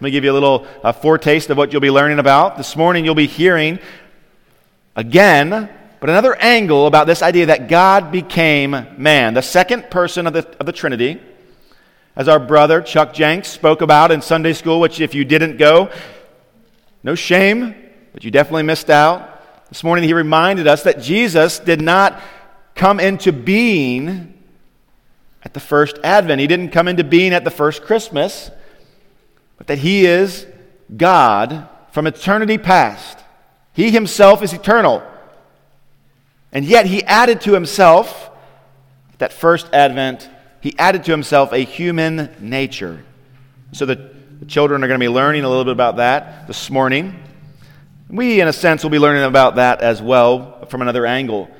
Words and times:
Let 0.00 0.04
me 0.04 0.12
give 0.12 0.24
you 0.24 0.32
a 0.32 0.38
little 0.40 0.66
foretaste 1.02 1.50
of 1.50 1.58
what 1.58 1.74
you'll 1.74 1.82
be 1.82 1.90
learning 1.90 2.20
about. 2.20 2.56
This 2.56 2.74
morning, 2.74 3.04
you'll 3.04 3.14
be 3.14 3.26
hearing 3.26 3.78
again, 4.96 5.68
but 6.00 6.08
another 6.08 6.34
angle 6.36 6.86
about 6.86 7.06
this 7.06 7.20
idea 7.20 7.44
that 7.44 7.68
God 7.68 8.10
became 8.10 8.70
man, 8.96 9.34
the 9.34 9.42
second 9.42 9.90
person 9.90 10.26
of 10.26 10.32
the, 10.32 10.48
of 10.58 10.64
the 10.64 10.72
Trinity. 10.72 11.20
As 12.16 12.28
our 12.28 12.38
brother 12.38 12.80
Chuck 12.80 13.12
Jenks 13.12 13.48
spoke 13.48 13.82
about 13.82 14.10
in 14.10 14.22
Sunday 14.22 14.54
school, 14.54 14.80
which 14.80 15.02
if 15.02 15.14
you 15.14 15.26
didn't 15.26 15.58
go, 15.58 15.90
no 17.02 17.14
shame, 17.14 17.74
but 18.14 18.24
you 18.24 18.30
definitely 18.30 18.62
missed 18.62 18.88
out. 18.88 19.68
This 19.68 19.84
morning, 19.84 20.06
he 20.06 20.14
reminded 20.14 20.66
us 20.66 20.84
that 20.84 21.02
Jesus 21.02 21.58
did 21.58 21.82
not 21.82 22.18
come 22.74 23.00
into 23.00 23.32
being 23.32 24.32
at 25.42 25.52
the 25.52 25.60
first 25.60 25.98
advent. 26.02 26.40
He 26.40 26.46
didn't 26.46 26.70
come 26.70 26.88
into 26.88 27.04
being 27.04 27.34
at 27.34 27.44
the 27.44 27.50
first 27.50 27.82
Christmas, 27.82 28.50
but 29.60 29.66
that 29.66 29.78
He 29.80 30.06
is 30.06 30.46
God 30.96 31.68
from 31.92 32.06
eternity 32.06 32.56
past. 32.56 33.18
He 33.74 33.90
Himself 33.90 34.42
is 34.42 34.54
eternal. 34.54 35.02
And 36.50 36.64
yet 36.64 36.86
He 36.86 37.04
added 37.04 37.42
to 37.42 37.52
Himself, 37.52 38.30
that 39.18 39.34
first 39.34 39.68
advent, 39.74 40.30
He 40.62 40.74
added 40.78 41.04
to 41.04 41.10
Himself 41.10 41.52
a 41.52 41.58
human 41.58 42.34
nature. 42.40 43.04
So 43.72 43.84
the, 43.84 43.96
the 44.38 44.46
children 44.46 44.82
are 44.82 44.86
going 44.86 44.98
to 44.98 45.04
be 45.04 45.10
learning 45.10 45.44
a 45.44 45.48
little 45.50 45.64
bit 45.64 45.74
about 45.74 45.96
that 45.96 46.46
this 46.46 46.70
morning. 46.70 47.22
We, 48.08 48.40
in 48.40 48.48
a 48.48 48.54
sense, 48.54 48.82
will 48.82 48.88
be 48.88 48.98
learning 48.98 49.24
about 49.24 49.56
that 49.56 49.82
as 49.82 50.00
well 50.00 50.64
from 50.70 50.80
another 50.80 51.04
angle. 51.04 51.50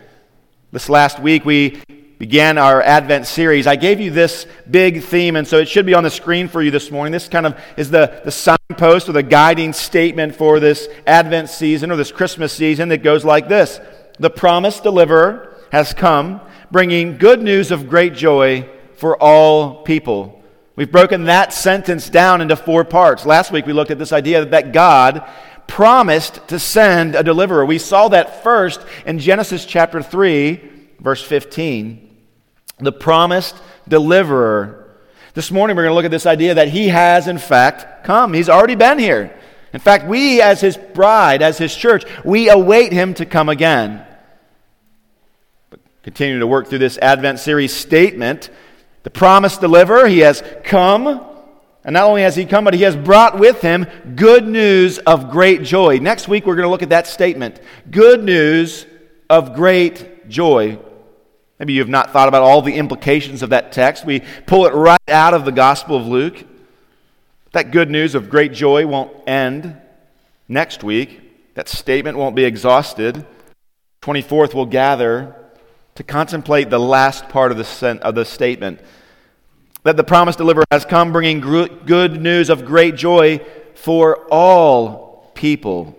This 0.73 0.89
last 0.89 1.21
week, 1.21 1.45
we 1.45 1.83
began 2.21 2.59
our 2.59 2.83
Advent 2.83 3.27
series, 3.27 3.67
I 3.67 3.77
gave 3.77 3.99
you 3.99 4.11
this 4.11 4.47
big 4.71 5.03
theme, 5.03 5.37
and 5.37 5.49
so 5.49 5.57
it 5.57 5.71
should 5.71 5.87
be 5.87 5.95
on 5.95 6.05
the 6.05 6.11
screen 6.11 6.49
for 6.49 6.61
you 6.61 6.71
this 6.71 6.91
morning. 6.91 7.13
This 7.13 7.29
kind 7.29 7.47
of 7.47 7.59
is 7.79 7.91
the, 7.91 8.21
the 8.23 8.31
signpost 8.31 9.09
or 9.09 9.13
the 9.13 9.23
guiding 9.23 9.73
statement 9.73 10.37
for 10.37 10.61
this 10.61 10.87
Advent 11.07 11.49
season 11.49 11.91
or 11.91 11.97
this 11.97 12.13
Christmas 12.13 12.53
season 12.53 12.91
that 12.91 13.03
goes 13.03 13.25
like 13.25 13.49
this 13.49 13.81
The 14.19 14.29
promised 14.29 14.83
deliverer 14.83 15.57
has 15.73 15.95
come, 15.95 16.43
bringing 16.71 17.17
good 17.17 17.41
news 17.41 17.71
of 17.71 17.89
great 17.89 18.13
joy 18.13 18.69
for 18.97 19.17
all 19.17 19.83
people. 19.83 20.43
We've 20.77 20.93
broken 20.93 21.25
that 21.25 21.55
sentence 21.55 22.11
down 22.11 22.43
into 22.43 22.55
four 22.55 22.85
parts. 22.85 23.25
Last 23.25 23.51
week 23.51 23.65
we 23.65 23.73
looked 23.73 23.93
at 23.93 23.99
this 23.99 24.13
idea 24.13 24.45
that 24.45 24.75
God 24.75 25.27
promised 25.67 26.47
to 26.49 26.59
send 26.59 27.15
a 27.15 27.23
deliverer. 27.23 27.65
We 27.65 27.79
saw 27.79 28.09
that 28.09 28.43
first 28.43 28.85
in 29.07 29.21
Genesis 29.21 29.65
chapter 29.65 30.03
3, 30.03 30.61
verse 31.01 31.23
15 31.23 32.09
the 32.81 32.93
promised 32.93 33.57
deliverer. 33.89 34.97
This 35.35 35.51
morning 35.51 35.77
we're 35.77 35.85
going 35.85 35.93
to 35.93 35.95
look 35.95 36.05
at 36.05 36.11
this 36.11 36.27
idea 36.27 36.55
that 36.55 36.69
he 36.69 36.89
has, 36.89 37.29
in 37.29 37.39
fact, 37.39 38.05
come. 38.05 38.35
He's 38.35 38.49
already 38.49 38.75
been 38.75 38.99
here. 38.99 39.37
In 39.73 39.81
fact, 39.81 40.07
we, 40.07 40.41
as 40.43 40.61
his 40.61 40.77
bride, 40.77 41.43
as 41.43 41.59
his 41.59 41.75
church, 41.75 42.05
we 42.25 42.49
await 42.49 42.93
him 42.93 43.15
to 43.15 43.27
come 43.27 43.49
again. 43.49 44.05
But 45.71 45.81
continuing 46.03 46.41
to 46.41 46.47
work 46.47 46.67
through 46.67 46.79
this 46.79 46.99
Advent 46.99 47.39
series 47.39 47.73
statement, 47.73 48.51
the 49.05 49.11
promised 49.11 49.61
deliverer, 49.61 50.09
he 50.09 50.21
has 50.21 50.43
come. 50.65 51.27
And 51.85 51.95
not 51.95 52.09
only 52.09 52.23
has 52.23 52.37
he 52.37 52.45
come, 52.45 52.65
but 52.65 52.75
he 52.75 52.83
has 52.83 52.97
brought 52.97 53.39
with 53.39 53.63
him 53.63 53.87
good 54.17 54.47
news 54.47 54.99
of 54.99 55.31
great 55.31 55.63
joy. 55.63 55.99
Next 55.99 56.29
week, 56.29 56.45
we're 56.45 56.57
going 56.57 56.67
to 56.67 56.71
look 56.71 56.83
at 56.83 56.91
that 56.91 57.07
statement 57.07 57.61
good 57.91 58.23
news 58.25 58.85
of 59.31 59.55
great 59.55 60.29
joy. 60.29 60.79
Maybe 61.61 61.75
you 61.75 61.81
have 61.81 61.91
not 61.91 62.11
thought 62.11 62.27
about 62.27 62.43
all 62.43 62.63
the 62.63 62.75
implications 62.75 63.43
of 63.43 63.51
that 63.51 63.71
text. 63.71 64.07
We 64.07 64.23
pull 64.47 64.65
it 64.65 64.73
right 64.73 64.99
out 65.09 65.35
of 65.35 65.45
the 65.45 65.53
Gospel 65.53 65.95
of 65.95 66.07
Luke. 66.07 66.47
That 67.53 67.71
good 67.71 67.91
news 67.91 68.15
of 68.15 68.31
great 68.31 68.55
joy 68.55 68.87
won't 68.87 69.13
end 69.29 69.77
next 70.49 70.83
week. 70.83 71.55
That 71.55 71.69
statement 71.69 72.17
won't 72.17 72.35
be 72.35 72.45
exhausted. 72.45 73.27
24th, 74.01 74.55
we'll 74.55 74.65
gather 74.65 75.37
to 75.97 76.03
contemplate 76.03 76.71
the 76.71 76.81
last 76.81 77.29
part 77.29 77.53
of 77.53 77.59
the, 77.59 77.99
of 78.01 78.15
the 78.15 78.25
statement 78.25 78.81
that 79.83 79.99
the 79.99 80.05
promised 80.05 80.39
deliverer 80.39 80.65
has 80.71 80.87
come, 80.87 81.13
bringing 81.13 81.41
good 81.41 82.21
news 82.23 82.49
of 82.49 82.65
great 82.65 82.97
joy 82.97 83.39
for 83.75 84.27
all 84.31 85.31
people. 85.35 85.95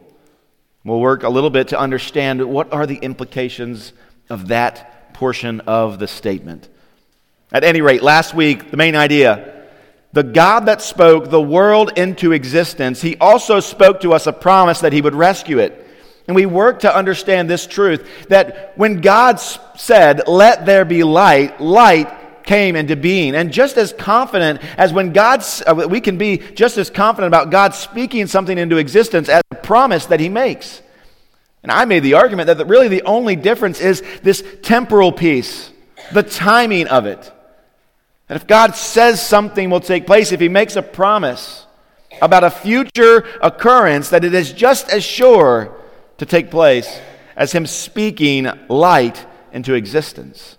We'll 0.83 0.99
work 0.99 1.21
a 1.21 1.29
little 1.29 1.51
bit 1.51 1.67
to 1.67 1.79
understand 1.79 2.43
what 2.43 2.73
are 2.73 2.87
the 2.87 2.95
implications 2.95 3.93
of 4.27 4.47
that 4.47 5.00
portion 5.21 5.59
of 5.67 5.99
the 5.99 6.07
statement. 6.07 6.67
At 7.51 7.63
any 7.63 7.79
rate, 7.81 8.01
last 8.01 8.33
week, 8.33 8.71
the 8.71 8.77
main 8.77 8.95
idea 8.95 9.67
the 10.13 10.23
God 10.23 10.61
that 10.61 10.81
spoke 10.81 11.29
the 11.29 11.39
world 11.39 11.91
into 11.95 12.31
existence, 12.31 13.03
he 13.03 13.17
also 13.17 13.59
spoke 13.59 14.01
to 14.01 14.13
us 14.13 14.25
a 14.25 14.33
promise 14.33 14.81
that 14.81 14.93
he 14.93 14.99
would 14.99 15.13
rescue 15.13 15.59
it. 15.59 15.87
And 16.25 16.35
we 16.35 16.47
work 16.47 16.79
to 16.79 16.93
understand 16.93 17.47
this 17.47 17.67
truth 17.67 18.27
that 18.29 18.73
when 18.77 18.99
God 18.99 19.35
said, 19.35 20.27
Let 20.27 20.65
there 20.65 20.85
be 20.85 21.03
light, 21.03 21.61
light 21.61 22.43
came 22.43 22.75
into 22.75 22.95
being. 22.95 23.35
And 23.35 23.53
just 23.53 23.77
as 23.77 23.93
confident 23.93 24.59
as 24.75 24.91
when 24.91 25.13
God, 25.13 25.43
uh, 25.67 25.87
we 25.87 26.01
can 26.01 26.17
be 26.17 26.39
just 26.39 26.79
as 26.79 26.89
confident 26.89 27.27
about 27.27 27.51
God 27.51 27.75
speaking 27.75 28.25
something 28.25 28.57
into 28.57 28.77
existence 28.77 29.29
as 29.29 29.43
a 29.51 29.55
promise 29.55 30.07
that 30.07 30.19
he 30.19 30.29
makes. 30.29 30.81
And 31.63 31.71
I 31.71 31.85
made 31.85 32.03
the 32.03 32.15
argument 32.15 32.47
that 32.47 32.65
really 32.65 32.87
the 32.87 33.03
only 33.03 33.35
difference 33.35 33.79
is 33.79 34.01
this 34.23 34.43
temporal 34.63 35.11
piece, 35.11 35.71
the 36.11 36.23
timing 36.23 36.87
of 36.87 37.05
it. 37.05 37.31
That 38.27 38.35
if 38.35 38.47
God 38.47 38.75
says 38.75 39.25
something 39.25 39.69
will 39.69 39.79
take 39.79 40.07
place, 40.07 40.31
if 40.31 40.39
He 40.39 40.49
makes 40.49 40.75
a 40.75 40.81
promise 40.81 41.67
about 42.21 42.43
a 42.43 42.49
future 42.49 43.25
occurrence, 43.41 44.09
that 44.09 44.25
it 44.25 44.33
is 44.33 44.53
just 44.53 44.89
as 44.89 45.03
sure 45.03 45.75
to 46.17 46.25
take 46.25 46.49
place 46.49 46.99
as 47.35 47.51
Him 47.51 47.67
speaking 47.67 48.47
light 48.67 49.25
into 49.51 49.73
existence. 49.73 50.57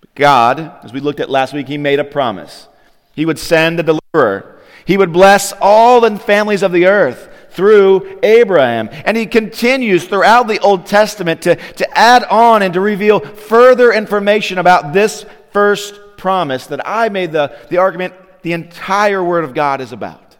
But 0.00 0.14
God, 0.14 0.72
as 0.82 0.92
we 0.92 1.00
looked 1.00 1.20
at 1.20 1.28
last 1.28 1.52
week, 1.52 1.68
He 1.68 1.78
made 1.78 2.00
a 2.00 2.04
promise. 2.04 2.66
He 3.14 3.26
would 3.26 3.38
send 3.38 3.80
a 3.80 3.82
deliverer. 3.82 4.58
He 4.86 4.96
would 4.96 5.12
bless 5.12 5.52
all 5.60 6.00
the 6.00 6.16
families 6.18 6.62
of 6.62 6.72
the 6.72 6.86
earth 6.86 7.27
through 7.58 8.20
Abraham. 8.22 8.88
And 9.04 9.16
he 9.16 9.26
continues 9.26 10.06
throughout 10.06 10.46
the 10.46 10.60
Old 10.60 10.86
Testament 10.86 11.42
to, 11.42 11.56
to 11.56 11.98
add 11.98 12.22
on 12.22 12.62
and 12.62 12.72
to 12.74 12.80
reveal 12.80 13.18
further 13.18 13.92
information 13.92 14.58
about 14.58 14.92
this 14.92 15.26
first 15.50 15.98
promise 16.16 16.68
that 16.68 16.86
I 16.86 17.08
made 17.08 17.32
the, 17.32 17.58
the 17.68 17.78
argument 17.78 18.14
the 18.42 18.52
entire 18.52 19.24
Word 19.24 19.42
of 19.42 19.54
God 19.54 19.80
is 19.80 19.90
about. 19.90 20.36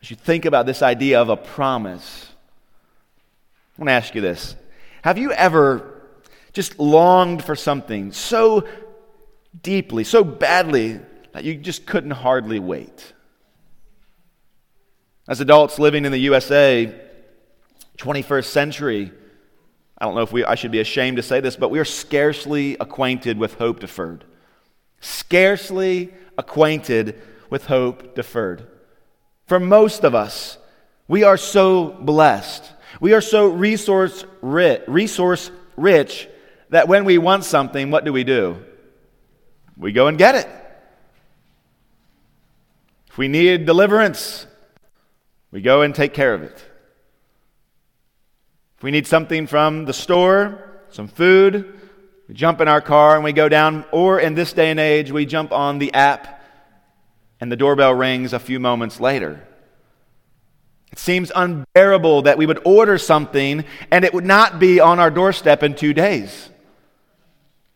As 0.00 0.08
you 0.08 0.14
think 0.14 0.44
about 0.44 0.66
this 0.66 0.82
idea 0.82 1.20
of 1.20 1.28
a 1.28 1.36
promise, 1.36 2.28
I 3.76 3.82
want 3.82 3.88
to 3.88 3.92
ask 3.92 4.14
you 4.14 4.20
this 4.20 4.54
Have 5.02 5.18
you 5.18 5.32
ever 5.32 6.00
just 6.52 6.78
longed 6.78 7.42
for 7.42 7.56
something 7.56 8.12
so 8.12 8.68
deeply, 9.64 10.04
so 10.04 10.22
badly, 10.22 11.00
that 11.32 11.42
you 11.42 11.56
just 11.56 11.86
couldn't 11.86 12.12
hardly 12.12 12.60
wait? 12.60 13.14
As 15.28 15.40
adults 15.40 15.78
living 15.78 16.04
in 16.04 16.12
the 16.12 16.18
USA, 16.18 16.92
21st 17.98 18.44
century, 18.44 19.12
I 19.96 20.04
don't 20.04 20.16
know 20.16 20.22
if 20.22 20.32
we, 20.32 20.44
I 20.44 20.56
should 20.56 20.72
be 20.72 20.80
ashamed 20.80 21.16
to 21.18 21.22
say 21.22 21.40
this, 21.40 21.54
but 21.56 21.70
we 21.70 21.78
are 21.78 21.84
scarcely 21.84 22.76
acquainted 22.80 23.38
with 23.38 23.54
hope 23.54 23.78
deferred. 23.78 24.24
Scarcely 25.00 26.12
acquainted 26.36 27.20
with 27.50 27.66
hope 27.66 28.16
deferred. 28.16 28.66
For 29.46 29.60
most 29.60 30.02
of 30.02 30.14
us, 30.14 30.58
we 31.06 31.22
are 31.22 31.36
so 31.36 31.88
blessed. 31.88 32.64
We 33.00 33.12
are 33.12 33.20
so 33.20 33.46
resource 33.46 34.24
rich, 34.40 34.82
resource 34.88 35.50
rich 35.76 36.28
that 36.70 36.88
when 36.88 37.04
we 37.04 37.18
want 37.18 37.44
something, 37.44 37.90
what 37.90 38.04
do 38.04 38.12
we 38.12 38.24
do? 38.24 38.64
We 39.76 39.92
go 39.92 40.08
and 40.08 40.18
get 40.18 40.34
it. 40.34 40.48
If 43.08 43.18
we 43.18 43.28
need 43.28 43.66
deliverance, 43.66 44.46
we 45.52 45.60
go 45.60 45.82
and 45.82 45.94
take 45.94 46.14
care 46.14 46.34
of 46.34 46.42
it. 46.42 46.64
If 48.78 48.82
we 48.82 48.90
need 48.90 49.06
something 49.06 49.46
from 49.46 49.84
the 49.84 49.92
store, 49.92 50.80
some 50.90 51.06
food, 51.06 51.78
we 52.26 52.34
jump 52.34 52.60
in 52.60 52.66
our 52.66 52.80
car 52.80 53.14
and 53.14 53.22
we 53.22 53.32
go 53.32 53.48
down, 53.48 53.84
or 53.92 54.18
in 54.18 54.34
this 54.34 54.52
day 54.52 54.70
and 54.70 54.80
age, 54.80 55.12
we 55.12 55.26
jump 55.26 55.52
on 55.52 55.78
the 55.78 55.92
app 55.94 56.42
and 57.38 57.52
the 57.52 57.56
doorbell 57.56 57.94
rings 57.94 58.32
a 58.32 58.38
few 58.38 58.58
moments 58.58 58.98
later. 58.98 59.46
It 60.90 60.98
seems 60.98 61.32
unbearable 61.34 62.22
that 62.22 62.38
we 62.38 62.46
would 62.46 62.60
order 62.64 62.98
something 62.98 63.64
and 63.90 64.04
it 64.04 64.12
would 64.12 64.24
not 64.24 64.58
be 64.58 64.80
on 64.80 64.98
our 64.98 65.10
doorstep 65.10 65.62
in 65.62 65.74
two 65.74 65.94
days. 65.94 66.50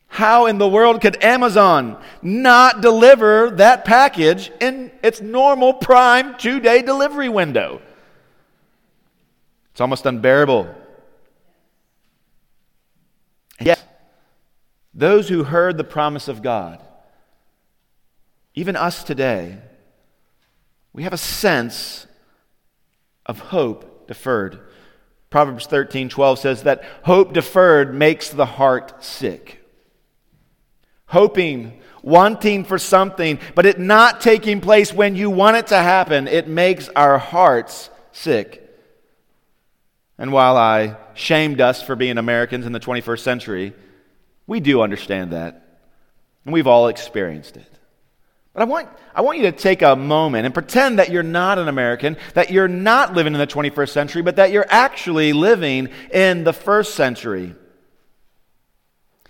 How 0.09 0.47
in 0.47 0.59
the 0.59 0.69
world 0.69 1.01
could 1.01 1.23
Amazon 1.23 2.03
not 2.23 2.81
deliver 2.81 3.51
that 3.51 3.85
package 3.85 4.51
in 4.61 4.91
its 5.03 5.21
normal 5.21 5.75
prime 5.75 6.37
two 6.39 6.61
day 6.61 6.83
delivery 6.83 7.29
window? 7.29 7.83
It's 9.73 9.81
almost 9.81 10.07
unbearable. 10.07 10.75
Yet, 13.61 13.83
those 14.95 15.29
who 15.29 15.45
heard 15.45 15.77
the 15.77 15.85
promise 15.85 16.29
of 16.29 16.43
God, 16.43 16.83
even 18.55 18.75
us 18.75 19.05
today, 19.05 19.59
we 20.95 21.03
have 21.03 21.13
a 21.13 21.19
sense 21.19 22.07
of 23.27 23.39
hope 23.39 24.09
deferred. 24.09 24.61
Proverbs 25.29 25.67
13 25.67 26.09
12 26.09 26.39
says 26.39 26.63
that 26.63 26.83
hope 27.03 27.35
deferred 27.35 27.95
makes 27.95 28.31
the 28.31 28.47
heart 28.47 29.05
sick. 29.05 29.66
Hoping, 31.07 31.81
wanting 32.03 32.65
for 32.65 32.79
something, 32.79 33.39
but 33.55 33.67
it 33.67 33.79
not 33.79 34.21
taking 34.21 34.61
place 34.61 34.93
when 34.93 35.17
you 35.17 35.31
want 35.31 35.57
it 35.57 35.69
to 35.69 35.77
happen, 35.77 36.29
it 36.29 36.49
makes 36.49 36.89
our 36.91 37.19
hearts 37.19 37.91
sick. 38.13 38.63
And 40.19 40.33
while 40.33 40.57
I 40.57 40.97
shamed 41.15 41.61
us 41.61 41.83
for 41.83 41.95
being 41.95 42.19
Americans 42.19 42.65
in 42.65 42.73
the 42.73 42.81
21st 42.81 43.21
century, 43.21 43.73
we 44.47 44.61
do 44.61 44.81
understand 44.81 45.33
that. 45.33 45.81
And 46.45 46.53
we've 46.53 46.67
all 46.67 46.89
experienced 46.89 47.57
it. 47.57 47.71
But 48.55 48.63
I 48.63 48.65
want, 48.65 48.89
I 49.15 49.21
want 49.21 49.37
you 49.39 49.45
to 49.45 49.53
take 49.53 49.83
a 49.83 49.97
moment 49.97 50.47
and 50.47 50.55
pretend 50.55 50.99
that 50.99 51.11
you're 51.11 51.23
not 51.23 51.59
an 51.59 51.69
American, 51.69 52.17
that 52.33 52.51
you're 52.51 52.69
not 52.69 53.13
living 53.13 53.35
in 53.35 53.39
the 53.39 53.47
21st 53.47 53.91
century, 53.91 54.23
but 54.23 54.37
that 54.37 54.51
you're 54.51 54.67
actually 54.71 55.35
living 55.35 55.91
in 56.11 56.45
the 56.45 56.55
first 56.55 56.95
century. 56.95 57.55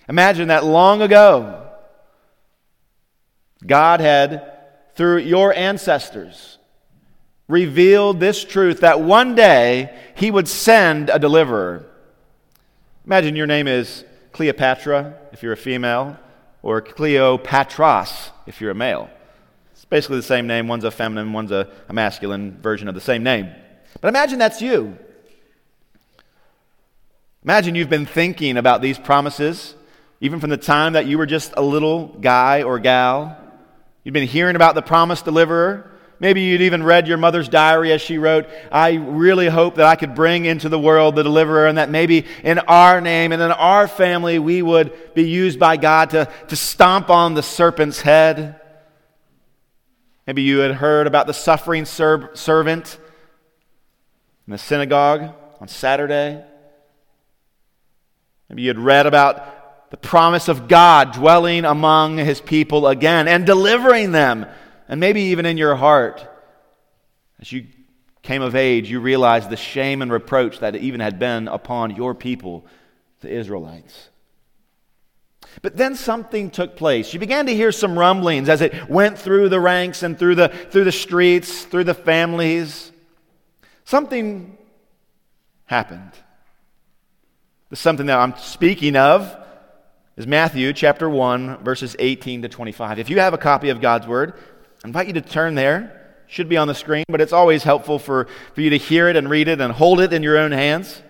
Imagine 0.08 0.48
that 0.48 0.64
long 0.64 1.02
ago, 1.02 1.65
God 3.64 4.00
had, 4.00 4.52
through 4.94 5.18
your 5.18 5.54
ancestors, 5.54 6.58
revealed 7.48 8.18
this 8.20 8.44
truth 8.44 8.80
that 8.80 9.00
one 9.00 9.34
day 9.34 9.96
he 10.16 10.30
would 10.30 10.48
send 10.48 11.10
a 11.10 11.18
deliverer. 11.18 11.86
Imagine 13.06 13.36
your 13.36 13.46
name 13.46 13.68
is 13.68 14.04
Cleopatra 14.32 15.16
if 15.32 15.42
you're 15.42 15.52
a 15.52 15.56
female, 15.56 16.18
or 16.62 16.82
Cleopatras 16.82 18.30
if 18.46 18.60
you're 18.60 18.72
a 18.72 18.74
male 18.74 19.08
It's 19.72 19.84
basically 19.84 20.16
the 20.16 20.22
same 20.24 20.46
name. 20.46 20.66
One's 20.66 20.84
a 20.84 20.90
feminine, 20.90 21.32
one's 21.32 21.52
a, 21.52 21.70
a 21.88 21.92
masculine 21.92 22.58
version 22.60 22.88
of 22.88 22.94
the 22.94 23.00
same 23.00 23.22
name. 23.22 23.50
But 24.00 24.08
imagine 24.08 24.38
that's 24.38 24.60
you. 24.60 24.98
Imagine 27.44 27.76
you've 27.76 27.88
been 27.88 28.06
thinking 28.06 28.56
about 28.56 28.82
these 28.82 28.98
promises, 28.98 29.76
even 30.20 30.40
from 30.40 30.50
the 30.50 30.56
time 30.56 30.94
that 30.94 31.06
you 31.06 31.16
were 31.16 31.26
just 31.26 31.52
a 31.56 31.62
little 31.62 32.08
guy 32.20 32.62
or 32.62 32.80
gal. 32.80 33.38
You've 34.06 34.12
been 34.12 34.28
hearing 34.28 34.54
about 34.54 34.76
the 34.76 34.82
promised 34.82 35.24
deliverer. 35.24 35.90
Maybe 36.20 36.42
you'd 36.42 36.60
even 36.60 36.84
read 36.84 37.08
your 37.08 37.16
mother's 37.16 37.48
diary 37.48 37.90
as 37.90 38.00
she 38.00 38.18
wrote, 38.18 38.46
I 38.70 38.94
really 38.94 39.48
hope 39.48 39.74
that 39.74 39.86
I 39.86 39.96
could 39.96 40.14
bring 40.14 40.44
into 40.44 40.68
the 40.68 40.78
world 40.78 41.16
the 41.16 41.24
deliverer, 41.24 41.66
and 41.66 41.76
that 41.76 41.90
maybe 41.90 42.24
in 42.44 42.60
our 42.60 43.00
name 43.00 43.32
and 43.32 43.42
in 43.42 43.50
our 43.50 43.88
family 43.88 44.38
we 44.38 44.62
would 44.62 45.12
be 45.12 45.28
used 45.28 45.58
by 45.58 45.76
God 45.76 46.10
to, 46.10 46.30
to 46.46 46.54
stomp 46.54 47.10
on 47.10 47.34
the 47.34 47.42
serpent's 47.42 48.00
head. 48.00 48.60
Maybe 50.24 50.42
you 50.42 50.58
had 50.58 50.76
heard 50.76 51.08
about 51.08 51.26
the 51.26 51.34
suffering 51.34 51.84
ser- 51.84 52.30
servant 52.34 53.00
in 54.46 54.52
the 54.52 54.58
synagogue 54.58 55.34
on 55.60 55.66
Saturday. 55.66 56.44
Maybe 58.48 58.62
you 58.62 58.68
had 58.68 58.78
read 58.78 59.06
about 59.06 59.55
the 59.96 60.08
promise 60.08 60.48
of 60.48 60.68
God 60.68 61.12
dwelling 61.12 61.64
among 61.64 62.18
his 62.18 62.38
people 62.38 62.86
again 62.86 63.28
and 63.28 63.46
delivering 63.46 64.12
them. 64.12 64.44
And 64.88 65.00
maybe 65.00 65.22
even 65.22 65.46
in 65.46 65.56
your 65.56 65.74
heart, 65.74 66.26
as 67.40 67.50
you 67.50 67.66
came 68.22 68.42
of 68.42 68.54
age, 68.54 68.90
you 68.90 69.00
realized 69.00 69.48
the 69.48 69.56
shame 69.56 70.02
and 70.02 70.12
reproach 70.12 70.58
that 70.58 70.76
even 70.76 71.00
had 71.00 71.18
been 71.18 71.48
upon 71.48 71.96
your 71.96 72.14
people, 72.14 72.66
the 73.20 73.30
Israelites. 73.30 74.10
But 75.62 75.78
then 75.78 75.94
something 75.94 76.50
took 76.50 76.76
place. 76.76 77.14
You 77.14 77.18
began 77.18 77.46
to 77.46 77.54
hear 77.54 77.72
some 77.72 77.98
rumblings 77.98 78.50
as 78.50 78.60
it 78.60 78.90
went 78.90 79.18
through 79.18 79.48
the 79.48 79.60
ranks 79.60 80.02
and 80.02 80.18
through 80.18 80.34
the, 80.34 80.48
through 80.48 80.84
the 80.84 80.92
streets, 80.92 81.64
through 81.64 81.84
the 81.84 81.94
families. 81.94 82.92
Something 83.84 84.58
happened. 85.64 86.12
The 87.70 87.76
something 87.76 88.06
that 88.06 88.18
I'm 88.18 88.36
speaking 88.36 88.94
of 88.94 89.44
is 90.16 90.26
Matthew 90.26 90.72
chapter 90.72 91.10
1, 91.10 91.62
verses 91.62 91.94
18 91.98 92.42
to 92.42 92.48
25. 92.48 92.98
If 92.98 93.10
you 93.10 93.20
have 93.20 93.34
a 93.34 93.38
copy 93.38 93.68
of 93.68 93.82
God's 93.82 94.06
Word, 94.06 94.32
I 94.82 94.88
invite 94.88 95.08
you 95.08 95.12
to 95.14 95.20
turn 95.20 95.54
there. 95.54 96.14
It 96.26 96.32
should 96.32 96.48
be 96.48 96.56
on 96.56 96.68
the 96.68 96.74
screen, 96.74 97.04
but 97.08 97.20
it's 97.20 97.34
always 97.34 97.62
helpful 97.62 97.98
for, 97.98 98.26
for 98.54 98.62
you 98.62 98.70
to 98.70 98.78
hear 98.78 99.08
it 99.08 99.16
and 99.16 99.28
read 99.28 99.46
it 99.46 99.60
and 99.60 99.70
hold 99.70 100.00
it 100.00 100.14
in 100.14 100.22
your 100.22 100.38
own 100.38 100.52
hands. 100.52 101.02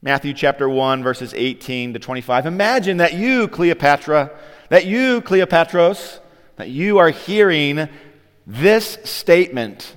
Matthew 0.00 0.32
chapter 0.32 0.66
1, 0.68 1.02
verses 1.02 1.34
18 1.34 1.92
to 1.92 1.98
25. 1.98 2.46
Imagine 2.46 2.96
that 2.96 3.12
you, 3.12 3.46
Cleopatra, 3.46 4.30
that 4.70 4.86
you, 4.86 5.20
Cleopatros, 5.20 6.20
that 6.56 6.70
you 6.70 6.96
are 6.96 7.10
hearing 7.10 7.90
this 8.46 8.96
statement 9.04 9.94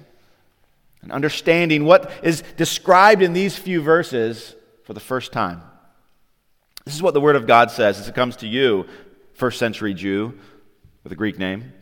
and 1.01 1.13
understanding 1.13 1.85
what 1.85 2.11
is 2.23 2.43
described 2.57 3.21
in 3.21 3.31
these 3.31 3.57
few 3.57 3.81
verses 3.81 4.53
for 4.83 4.93
the 4.93 4.99
first 4.99 5.31
time. 5.31 5.61
This 6.85 6.95
is 6.95 7.01
what 7.01 7.13
the 7.13 7.21
Word 7.21 7.35
of 7.35 7.47
God 7.47 7.71
says 7.71 7.99
as 7.99 8.07
it 8.07 8.15
comes 8.15 8.37
to 8.37 8.47
you, 8.47 8.85
first 9.33 9.59
century 9.59 9.93
Jew 9.93 10.37
with 11.03 11.11
a 11.11 11.15
Greek 11.15 11.37
name. 11.37 11.73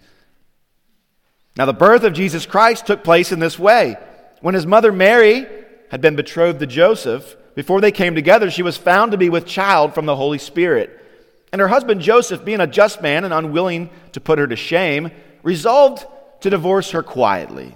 Now, 1.55 1.65
the 1.65 1.73
birth 1.73 2.03
of 2.03 2.13
Jesus 2.13 2.45
Christ 2.45 2.85
took 2.85 3.03
place 3.03 3.31
in 3.31 3.39
this 3.39 3.57
way. 3.57 3.97
When 4.41 4.53
his 4.53 4.67
mother 4.67 4.91
Mary 4.91 5.47
had 5.89 6.01
been 6.01 6.15
betrothed 6.15 6.59
to 6.59 6.67
Joseph, 6.67 7.35
before 7.55 7.81
they 7.81 7.91
came 7.91 8.13
together, 8.13 8.51
she 8.51 8.61
was 8.61 8.77
found 8.77 9.11
to 9.11 9.17
be 9.17 9.29
with 9.29 9.47
child 9.47 9.95
from 9.95 10.05
the 10.05 10.15
Holy 10.15 10.37
Spirit. 10.37 11.03
And 11.51 11.59
her 11.59 11.67
husband 11.67 12.01
Joseph, 12.01 12.45
being 12.45 12.59
a 12.59 12.67
just 12.67 13.01
man 13.01 13.23
and 13.23 13.33
unwilling 13.33 13.89
to 14.11 14.19
put 14.19 14.37
her 14.37 14.45
to 14.45 14.55
shame, 14.55 15.09
resolved 15.41 16.05
to 16.41 16.49
divorce 16.51 16.91
her 16.91 17.01
quietly. 17.01 17.75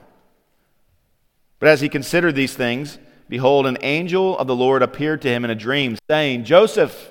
But 1.57 1.69
as 1.69 1.81
he 1.81 1.89
considered 1.89 2.35
these 2.35 2.53
things, 2.53 2.99
behold, 3.29 3.65
an 3.65 3.77
angel 3.81 4.37
of 4.37 4.45
the 4.45 4.55
Lord 4.55 4.83
appeared 4.83 5.21
to 5.23 5.29
him 5.29 5.43
in 5.45 5.49
a 5.49 5.55
dream, 5.55 5.97
saying, 6.09 6.43
Joseph, 6.43 7.10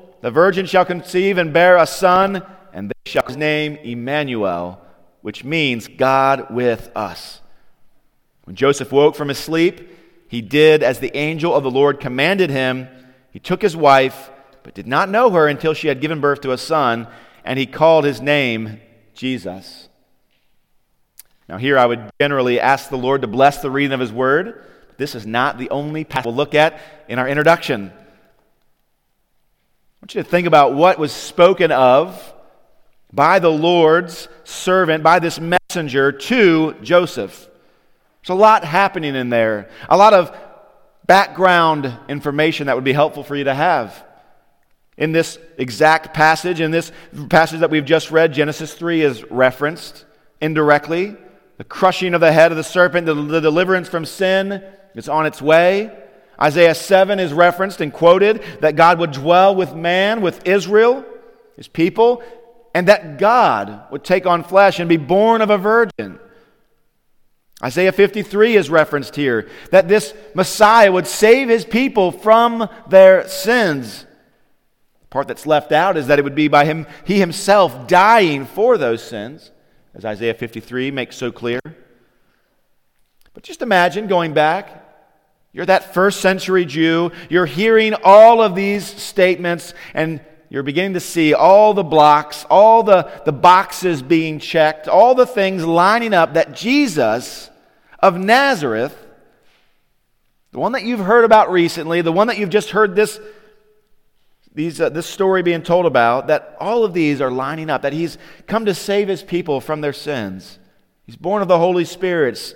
the 0.21 0.31
virgin 0.31 0.65
shall 0.65 0.85
conceive 0.85 1.37
and 1.37 1.51
bear 1.51 1.77
a 1.77 1.87
son, 1.87 2.43
and 2.73 2.89
they 2.89 3.11
shall 3.11 3.25
his 3.27 3.37
name 3.37 3.75
Emmanuel, 3.77 4.81
which 5.21 5.43
means 5.43 5.87
God 5.87 6.53
with 6.53 6.91
us. 6.95 7.41
When 8.45 8.55
Joseph 8.55 8.91
woke 8.91 9.15
from 9.15 9.27
his 9.27 9.37
sleep, 9.37 9.89
he 10.27 10.41
did 10.41 10.83
as 10.83 10.99
the 10.99 11.15
angel 11.15 11.53
of 11.53 11.63
the 11.63 11.71
Lord 11.71 11.99
commanded 11.99 12.49
him. 12.49 12.87
He 13.31 13.39
took 13.39 13.61
his 13.61 13.75
wife, 13.75 14.29
but 14.63 14.73
did 14.73 14.87
not 14.87 15.09
know 15.09 15.29
her 15.31 15.47
until 15.47 15.73
she 15.73 15.87
had 15.87 16.01
given 16.01 16.21
birth 16.21 16.41
to 16.41 16.51
a 16.51 16.57
son, 16.57 17.07
and 17.43 17.57
he 17.57 17.65
called 17.65 18.05
his 18.05 18.21
name 18.21 18.79
Jesus. 19.13 19.89
Now, 21.49 21.57
here 21.57 21.77
I 21.77 21.85
would 21.85 22.09
generally 22.21 22.59
ask 22.59 22.89
the 22.89 22.97
Lord 22.97 23.21
to 23.21 23.27
bless 23.27 23.61
the 23.61 23.71
reading 23.71 23.91
of 23.91 23.99
his 23.99 24.13
word. 24.13 24.65
This 24.97 25.15
is 25.15 25.25
not 25.25 25.57
the 25.57 25.69
only 25.69 26.03
passage 26.03 26.25
we'll 26.25 26.35
look 26.35 26.55
at 26.55 26.79
in 27.09 27.19
our 27.19 27.27
introduction. 27.27 27.91
I 30.01 30.03
want 30.03 30.15
you 30.15 30.23
to 30.23 30.29
think 30.29 30.47
about 30.47 30.73
what 30.73 30.97
was 30.97 31.11
spoken 31.11 31.71
of 31.71 32.33
by 33.13 33.37
the 33.37 33.51
Lord's 33.51 34.27
servant, 34.45 35.03
by 35.03 35.19
this 35.19 35.39
messenger 35.39 36.11
to 36.11 36.73
Joseph. 36.81 37.47
There's 38.21 38.35
a 38.35 38.39
lot 38.41 38.65
happening 38.65 39.13
in 39.13 39.29
there, 39.29 39.69
a 39.87 39.97
lot 39.97 40.15
of 40.15 40.35
background 41.05 41.93
information 42.09 42.65
that 42.65 42.73
would 42.73 42.83
be 42.83 42.93
helpful 42.93 43.23
for 43.23 43.35
you 43.35 43.43
to 43.43 43.53
have. 43.53 44.03
In 44.97 45.11
this 45.11 45.37
exact 45.59 46.15
passage, 46.15 46.61
in 46.61 46.71
this 46.71 46.91
passage 47.29 47.59
that 47.59 47.69
we've 47.69 47.85
just 47.85 48.09
read, 48.09 48.33
Genesis 48.33 48.73
3 48.73 49.03
is 49.03 49.23
referenced 49.29 50.05
indirectly. 50.41 51.15
The 51.59 51.63
crushing 51.63 52.15
of 52.15 52.21
the 52.21 52.31
head 52.31 52.51
of 52.51 52.57
the 52.57 52.63
serpent, 52.63 53.05
the, 53.05 53.13
the 53.13 53.39
deliverance 53.39 53.87
from 53.87 54.05
sin 54.05 54.63
is 54.95 55.07
on 55.07 55.27
its 55.27 55.43
way. 55.43 55.95
Isaiah 56.41 56.73
7 56.73 57.19
is 57.19 57.31
referenced 57.33 57.81
and 57.81 57.93
quoted 57.93 58.43
that 58.61 58.75
God 58.75 58.97
would 58.99 59.11
dwell 59.11 59.55
with 59.55 59.75
man, 59.75 60.21
with 60.21 60.47
Israel, 60.47 61.05
his 61.55 61.67
people, 61.67 62.23
and 62.73 62.87
that 62.87 63.19
God 63.19 63.83
would 63.91 64.03
take 64.03 64.25
on 64.25 64.43
flesh 64.43 64.79
and 64.79 64.89
be 64.89 64.97
born 64.97 65.41
of 65.41 65.49
a 65.49 65.57
virgin. 65.57 66.19
Isaiah 67.63 67.91
53 67.91 68.55
is 68.55 68.71
referenced 68.71 69.15
here 69.15 69.47
that 69.69 69.87
this 69.87 70.15
Messiah 70.33 70.91
would 70.91 71.05
save 71.05 71.47
his 71.47 71.63
people 71.63 72.11
from 72.11 72.67
their 72.89 73.27
sins. 73.27 74.07
The 75.01 75.07
part 75.09 75.27
that's 75.27 75.45
left 75.45 75.71
out 75.71 75.95
is 75.95 76.07
that 76.07 76.17
it 76.17 76.23
would 76.23 76.33
be 76.33 76.47
by 76.47 76.65
him, 76.65 76.87
he 77.05 77.19
himself 77.19 77.87
dying 77.87 78.45
for 78.47 78.79
those 78.79 79.03
sins. 79.03 79.51
as 79.93 80.05
Isaiah 80.05 80.33
53 80.33 80.89
makes 80.89 81.15
so 81.17 81.31
clear. 81.31 81.59
But 83.33 83.43
just 83.43 83.61
imagine 83.61 84.07
going 84.07 84.33
back. 84.33 84.80
You're 85.53 85.65
that 85.65 85.93
first 85.93 86.21
century 86.21 86.65
Jew. 86.65 87.11
You're 87.29 87.45
hearing 87.45 87.93
all 88.03 88.41
of 88.41 88.55
these 88.55 88.85
statements, 88.85 89.73
and 89.93 90.21
you're 90.49 90.63
beginning 90.63 90.93
to 90.93 90.99
see 90.99 91.33
all 91.33 91.73
the 91.73 91.83
blocks, 91.83 92.45
all 92.49 92.83
the, 92.83 93.09
the 93.25 93.31
boxes 93.31 94.01
being 94.01 94.39
checked, 94.39 94.87
all 94.87 95.15
the 95.15 95.25
things 95.25 95.65
lining 95.65 96.13
up 96.13 96.33
that 96.33 96.53
Jesus 96.53 97.49
of 97.99 98.17
Nazareth, 98.17 98.97
the 100.51 100.59
one 100.59 100.73
that 100.73 100.83
you've 100.83 100.99
heard 100.99 101.23
about 101.23 101.51
recently, 101.51 102.01
the 102.01 102.11
one 102.11 102.27
that 102.27 102.37
you've 102.37 102.49
just 102.49 102.71
heard 102.71 102.95
this, 102.95 103.19
these, 104.53 104.81
uh, 104.81 104.89
this 104.89 105.05
story 105.05 105.43
being 105.43 105.63
told 105.63 105.85
about, 105.85 106.27
that 106.27 106.57
all 106.59 106.83
of 106.83 106.93
these 106.93 107.21
are 107.21 107.31
lining 107.31 107.69
up, 107.69 107.83
that 107.83 107.93
he's 107.93 108.17
come 108.47 108.65
to 108.65 108.73
save 108.73 109.07
his 109.07 109.23
people 109.23 109.61
from 109.61 109.81
their 109.81 109.93
sins. 109.93 110.59
He's 111.05 111.15
born 111.15 111.41
of 111.41 111.47
the 111.47 111.57
Holy 111.57 111.85
Spirit. 111.85 112.53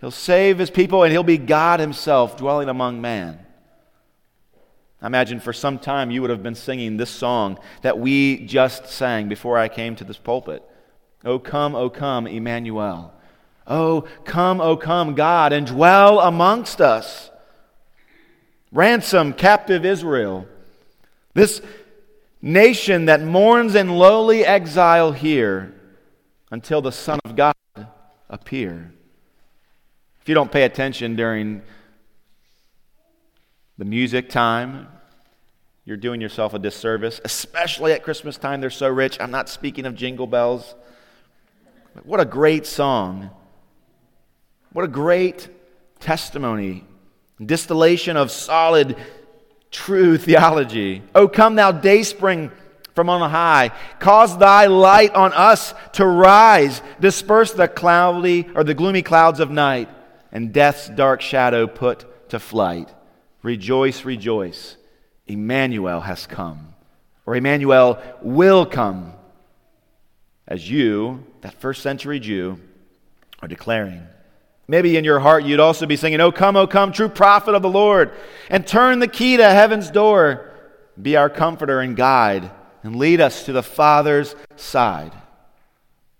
He'll 0.00 0.10
save 0.10 0.58
his 0.58 0.70
people, 0.70 1.02
and 1.02 1.12
he'll 1.12 1.22
be 1.22 1.38
God 1.38 1.80
himself 1.80 2.36
dwelling 2.36 2.68
among 2.68 3.00
man. 3.00 3.38
I 5.00 5.06
imagine 5.06 5.40
for 5.40 5.52
some 5.52 5.78
time 5.78 6.10
you 6.10 6.20
would 6.20 6.30
have 6.30 6.42
been 6.42 6.54
singing 6.54 6.96
this 6.96 7.10
song 7.10 7.58
that 7.82 7.98
we 7.98 8.44
just 8.46 8.88
sang 8.88 9.28
before 9.28 9.58
I 9.58 9.68
came 9.68 9.94
to 9.96 10.04
this 10.04 10.16
pulpit. 10.16 10.62
Oh, 11.24 11.38
come, 11.38 11.74
oh, 11.74 11.90
come, 11.90 12.26
Emmanuel. 12.26 13.12
Oh, 13.66 14.06
come, 14.24 14.60
oh, 14.60 14.76
come, 14.76 15.14
God, 15.14 15.52
and 15.52 15.66
dwell 15.66 16.20
amongst 16.20 16.80
us. 16.80 17.30
Ransom 18.72 19.32
captive 19.32 19.84
Israel. 19.84 20.46
This 21.34 21.60
nation 22.40 23.06
that 23.06 23.22
mourns 23.22 23.74
in 23.74 23.90
lowly 23.90 24.44
exile 24.44 25.12
here 25.12 25.74
until 26.50 26.80
the 26.80 26.92
Son 26.92 27.18
of 27.24 27.36
God 27.36 27.54
appear. 28.28 28.92
If 30.26 30.30
you 30.30 30.34
don't 30.34 30.50
pay 30.50 30.64
attention 30.64 31.14
during 31.14 31.62
the 33.78 33.84
music 33.84 34.28
time, 34.28 34.88
you're 35.84 35.96
doing 35.96 36.20
yourself 36.20 36.52
a 36.52 36.58
disservice, 36.58 37.20
especially 37.24 37.92
at 37.92 38.02
Christmas 38.02 38.36
time. 38.36 38.60
They're 38.60 38.68
so 38.68 38.88
rich. 38.88 39.18
I'm 39.20 39.30
not 39.30 39.48
speaking 39.48 39.86
of 39.86 39.94
jingle 39.94 40.26
bells. 40.26 40.74
What 42.02 42.18
a 42.18 42.24
great 42.24 42.66
song. 42.66 43.30
What 44.72 44.84
a 44.84 44.88
great 44.88 45.48
testimony, 46.00 46.84
distillation 47.40 48.16
of 48.16 48.32
solid, 48.32 48.96
true 49.70 50.18
theology. 50.18 51.04
Oh, 51.14 51.28
come, 51.28 51.54
thou 51.54 51.70
dayspring 51.70 52.50
from 52.96 53.08
on 53.08 53.30
high. 53.30 53.70
Cause 54.00 54.36
thy 54.36 54.66
light 54.66 55.14
on 55.14 55.32
us 55.34 55.72
to 55.92 56.04
rise. 56.04 56.82
Disperse 56.98 57.52
the 57.52 57.68
cloudy 57.68 58.48
or 58.56 58.64
the 58.64 58.74
gloomy 58.74 59.02
clouds 59.02 59.38
of 59.38 59.52
night, 59.52 59.88
and 60.36 60.52
death's 60.52 60.90
dark 60.90 61.22
shadow 61.22 61.66
put 61.66 62.28
to 62.28 62.38
flight. 62.38 62.92
Rejoice, 63.42 64.04
rejoice. 64.04 64.76
Emmanuel 65.26 66.02
has 66.02 66.26
come, 66.26 66.74
or 67.24 67.36
Emmanuel 67.36 68.02
will 68.20 68.66
come, 68.66 69.14
as 70.46 70.70
you, 70.70 71.24
that 71.40 71.58
first 71.58 71.82
century 71.82 72.20
Jew, 72.20 72.60
are 73.40 73.48
declaring. 73.48 74.06
Maybe 74.68 74.98
in 74.98 75.04
your 75.04 75.20
heart 75.20 75.44
you'd 75.44 75.58
also 75.58 75.86
be 75.86 75.96
singing, 75.96 76.20
Oh, 76.20 76.32
come, 76.32 76.54
oh, 76.54 76.66
come, 76.66 76.92
true 76.92 77.08
prophet 77.08 77.54
of 77.54 77.62
the 77.62 77.70
Lord, 77.70 78.12
and 78.50 78.66
turn 78.66 78.98
the 78.98 79.08
key 79.08 79.38
to 79.38 79.48
heaven's 79.48 79.90
door. 79.90 80.52
Be 81.00 81.16
our 81.16 81.30
comforter 81.30 81.80
and 81.80 81.96
guide, 81.96 82.50
and 82.82 82.96
lead 82.96 83.22
us 83.22 83.46
to 83.46 83.54
the 83.54 83.62
Father's 83.62 84.36
side. 84.56 85.14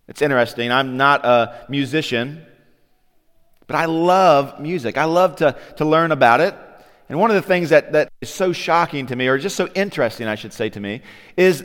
It's 0.09 0.23
interesting. 0.23 0.73
I'm 0.73 0.97
not 0.97 1.27
a 1.27 1.67
musician, 1.69 2.47
but 3.67 3.77
I 3.77 3.87
love 3.87 4.61
music. 4.61 4.97
I 4.97 5.05
love 5.05 5.37
to, 5.37 5.57
to 5.77 5.85
learn 5.85 6.13
about 6.13 6.41
it. 6.41 6.55
And 7.09 7.19
one 7.19 7.31
of 7.31 7.37
the 7.37 7.43
things 7.43 7.71
that, 7.71 7.93
that 7.93 8.11
is 8.21 8.31
so 8.31 8.53
shocking 8.53 9.07
to 9.07 9.17
me, 9.17 9.29
or 9.29 9.39
just 9.39 9.57
so 9.57 9.69
interesting, 9.75 10.27
I 10.27 10.35
should 10.35 10.53
say, 10.53 10.71
to 10.71 10.81
me, 10.81 11.03
is 11.37 11.65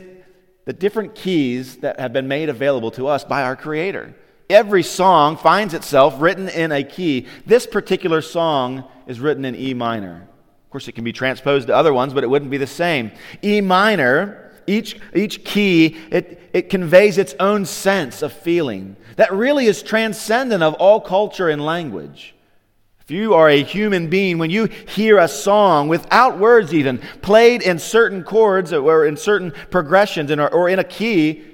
the 0.64 0.72
different 0.72 1.14
keys 1.14 1.78
that 1.78 1.98
have 1.98 2.12
been 2.12 2.28
made 2.28 2.48
available 2.48 2.92
to 2.92 3.08
us 3.08 3.24
by 3.24 3.42
our 3.42 3.56
Creator. 3.56 4.14
Every 4.48 4.82
song 4.82 5.36
finds 5.36 5.74
itself 5.74 6.14
written 6.20 6.48
in 6.48 6.70
a 6.72 6.84
key. 6.84 7.26
This 7.46 7.66
particular 7.66 8.20
song 8.20 8.84
is 9.06 9.18
written 9.18 9.44
in 9.44 9.56
E 9.56 9.74
minor. 9.74 10.28
Of 10.64 10.70
course, 10.70 10.88
it 10.88 10.92
can 10.92 11.04
be 11.04 11.12
transposed 11.12 11.66
to 11.68 11.74
other 11.74 11.92
ones, 11.92 12.14
but 12.14 12.22
it 12.22 12.28
wouldn't 12.28 12.50
be 12.50 12.58
the 12.58 12.66
same. 12.66 13.10
E 13.42 13.60
minor, 13.60 14.41
each, 14.66 14.98
each 15.14 15.44
key, 15.44 15.96
it, 16.10 16.50
it 16.52 16.70
conveys 16.70 17.18
its 17.18 17.34
own 17.40 17.64
sense 17.64 18.22
of 18.22 18.32
feeling 18.32 18.96
that 19.16 19.32
really 19.32 19.66
is 19.66 19.82
transcendent 19.82 20.62
of 20.62 20.74
all 20.74 21.00
culture 21.00 21.48
and 21.48 21.64
language. 21.64 22.34
If 23.00 23.10
you 23.10 23.34
are 23.34 23.48
a 23.48 23.62
human 23.62 24.08
being, 24.08 24.38
when 24.38 24.50
you 24.50 24.66
hear 24.66 25.18
a 25.18 25.26
song 25.28 25.88
without 25.88 26.38
words, 26.38 26.72
even 26.72 26.98
played 27.20 27.62
in 27.62 27.78
certain 27.78 28.22
chords 28.22 28.72
or 28.72 29.06
in 29.06 29.16
certain 29.16 29.52
progressions 29.70 30.30
or 30.30 30.68
in 30.68 30.78
a 30.78 30.84
key, 30.84 31.44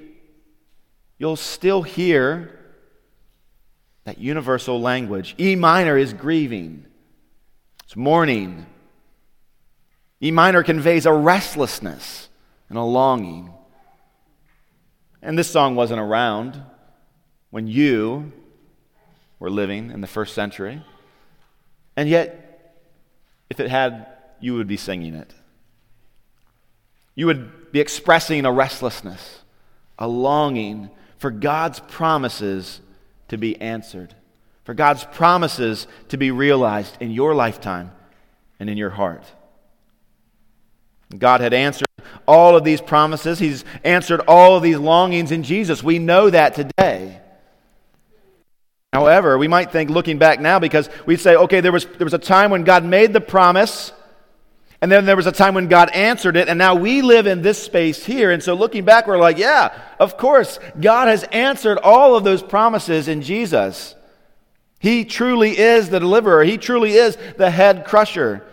you'll 1.18 1.36
still 1.36 1.82
hear 1.82 2.54
that 4.04 4.18
universal 4.18 4.80
language. 4.80 5.34
E 5.38 5.56
minor 5.56 5.96
is 5.96 6.12
grieving, 6.12 6.84
it's 7.84 7.96
mourning. 7.96 8.66
E 10.22 10.30
minor 10.30 10.62
conveys 10.62 11.06
a 11.06 11.12
restlessness 11.12 12.27
and 12.68 12.78
a 12.78 12.82
longing. 12.82 13.52
And 15.22 15.38
this 15.38 15.50
song 15.50 15.74
wasn't 15.74 16.00
around 16.00 16.62
when 17.50 17.66
you 17.66 18.32
were 19.38 19.50
living 19.50 19.90
in 19.90 20.00
the 20.00 20.06
first 20.06 20.34
century. 20.34 20.82
And 21.96 22.08
yet, 22.08 22.74
if 23.50 23.60
it 23.60 23.70
had, 23.70 24.06
you 24.40 24.54
would 24.54 24.68
be 24.68 24.76
singing 24.76 25.14
it. 25.14 25.34
You 27.14 27.26
would 27.26 27.72
be 27.72 27.80
expressing 27.80 28.44
a 28.44 28.52
restlessness, 28.52 29.40
a 29.98 30.06
longing 30.06 30.90
for 31.16 31.30
God's 31.30 31.80
promises 31.80 32.80
to 33.28 33.36
be 33.36 33.60
answered, 33.60 34.14
for 34.64 34.74
God's 34.74 35.04
promises 35.04 35.86
to 36.08 36.16
be 36.16 36.30
realized 36.30 36.96
in 37.00 37.10
your 37.10 37.34
lifetime 37.34 37.90
and 38.60 38.70
in 38.70 38.76
your 38.76 38.90
heart. 38.90 39.24
God 41.16 41.40
had 41.40 41.52
answered 41.52 41.87
all 42.28 42.56
of 42.56 42.62
these 42.62 42.80
promises. 42.80 43.38
He's 43.38 43.64
answered 43.82 44.20
all 44.28 44.56
of 44.56 44.62
these 44.62 44.76
longings 44.76 45.32
in 45.32 45.42
Jesus. 45.42 45.82
We 45.82 45.98
know 45.98 46.28
that 46.28 46.54
today. 46.54 47.20
However, 48.92 49.36
we 49.38 49.48
might 49.48 49.72
think, 49.72 49.90
looking 49.90 50.18
back 50.18 50.38
now, 50.38 50.58
because 50.58 50.88
we'd 51.06 51.20
say, 51.20 51.34
okay, 51.34 51.60
there 51.60 51.72
was, 51.72 51.86
there 51.86 52.04
was 52.04 52.14
a 52.14 52.18
time 52.18 52.50
when 52.50 52.64
God 52.64 52.84
made 52.84 53.12
the 53.12 53.20
promise, 53.20 53.92
and 54.80 54.92
then 54.92 55.06
there 55.06 55.16
was 55.16 55.26
a 55.26 55.32
time 55.32 55.54
when 55.54 55.68
God 55.68 55.90
answered 55.90 56.36
it, 56.36 56.48
and 56.48 56.58
now 56.58 56.74
we 56.74 57.02
live 57.02 57.26
in 57.26 57.42
this 57.42 57.62
space 57.62 58.04
here. 58.04 58.30
And 58.30 58.42
so 58.42 58.54
looking 58.54 58.84
back, 58.84 59.06
we're 59.06 59.18
like, 59.18 59.38
yeah, 59.38 59.76
of 59.98 60.16
course, 60.16 60.60
God 60.78 61.08
has 61.08 61.24
answered 61.24 61.78
all 61.78 62.14
of 62.14 62.24
those 62.24 62.42
promises 62.42 63.08
in 63.08 63.22
Jesus. 63.22 63.94
He 64.78 65.04
truly 65.04 65.58
is 65.58 65.88
the 65.88 65.98
deliverer, 65.98 66.44
He 66.44 66.58
truly 66.58 66.92
is 66.92 67.16
the 67.36 67.50
head 67.50 67.84
crusher. 67.84 68.44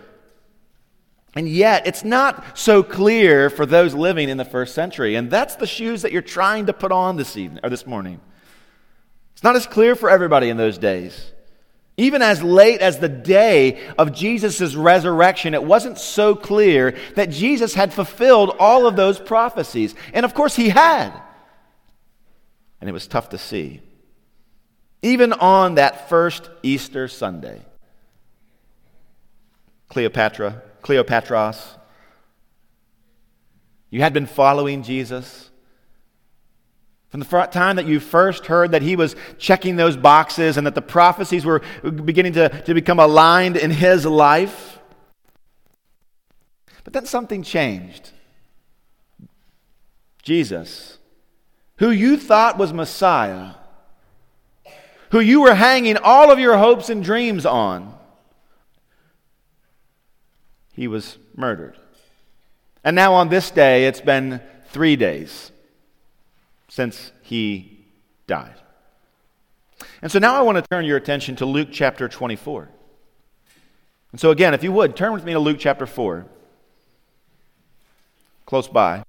And 1.36 1.50
yet, 1.50 1.86
it's 1.86 2.06
not 2.06 2.58
so 2.58 2.82
clear 2.82 3.50
for 3.50 3.65
those 3.65 3.94
living 3.94 4.30
in 4.30 4.38
the 4.38 4.46
first 4.46 4.74
century. 4.74 5.15
And 5.15 5.30
that's 5.30 5.58
the 5.58 5.68
shoes 5.68 6.01
that 6.04 6.13
you're 6.13 6.22
trying 6.22 6.68
to 6.68 6.74
put 6.74 6.94
on 6.94 7.18
this 7.18 7.36
evening 7.36 7.60
or 7.62 7.70
this 7.70 7.86
morning. 7.86 8.22
It's 9.34 9.44
not 9.44 9.58
as 9.58 9.68
clear 9.68 9.96
for 9.96 10.10
everybody 10.10 10.50
in 10.50 10.56
those 10.56 10.77
days. 10.77 11.34
Even 11.98 12.22
as 12.22 12.42
late 12.42 12.82
as 12.82 13.00
the 13.00 13.10
day 13.10 13.82
of 13.98 14.13
Jesus' 14.13 14.75
resurrection, 14.75 15.54
it 15.54 15.63
wasn't 15.63 15.98
so 15.98 16.36
clear 16.36 16.96
that 17.15 17.30
Jesus 17.30 17.74
had 17.74 17.94
fulfilled 17.94 18.56
all 18.60 18.88
of 18.88 18.96
those 18.96 19.20
prophecies. 19.20 19.94
And 20.13 20.25
of 20.25 20.34
course, 20.34 20.56
he 20.56 20.70
had. 20.70 21.12
And 22.80 22.89
it 22.89 22.94
was 22.94 23.08
tough 23.08 23.30
to 23.30 23.38
see. 23.38 23.82
Even 25.01 25.34
on 25.34 25.75
that 25.75 26.10
first 26.10 26.50
Easter 26.63 27.08
Sunday, 27.08 27.62
Cleopatra, 29.89 30.62
Cleopatras, 30.86 31.80
you 33.89 34.01
had 34.01 34.13
been 34.13 34.27
following 34.27 34.84
Jesus. 34.84 35.50
From 37.10 37.22
the 37.22 37.25
time 37.48 37.77
that 37.77 37.88
you 37.88 38.00
first 38.00 38.46
heard 38.46 38.72
that 38.72 38.84
he 38.84 38.96
was 38.96 39.15
checking 39.39 39.77
those 39.77 39.98
boxes 39.98 40.58
and 40.58 40.68
that 40.68 40.75
the 40.75 40.84
prophecies 40.84 41.44
were 41.44 41.63
beginning 41.82 42.34
to, 42.34 42.50
to 42.50 42.75
become 42.75 43.00
aligned 43.00 43.58
in 43.58 43.72
his 43.72 44.06
life. 44.06 44.80
But 46.84 46.94
then 46.94 47.08
something 47.08 47.42
changed. 47.42 48.12
Jesus, 50.22 51.00
who 51.77 51.89
you 51.89 52.15
thought 52.15 52.60
was 52.60 52.74
Messiah, 52.74 53.56
who 55.10 55.20
you 55.20 55.42
were 55.42 55.56
hanging 55.56 55.98
all 55.98 56.30
of 56.30 56.38
your 56.38 56.58
hopes 56.58 56.92
and 56.92 57.04
dreams 57.04 57.44
on, 57.44 57.95
he 60.75 60.88
was 60.88 61.17
murdered. 61.36 61.77
And 62.84 62.96
now 62.96 63.13
on 63.13 63.29
this 63.29 63.50
day, 63.50 63.88
it's 63.88 64.01
been 64.01 64.41
three 64.67 64.96
days 64.96 65.51
since 66.67 67.12
he 67.22 67.86
died. 68.27 68.55
And 70.01 70.12
so 70.12 70.20
now 70.20 70.36
I 70.36 70.41
want 70.41 70.58
to 70.58 70.63
turn 70.70 70.86
your 70.86 70.98
attention 70.98 71.36
to 71.38 71.46
Luke 71.46 71.70
chapter 71.72 72.08
24. 72.08 72.70
And 74.12 74.20
so, 74.20 74.32
again, 74.32 74.53
if 74.53 74.63
you 74.63 74.72
would, 74.72 74.96
turn 74.96 75.13
with 75.13 75.25
me 75.25 75.34
to 75.34 75.39
Luke 75.39 75.58
chapter 75.60 75.86
4, 75.86 76.25
close 78.46 78.67
by. 78.67 79.03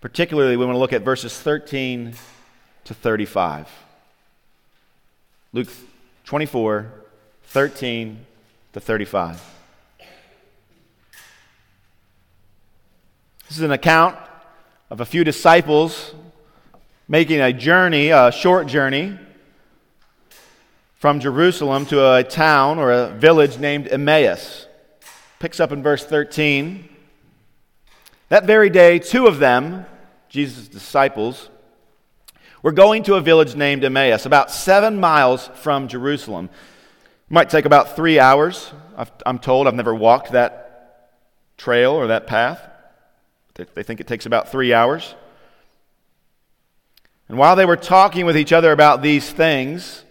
Particularly, 0.00 0.56
we 0.56 0.64
want 0.64 0.74
to 0.74 0.80
look 0.80 0.92
at 0.92 1.02
verses 1.02 1.38
13 1.40 2.14
to 2.84 2.94
35. 2.94 3.68
Luke 5.52 5.68
24, 6.24 6.92
13 7.44 8.26
to 8.72 8.80
35. 8.80 9.61
This 13.52 13.58
is 13.58 13.64
an 13.64 13.72
account 13.72 14.16
of 14.88 15.02
a 15.02 15.04
few 15.04 15.24
disciples 15.24 16.14
making 17.06 17.42
a 17.42 17.52
journey, 17.52 18.08
a 18.08 18.32
short 18.32 18.66
journey, 18.66 19.18
from 20.94 21.20
Jerusalem 21.20 21.84
to 21.84 22.14
a 22.14 22.24
town 22.24 22.78
or 22.78 22.90
a 22.90 23.10
village 23.10 23.58
named 23.58 23.88
Emmaus. 23.88 24.66
Picks 25.38 25.60
up 25.60 25.70
in 25.70 25.82
verse 25.82 26.02
13. 26.02 26.88
That 28.30 28.46
very 28.46 28.70
day, 28.70 28.98
two 28.98 29.26
of 29.26 29.38
them, 29.38 29.84
Jesus' 30.30 30.66
disciples, 30.66 31.50
were 32.62 32.72
going 32.72 33.02
to 33.02 33.16
a 33.16 33.20
village 33.20 33.54
named 33.54 33.84
Emmaus, 33.84 34.24
about 34.24 34.50
seven 34.50 34.98
miles 34.98 35.50
from 35.56 35.88
Jerusalem. 35.88 36.46
It 36.46 37.34
might 37.34 37.50
take 37.50 37.66
about 37.66 37.96
three 37.96 38.18
hours, 38.18 38.72
I'm 39.26 39.38
told. 39.38 39.66
I've 39.66 39.74
never 39.74 39.94
walked 39.94 40.32
that 40.32 41.18
trail 41.58 41.92
or 41.92 42.06
that 42.06 42.26
path. 42.26 42.70
They 43.54 43.82
think 43.82 44.00
it 44.00 44.06
takes 44.06 44.26
about 44.26 44.50
three 44.50 44.72
hours. 44.72 45.14
And 47.28 47.38
while 47.38 47.56
they 47.56 47.64
were 47.64 47.76
talking 47.76 48.26
with 48.26 48.36
each 48.36 48.52
other 48.52 48.72
about 48.72 49.02
these 49.02 49.30
things, 49.30 50.04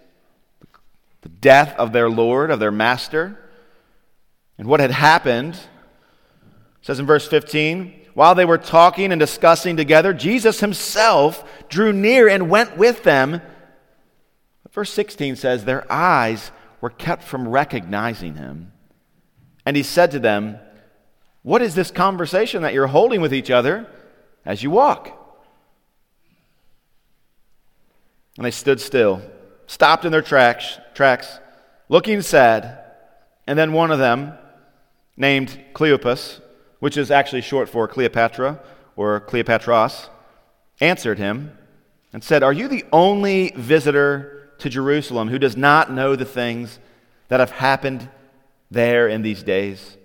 the 1.22 1.30
death 1.30 1.76
of 1.78 1.92
their 1.92 2.10
Lord, 2.10 2.52
of 2.52 2.60
their 2.60 2.72
master, 2.72 3.38
and 4.58 4.68
what 4.68 4.80
had 4.80 4.92
happened. 4.92 5.58
Says 6.82 7.00
in 7.00 7.06
verse 7.06 7.28
15, 7.28 7.94
while 8.14 8.36
they 8.36 8.46
were 8.46 8.58
talking 8.58 9.12
and 9.12 9.20
discussing 9.20 9.78
together, 9.78 10.14
Jesus 10.14 10.60
himself 10.60 11.44
drew 11.70 11.94
near 11.94 12.28
and 12.28 12.50
went 12.50 12.78
with 12.78 13.04
them. 13.04 13.42
Verse 14.72 14.92
16 14.92 15.36
says, 15.36 15.66
Their 15.66 15.92
eyes 15.92 16.52
were 16.80 16.90
kept 16.90 17.24
from 17.24 17.48
recognizing 17.48 18.36
him. 18.36 18.72
And 19.66 19.78
he 19.78 19.84
said 19.84 20.12
to 20.12 20.20
them, 20.20 20.60
What 21.44 21.62
is 21.62 21.76
this 21.76 21.92
conversation 21.92 22.62
that 22.62 22.74
you're 22.74 22.88
holding 22.88 23.22
with 23.22 23.34
each 23.34 23.50
other 23.50 23.88
as 24.46 24.62
you 24.62 24.70
walk? 24.70 25.18
And 28.38 28.46
they 28.46 28.52
stood 28.52 28.80
still 28.80 29.22
stopped 29.68 30.04
in 30.04 30.12
their 30.12 30.22
tracks, 30.22 30.80
tracks 30.94 31.40
looking 31.88 32.22
sad. 32.22 32.78
And 33.48 33.58
then 33.58 33.74
one 33.74 33.92
of 33.92 34.00
them, 34.00 34.34
named 35.18 35.60
Cleopas, 35.74 36.42
which 36.80 36.98
is 36.98 37.12
actually 37.12 37.42
short 37.42 37.70
for 37.70 37.88
Cleopatra 37.88 38.60
or 38.96 39.22
Cleopatras, 39.22 40.10
answered 40.80 41.18
him 41.18 41.58
and 42.14 42.24
said, 42.24 42.44
Are 42.44 42.54
you 42.54 42.68
the 42.68 42.86
only 42.92 43.54
visitor 43.56 44.52
to 44.60 44.70
Jerusalem 44.70 45.30
who 45.30 45.40
does 45.40 45.58
not 45.58 45.92
know 45.92 46.16
the 46.16 46.26
things 46.26 46.80
that 47.30 47.40
have 47.40 47.52
happened 47.52 48.10
there 48.70 49.08
in 49.08 49.22
these 49.22 49.44
days? 49.44 49.98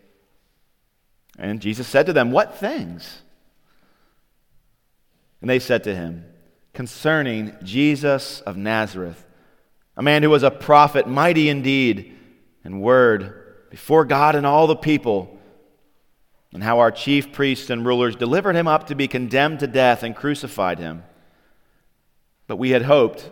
And 1.39 1.61
Jesus 1.61 1.87
said 1.87 2.07
to 2.07 2.13
them, 2.13 2.31
What 2.31 2.59
things? 2.59 3.23
And 5.41 5.51
they 5.51 5.59
said 5.59 5.85
to 5.85 5.95
him, 5.95 6.25
Concerning 6.73 7.55
Jesus 7.63 8.41
of 8.43 8.57
Nazareth 8.57 9.27
a 9.97 10.03
man 10.03 10.23
who 10.23 10.31
was 10.31 10.43
a 10.43 10.51
prophet, 10.51 11.09
mighty 11.09 11.49
indeed 11.49 12.15
in 12.65 12.81
word 12.81 13.43
before 13.71 14.05
God 14.05 14.35
and 14.35 14.47
all 14.47 14.67
the 14.67 14.77
people, 14.77 15.39
and 16.53 16.63
how 16.63 16.79
our 16.79 16.91
chief 16.91 17.33
priests 17.33 17.71
and 17.71 17.85
rulers 17.85 18.17
delivered 18.17 18.57
him 18.57 18.69
up 18.69 18.87
to 18.87 18.95
be 18.95 19.09
condemned 19.09 19.61
to 19.61 19.67
death 19.67 20.03
and 20.03 20.15
crucified 20.15 20.79
him. 20.79 21.03
But 22.47 22.57
we 22.57 22.71
had 22.71 22.83
hoped 22.83 23.31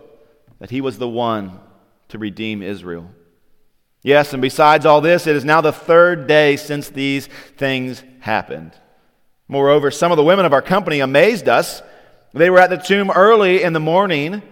that 0.58 0.70
he 0.70 0.80
was 0.80 0.98
the 0.98 1.08
one 1.08 1.60
to 2.08 2.18
redeem 2.18 2.62
Israel. 2.62 3.10
Yes, 4.04 4.32
and 4.32 4.40
besides 4.40 4.86
all 4.86 5.00
this, 5.00 5.26
it 5.26 5.34
is 5.34 5.44
now 5.44 5.60
the 5.60 5.72
third 5.72 6.28
day 6.28 6.56
since 6.56 6.88
these 6.90 7.26
things 7.56 8.04
happened. 8.20 8.70
Moreover, 9.48 9.90
some 9.90 10.12
of 10.12 10.16
the 10.16 10.24
women 10.24 10.46
of 10.46 10.52
our 10.52 10.62
company 10.62 11.00
amazed 11.00 11.48
us. 11.48 11.82
They 12.32 12.50
were 12.50 12.60
at 12.60 12.70
the 12.70 12.76
tomb 12.76 13.10
early 13.10 13.64
in 13.64 13.72
the 13.72 13.80
morning 13.80 14.42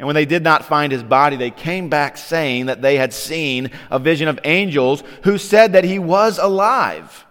and 0.00 0.06
when 0.06 0.14
they 0.14 0.24
did 0.24 0.42
not 0.42 0.64
find 0.64 0.90
his 0.90 1.02
body, 1.02 1.36
they 1.36 1.50
came 1.50 1.90
back 1.90 2.16
saying 2.16 2.66
that 2.66 2.80
they 2.80 2.96
had 2.96 3.12
seen 3.12 3.70
a 3.90 3.98
vision 3.98 4.28
of 4.28 4.40
angels 4.44 5.04
who 5.24 5.36
said 5.36 5.74
that 5.74 5.84
he 5.84 5.98
was 5.98 6.38
alive. 6.38 7.26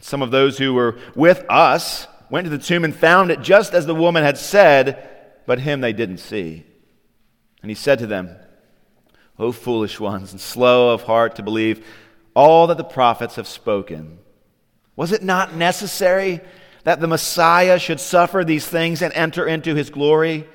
Some 0.00 0.22
of 0.22 0.30
those 0.30 0.58
who 0.58 0.74
were 0.74 0.96
with 1.16 1.44
us 1.48 2.06
went 2.30 2.44
to 2.44 2.50
the 2.50 2.56
tomb 2.56 2.84
and 2.84 2.94
found 2.94 3.32
it 3.32 3.40
just 3.40 3.74
as 3.74 3.84
the 3.84 3.96
woman 3.96 4.22
had 4.22 4.38
said, 4.38 5.08
but 5.44 5.58
him 5.58 5.80
they 5.80 5.92
didn't 5.92 6.18
see. 6.18 6.64
And 7.62 7.70
he 7.70 7.74
said 7.74 7.98
to 7.98 8.06
them, 8.06 8.36
O 9.38 9.52
foolish 9.52 10.00
ones, 10.00 10.32
and 10.32 10.40
slow 10.40 10.92
of 10.92 11.04
heart 11.04 11.36
to 11.36 11.42
believe 11.42 11.86
all 12.34 12.66
that 12.68 12.76
the 12.76 12.84
prophets 12.84 13.36
have 13.36 13.46
spoken. 13.46 14.18
Was 14.96 15.12
it 15.12 15.22
not 15.22 15.54
necessary 15.54 16.40
that 16.84 17.00
the 17.00 17.06
Messiah 17.06 17.78
should 17.78 18.00
suffer 18.00 18.44
these 18.44 18.66
things 18.66 19.02
and 19.02 19.12
enter 19.14 19.46
into 19.46 19.74
his 19.74 19.90
glory? 19.90 20.46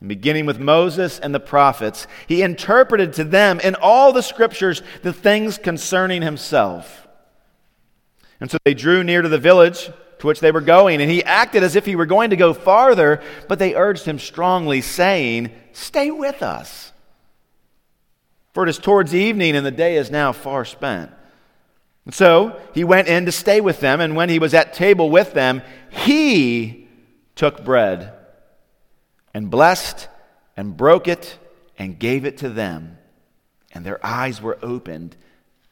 And 0.00 0.08
beginning 0.08 0.46
with 0.46 0.58
Moses 0.58 1.18
and 1.18 1.34
the 1.34 1.40
prophets, 1.40 2.06
he 2.26 2.42
interpreted 2.42 3.12
to 3.14 3.24
them 3.24 3.60
in 3.60 3.74
all 3.74 4.12
the 4.12 4.22
scriptures 4.22 4.82
the 5.02 5.12
things 5.12 5.58
concerning 5.58 6.22
himself. 6.22 7.06
And 8.40 8.50
so 8.50 8.56
they 8.64 8.72
drew 8.72 9.04
near 9.04 9.20
to 9.20 9.28
the 9.28 9.38
village 9.38 9.90
to 10.20 10.26
which 10.26 10.40
they 10.40 10.52
were 10.52 10.60
going, 10.60 11.02
and 11.02 11.10
he 11.10 11.22
acted 11.24 11.62
as 11.62 11.76
if 11.76 11.84
he 11.84 11.96
were 11.96 12.06
going 12.06 12.30
to 12.30 12.36
go 12.36 12.54
farther, 12.54 13.22
but 13.48 13.58
they 13.58 13.74
urged 13.74 14.04
him 14.06 14.18
strongly, 14.18 14.80
saying, 14.80 15.50
Stay 15.72 16.10
with 16.10 16.42
us. 16.42 16.89
For 18.52 18.64
it 18.64 18.68
is 18.68 18.78
towards 18.78 19.14
evening, 19.14 19.56
and 19.56 19.64
the 19.64 19.70
day 19.70 19.96
is 19.96 20.10
now 20.10 20.32
far 20.32 20.64
spent. 20.64 21.10
And 22.04 22.14
so 22.14 22.60
he 22.74 22.84
went 22.84 23.08
in 23.08 23.26
to 23.26 23.32
stay 23.32 23.60
with 23.60 23.80
them, 23.80 24.00
and 24.00 24.16
when 24.16 24.28
he 24.28 24.38
was 24.38 24.54
at 24.54 24.74
table 24.74 25.10
with 25.10 25.32
them, 25.32 25.62
he 25.90 26.88
took 27.36 27.64
bread 27.64 28.12
and 29.32 29.50
blessed 29.50 30.08
and 30.56 30.76
broke 30.76 31.08
it 31.08 31.38
and 31.78 31.98
gave 31.98 32.24
it 32.24 32.38
to 32.38 32.48
them. 32.48 32.98
And 33.72 33.86
their 33.86 34.04
eyes 34.04 34.42
were 34.42 34.58
opened 34.62 35.16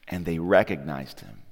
and 0.07 0.25
they 0.25 0.39
recognized 0.39 1.19
him. 1.19 1.43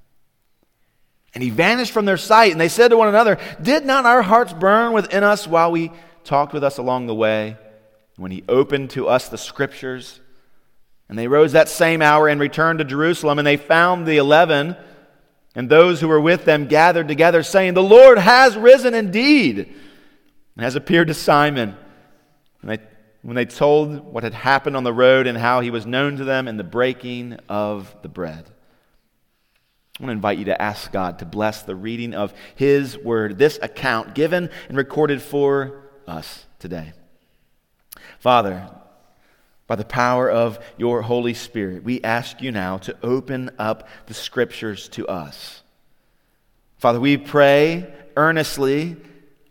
And 1.34 1.44
he 1.44 1.50
vanished 1.50 1.92
from 1.92 2.06
their 2.06 2.16
sight, 2.16 2.52
and 2.52 2.60
they 2.60 2.68
said 2.68 2.88
to 2.88 2.96
one 2.96 3.08
another, 3.08 3.38
Did 3.62 3.84
not 3.84 4.06
our 4.06 4.22
hearts 4.22 4.52
burn 4.52 4.92
within 4.92 5.22
us 5.22 5.46
while 5.46 5.70
we 5.70 5.92
talked 6.24 6.52
with 6.52 6.64
us 6.64 6.78
along 6.78 7.06
the 7.06 7.14
way, 7.14 7.56
when 8.16 8.32
he 8.32 8.42
opened 8.48 8.90
to 8.90 9.06
us 9.06 9.28
the 9.28 9.38
scriptures? 9.38 10.20
And 11.08 11.18
they 11.18 11.28
rose 11.28 11.52
that 11.52 11.68
same 11.68 12.02
hour 12.02 12.28
and 12.28 12.40
returned 12.40 12.80
to 12.80 12.84
Jerusalem, 12.84 13.38
and 13.38 13.46
they 13.46 13.56
found 13.56 14.06
the 14.06 14.18
eleven 14.18 14.76
and 15.54 15.68
those 15.68 16.00
who 16.00 16.06
were 16.06 16.20
with 16.20 16.44
them 16.44 16.66
gathered 16.66 17.08
together, 17.08 17.42
saying, 17.42 17.74
The 17.74 17.82
Lord 17.82 18.18
has 18.18 18.56
risen 18.56 18.94
indeed, 18.94 19.58
and 19.58 20.64
has 20.64 20.76
appeared 20.76 21.08
to 21.08 21.14
Simon. 21.14 21.76
And 22.62 22.70
they, 22.70 22.78
when 23.22 23.34
they 23.34 23.44
told 23.44 24.04
what 24.04 24.22
had 24.22 24.34
happened 24.34 24.76
on 24.76 24.84
the 24.84 24.92
road 24.92 25.26
and 25.26 25.36
how 25.36 25.60
he 25.60 25.70
was 25.70 25.84
known 25.84 26.16
to 26.18 26.24
them 26.24 26.46
in 26.46 26.58
the 26.58 26.64
breaking 26.64 27.38
of 27.48 27.92
the 28.02 28.08
bread. 28.08 28.44
I 29.98 30.04
want 30.04 30.10
to 30.10 30.12
invite 30.12 30.38
you 30.38 30.44
to 30.44 30.62
ask 30.62 30.92
God 30.92 31.18
to 31.18 31.24
bless 31.24 31.62
the 31.62 31.74
reading 31.74 32.14
of 32.14 32.32
His 32.54 32.96
Word, 32.96 33.36
this 33.36 33.58
account 33.60 34.14
given 34.14 34.50
and 34.68 34.76
recorded 34.76 35.20
for 35.20 35.90
us 36.06 36.46
today. 36.60 36.92
Father, 38.20 38.70
by 39.68 39.76
the 39.76 39.84
power 39.84 40.28
of 40.28 40.58
your 40.78 41.02
Holy 41.02 41.34
Spirit, 41.34 41.84
we 41.84 42.02
ask 42.02 42.42
you 42.42 42.50
now 42.50 42.78
to 42.78 42.96
open 43.02 43.50
up 43.58 43.86
the 44.06 44.14
Scriptures 44.14 44.88
to 44.88 45.06
us. 45.06 45.62
Father, 46.78 46.98
we 46.98 47.18
pray 47.18 47.86
earnestly 48.16 48.96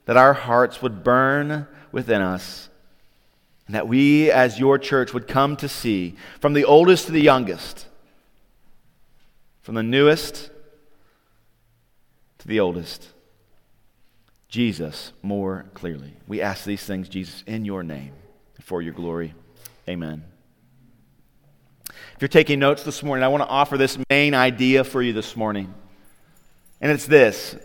that 0.06 0.18
our 0.18 0.34
hearts 0.34 0.82
would 0.82 1.04
burn 1.04 1.68
within 1.92 2.22
us 2.22 2.68
and 3.68 3.76
that 3.76 3.88
we, 3.88 4.32
as 4.32 4.60
your 4.60 4.80
church, 4.80 5.14
would 5.14 5.28
come 5.28 5.56
to 5.58 5.70
see 5.70 6.16
from 6.40 6.54
the 6.54 6.66
oldest 6.66 7.06
to 7.06 7.12
the 7.12 7.22
youngest, 7.22 7.86
from 9.62 9.76
the 9.76 9.84
newest 9.84 10.50
to 12.40 12.48
the 12.48 12.60
oldest, 12.60 13.10
Jesus 14.48 15.12
more 15.22 15.66
clearly. 15.74 16.14
We 16.28 16.42
ask 16.42 16.64
these 16.64 16.84
things, 16.84 17.08
Jesus, 17.08 17.44
in 17.46 17.66
your 17.66 17.84
name, 17.84 18.14
for 18.62 18.82
your 18.82 18.94
glory. 18.94 19.36
Amen. 19.90 20.24
If 21.90 22.22
you're 22.22 22.28
taking 22.28 22.60
notes 22.60 22.84
this 22.84 23.04
morning, 23.04 23.24
I 23.24 23.28
want 23.28 23.44
to 23.44 23.48
offer 23.48 23.78
this 23.78 23.98
main 24.10 24.34
idea 24.34 24.84
for 24.84 25.02
you 25.02 25.14
this 25.14 25.36
morning. 25.36 25.74
And 26.82 26.92
it's 26.92 27.06
this 27.06 27.56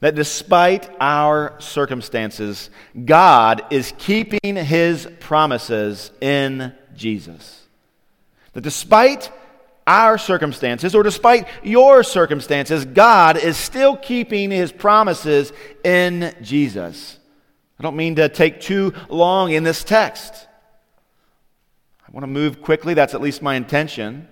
that 0.00 0.14
despite 0.14 0.88
our 1.00 1.60
circumstances, 1.60 2.70
God 3.04 3.64
is 3.70 3.92
keeping 3.98 4.56
his 4.56 5.08
promises 5.20 6.12
in 6.20 6.72
Jesus. 6.94 7.66
That 8.52 8.60
despite 8.60 9.30
our 9.86 10.18
circumstances, 10.18 10.94
or 10.94 11.02
despite 11.02 11.48
your 11.62 12.02
circumstances, 12.02 12.84
God 12.84 13.36
is 13.36 13.56
still 13.56 13.96
keeping 13.96 14.50
his 14.50 14.70
promises 14.70 15.52
in 15.82 16.34
Jesus. 16.42 17.18
I 17.78 17.82
don't 17.82 17.96
mean 17.96 18.16
to 18.16 18.28
take 18.28 18.60
too 18.60 18.92
long 19.08 19.52
in 19.52 19.64
this 19.64 19.82
text. 19.84 20.47
Want 22.18 22.24
to 22.24 22.40
move 22.40 22.62
quickly, 22.62 22.94
that's 22.94 23.14
at 23.14 23.20
least 23.20 23.42
my 23.42 23.54
intention. 23.54 24.26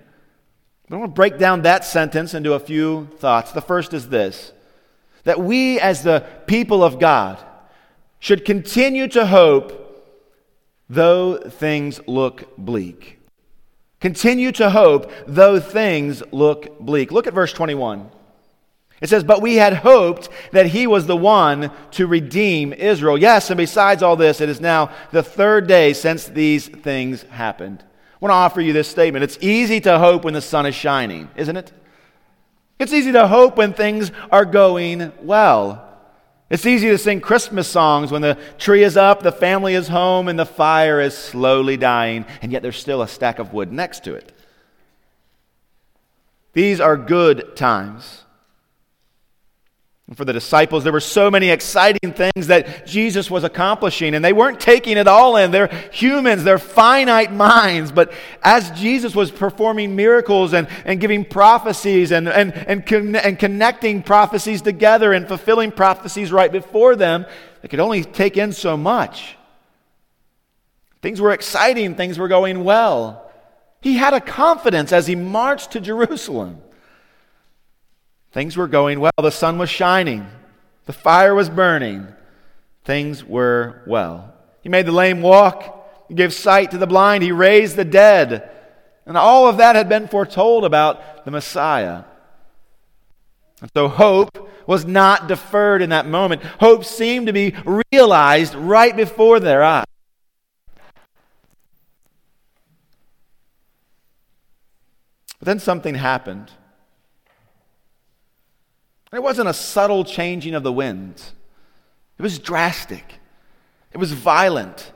But 0.89 0.97
I 0.97 0.99
want 0.99 1.11
to 1.11 1.15
break 1.15 1.37
down 1.37 1.61
that 1.61 1.85
sentence 1.85 2.33
into 2.33 2.51
a 2.51 2.59
few 2.59 3.07
thoughts. 3.19 3.53
The 3.53 3.61
first 3.61 3.93
is 3.93 4.09
this 4.09 4.51
that 5.23 5.39
we, 5.39 5.79
as 5.79 6.03
the 6.03 6.25
people 6.47 6.83
of 6.83 6.99
God, 6.99 7.41
should 8.19 8.43
continue 8.43 9.07
to 9.07 9.25
hope 9.25 10.05
though 10.89 11.37
things 11.37 12.01
look 12.07 12.57
bleak. 12.57 13.21
Continue 14.01 14.51
to 14.51 14.69
hope, 14.69 15.09
though 15.25 15.57
things 15.57 16.21
look 16.33 16.81
bleak. 16.81 17.13
Look 17.13 17.25
at 17.25 17.33
verse 17.33 17.53
21. 17.53 18.11
It 19.01 19.09
says, 19.09 19.23
But 19.23 19.41
we 19.41 19.55
had 19.55 19.73
hoped 19.73 20.29
that 20.51 20.67
he 20.67 20.87
was 20.87 21.05
the 21.05 21.15
one 21.15 21.71
to 21.91 22.07
redeem 22.07 22.73
Israel. 22.73 23.17
Yes, 23.17 23.49
and 23.49 23.57
besides 23.57 24.01
all 24.01 24.15
this, 24.15 24.41
it 24.41 24.49
is 24.49 24.59
now 24.59 24.91
the 25.11 25.23
third 25.23 25.67
day 25.67 25.93
since 25.93 26.25
these 26.25 26.67
things 26.67 27.23
happened. 27.23 27.83
I 27.83 28.17
want 28.19 28.31
to 28.31 28.35
offer 28.35 28.61
you 28.61 28.73
this 28.73 28.87
statement. 28.87 29.23
It's 29.23 29.37
easy 29.41 29.79
to 29.81 29.99
hope 29.99 30.23
when 30.23 30.33
the 30.33 30.41
sun 30.41 30.65
is 30.65 30.73
shining, 30.73 31.29
isn't 31.35 31.55
it? 31.55 31.71
It's 32.79 32.93
easy 32.93 33.11
to 33.11 33.27
hope 33.27 33.57
when 33.57 33.73
things 33.73 34.11
are 34.31 34.45
going 34.45 35.11
well. 35.21 35.83
It's 36.49 36.65
easy 36.65 36.89
to 36.89 36.97
sing 36.97 37.21
Christmas 37.21 37.67
songs 37.67 38.11
when 38.11 38.21
the 38.21 38.37
tree 38.57 38.83
is 38.83 38.95
up, 38.95 39.21
the 39.21 39.31
family 39.31 39.73
is 39.73 39.89
home, 39.89 40.27
and 40.29 40.39
the 40.39 40.45
fire 40.45 41.01
is 41.01 41.15
slowly 41.15 41.75
dying, 41.75 42.25
and 42.41 42.51
yet 42.51 42.61
there's 42.61 42.77
still 42.77 43.01
a 43.01 43.07
stack 43.07 43.37
of 43.37 43.53
wood 43.53 43.71
next 43.71 44.03
to 44.05 44.13
it. 44.13 44.31
These 46.53 46.79
are 46.79 46.95
good 46.95 47.55
times. 47.55 48.23
And 50.07 50.15
for 50.15 50.23
the 50.23 50.31
disciples, 50.31 50.85
there 50.85 50.93
were 50.93 51.01
so 51.01 51.29
many 51.29 51.49
exciting 51.49 52.13
things 52.13 52.47
that 52.47 52.87
Jesus 52.87 53.29
was 53.29 53.43
accomplishing, 53.43 54.15
and 54.15 54.23
they 54.23 54.31
weren't 54.31 54.59
taking 54.59 54.95
it 54.95 55.05
all 55.05 55.35
in. 55.35 55.51
They're 55.51 55.67
humans, 55.91 56.45
they're 56.45 56.57
finite 56.57 57.33
minds. 57.33 57.91
But 57.91 58.13
as 58.41 58.71
Jesus 58.71 59.13
was 59.13 59.31
performing 59.31 59.97
miracles 59.97 60.53
and, 60.53 60.69
and 60.85 61.01
giving 61.01 61.25
prophecies 61.25 62.11
and, 62.11 62.29
and, 62.29 62.53
and, 62.53 62.85
con- 62.85 63.17
and 63.17 63.37
connecting 63.37 64.01
prophecies 64.01 64.61
together 64.61 65.11
and 65.11 65.27
fulfilling 65.27 65.71
prophecies 65.71 66.31
right 66.31 66.53
before 66.53 66.95
them, 66.95 67.25
they 67.61 67.67
could 67.67 67.81
only 67.81 68.05
take 68.05 68.37
in 68.37 68.53
so 68.53 68.77
much. 68.77 69.35
Things 71.01 71.19
were 71.19 71.31
exciting, 71.31 71.95
things 71.95 72.17
were 72.17 72.29
going 72.29 72.63
well. 72.63 73.29
He 73.81 73.97
had 73.97 74.13
a 74.13 74.21
confidence 74.21 74.93
as 74.93 75.05
he 75.05 75.15
marched 75.15 75.71
to 75.71 75.81
Jerusalem. 75.81 76.61
Things 78.37 78.55
were 78.55 78.67
going 78.67 78.99
well. 78.99 79.11
The 79.17 79.31
sun 79.31 79.57
was 79.57 79.67
shining, 79.67 80.27
the 80.85 80.93
fire 80.93 81.33
was 81.33 81.49
burning. 81.49 82.07
Things 82.83 83.23
were 83.23 83.81
well. 83.87 84.31
He 84.61 84.69
made 84.69 84.85
the 84.85 84.91
lame 84.91 85.23
walk, 85.23 86.05
he 86.07 86.13
gave 86.13 86.31
sight 86.31 86.69
to 86.69 86.77
the 86.77 86.85
blind, 86.85 87.23
he 87.23 87.31
raised 87.31 87.75
the 87.75 87.83
dead. 87.83 88.47
And 89.07 89.17
all 89.17 89.47
of 89.47 89.57
that 89.57 89.75
had 89.75 89.89
been 89.89 90.07
foretold 90.07 90.65
about 90.65 91.25
the 91.25 91.31
Messiah. 91.31 92.03
And 93.59 93.71
so 93.75 93.87
hope 93.87 94.51
was 94.67 94.85
not 94.85 95.27
deferred 95.27 95.81
in 95.81 95.89
that 95.89 96.05
moment. 96.05 96.43
Hope 96.43 96.85
seemed 96.85 97.25
to 97.25 97.33
be 97.33 97.55
realized 97.91 98.53
right 98.53 98.95
before 98.95 99.39
their 99.39 99.63
eyes. 99.63 99.85
But 105.39 105.47
then 105.47 105.59
something 105.59 105.95
happened. 105.95 106.51
It 109.13 109.23
wasn't 109.23 109.49
a 109.49 109.53
subtle 109.53 110.03
changing 110.03 110.53
of 110.53 110.63
the 110.63 110.73
winds, 110.73 111.33
it 112.17 112.21
was 112.21 112.39
drastic, 112.39 113.19
it 113.91 113.97
was 113.97 114.11
violent. 114.11 114.91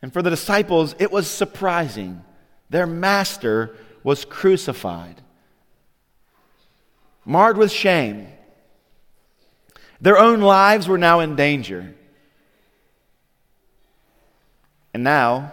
And 0.00 0.12
for 0.12 0.20
the 0.20 0.30
disciples, 0.30 0.96
it 0.98 1.12
was 1.12 1.30
surprising. 1.30 2.24
Their 2.70 2.88
master 2.88 3.76
was 4.02 4.24
crucified, 4.24 5.22
marred 7.24 7.56
with 7.56 7.70
shame. 7.70 8.26
Their 10.00 10.18
own 10.18 10.40
lives 10.40 10.88
were 10.88 10.98
now 10.98 11.20
in 11.20 11.36
danger. 11.36 11.94
And 14.92 15.04
now, 15.04 15.52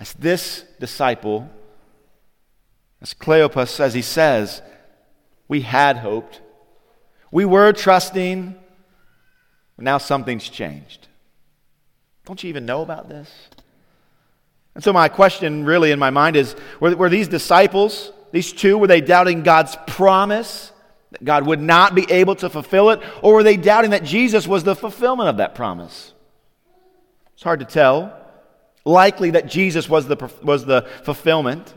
as 0.00 0.14
this 0.14 0.64
disciple, 0.80 1.50
as 3.02 3.12
Cleopas, 3.12 3.78
as 3.78 3.92
he 3.92 4.00
says, 4.00 4.62
we 5.48 5.60
had 5.60 5.98
hoped, 5.98 6.40
we 7.30 7.44
were 7.44 7.72
trusting, 7.72 8.56
now 9.78 9.98
something's 9.98 10.48
changed. 10.48 11.08
Don't 12.24 12.42
you 12.42 12.48
even 12.48 12.66
know 12.66 12.82
about 12.82 13.08
this? 13.08 13.30
And 14.74 14.84
so, 14.84 14.92
my 14.92 15.08
question 15.08 15.64
really 15.64 15.90
in 15.90 15.98
my 15.98 16.10
mind 16.10 16.36
is 16.36 16.54
were, 16.80 16.94
were 16.96 17.08
these 17.08 17.28
disciples, 17.28 18.12
these 18.32 18.52
two, 18.52 18.76
were 18.78 18.86
they 18.86 19.00
doubting 19.00 19.42
God's 19.42 19.76
promise 19.86 20.72
that 21.12 21.24
God 21.24 21.46
would 21.46 21.60
not 21.60 21.94
be 21.94 22.10
able 22.10 22.34
to 22.36 22.50
fulfill 22.50 22.90
it, 22.90 23.00
or 23.22 23.34
were 23.34 23.42
they 23.42 23.56
doubting 23.56 23.92
that 23.92 24.04
Jesus 24.04 24.46
was 24.46 24.64
the 24.64 24.74
fulfillment 24.74 25.28
of 25.28 25.38
that 25.38 25.54
promise? 25.54 26.12
It's 27.34 27.42
hard 27.42 27.60
to 27.60 27.66
tell. 27.66 28.18
Likely 28.84 29.30
that 29.30 29.46
Jesus 29.46 29.88
was 29.88 30.06
the, 30.06 30.30
was 30.42 30.64
the 30.64 30.82
fulfillment. 31.02 31.74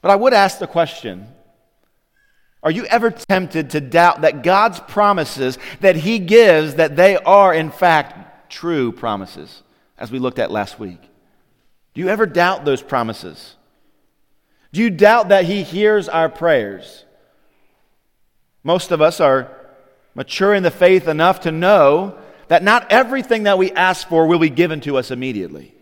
But 0.00 0.10
I 0.10 0.16
would 0.16 0.32
ask 0.32 0.58
the 0.58 0.66
question 0.66 1.28
are 2.62 2.70
you 2.70 2.84
ever 2.86 3.10
tempted 3.10 3.70
to 3.70 3.80
doubt 3.80 4.22
that 4.22 4.42
God's 4.42 4.80
promises 4.80 5.58
that 5.80 5.96
He 5.96 6.18
gives, 6.18 6.74
that 6.74 6.96
they 6.96 7.16
are 7.16 7.54
in 7.54 7.70
fact 7.70 8.50
true 8.50 8.90
promises, 8.90 9.62
as 9.96 10.10
we 10.10 10.18
looked 10.18 10.38
at 10.38 10.50
last 10.50 10.78
week? 10.78 11.00
Do 11.94 12.00
you 12.00 12.08
ever 12.08 12.26
doubt 12.26 12.64
those 12.64 12.82
promises? 12.82 13.56
Do 14.72 14.80
you 14.80 14.90
doubt 14.90 15.28
that 15.28 15.44
He 15.44 15.62
hears 15.62 16.08
our 16.08 16.28
prayers? 16.28 17.04
Most 18.64 18.90
of 18.90 19.00
us 19.00 19.20
are 19.20 19.50
mature 20.14 20.52
in 20.52 20.64
the 20.64 20.70
faith 20.70 21.06
enough 21.06 21.40
to 21.40 21.52
know 21.52 22.18
that 22.48 22.64
not 22.64 22.90
everything 22.90 23.44
that 23.44 23.58
we 23.58 23.70
ask 23.72 24.08
for 24.08 24.26
will 24.26 24.38
be 24.38 24.50
given 24.50 24.80
to 24.80 24.96
us 24.96 25.10
immediately. 25.10 25.74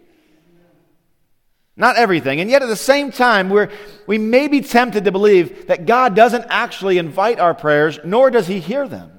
Not 1.76 1.96
everything. 1.96 2.40
And 2.40 2.48
yet 2.48 2.62
at 2.62 2.68
the 2.68 2.76
same 2.76 3.12
time, 3.12 3.50
we're, 3.50 3.70
we 4.06 4.16
may 4.16 4.48
be 4.48 4.62
tempted 4.62 5.04
to 5.04 5.12
believe 5.12 5.66
that 5.66 5.84
God 5.84 6.16
doesn't 6.16 6.46
actually 6.48 6.96
invite 6.96 7.38
our 7.38 7.54
prayers, 7.54 7.98
nor 8.04 8.30
does 8.30 8.46
He 8.46 8.60
hear 8.60 8.88
them. 8.88 9.12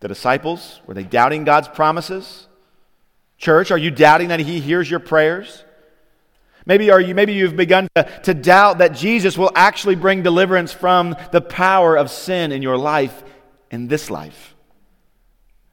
The 0.00 0.08
disciples, 0.08 0.80
were 0.86 0.94
they 0.94 1.04
doubting 1.04 1.44
God's 1.44 1.68
promises? 1.68 2.48
Church, 3.38 3.70
are 3.70 3.78
you 3.78 3.90
doubting 3.90 4.28
that 4.28 4.40
He 4.40 4.60
hears 4.60 4.90
your 4.90 5.00
prayers? 5.00 5.64
Maybe, 6.66 6.90
are 6.90 7.00
you, 7.00 7.14
maybe 7.14 7.32
you've 7.32 7.56
begun 7.56 7.88
to, 7.96 8.04
to 8.24 8.34
doubt 8.34 8.78
that 8.78 8.94
Jesus 8.94 9.38
will 9.38 9.52
actually 9.54 9.96
bring 9.96 10.22
deliverance 10.22 10.72
from 10.72 11.16
the 11.32 11.40
power 11.40 11.96
of 11.96 12.10
sin 12.10 12.52
in 12.52 12.60
your 12.60 12.76
life 12.76 13.22
in 13.70 13.88
this 13.88 14.10
life. 14.10 14.54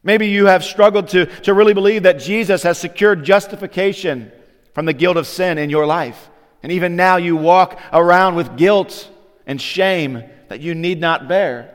Maybe 0.03 0.27
you 0.27 0.45
have 0.45 0.63
struggled 0.63 1.09
to, 1.09 1.25
to 1.41 1.53
really 1.53 1.73
believe 1.73 2.03
that 2.03 2.19
Jesus 2.19 2.63
has 2.63 2.77
secured 2.77 3.23
justification 3.23 4.31
from 4.73 4.85
the 4.85 4.93
guilt 4.93 5.17
of 5.17 5.27
sin 5.27 5.57
in 5.57 5.69
your 5.69 5.85
life. 5.85 6.29
And 6.63 6.71
even 6.71 6.95
now 6.95 7.17
you 7.17 7.35
walk 7.35 7.79
around 7.91 8.35
with 8.35 8.57
guilt 8.57 9.09
and 9.45 9.61
shame 9.61 10.23
that 10.49 10.59
you 10.59 10.75
need 10.75 10.99
not 10.99 11.27
bear. 11.27 11.73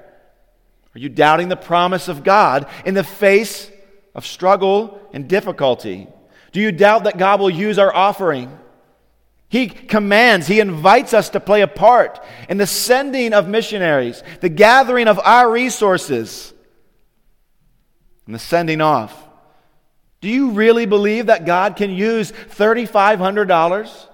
Are 0.94 0.98
you 0.98 1.08
doubting 1.08 1.48
the 1.48 1.56
promise 1.56 2.08
of 2.08 2.22
God 2.22 2.66
in 2.84 2.94
the 2.94 3.04
face 3.04 3.70
of 4.14 4.26
struggle 4.26 5.00
and 5.12 5.28
difficulty? 5.28 6.06
Do 6.52 6.60
you 6.60 6.70
doubt 6.70 7.04
that 7.04 7.18
God 7.18 7.40
will 7.40 7.50
use 7.50 7.78
our 7.78 7.94
offering? 7.94 8.58
He 9.48 9.68
commands, 9.68 10.46
He 10.46 10.60
invites 10.60 11.12
us 11.14 11.30
to 11.30 11.40
play 11.40 11.62
a 11.62 11.68
part 11.68 12.22
in 12.48 12.58
the 12.58 12.66
sending 12.66 13.32
of 13.32 13.48
missionaries, 13.48 14.22
the 14.40 14.48
gathering 14.48 15.08
of 15.08 15.18
our 15.18 15.50
resources 15.50 16.51
and 18.26 18.34
the 18.34 18.38
sending 18.38 18.80
off. 18.80 19.28
Do 20.20 20.28
you 20.28 20.50
really 20.50 20.86
believe 20.86 21.26
that 21.26 21.46
God 21.46 21.76
can 21.76 21.90
use 21.90 22.32
$3,500 22.32 24.06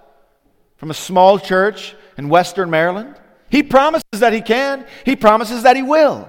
from 0.77 0.90
a 0.90 0.94
small 0.94 1.38
church 1.38 1.94
in 2.16 2.29
Western 2.29 2.71
Maryland? 2.71 3.14
He 3.51 3.62
promises 3.62 4.21
that 4.21 4.33
He 4.33 4.40
can, 4.40 4.87
He 5.05 5.16
promises 5.16 5.62
that 5.64 5.77
He 5.77 5.83
will. 5.83 6.29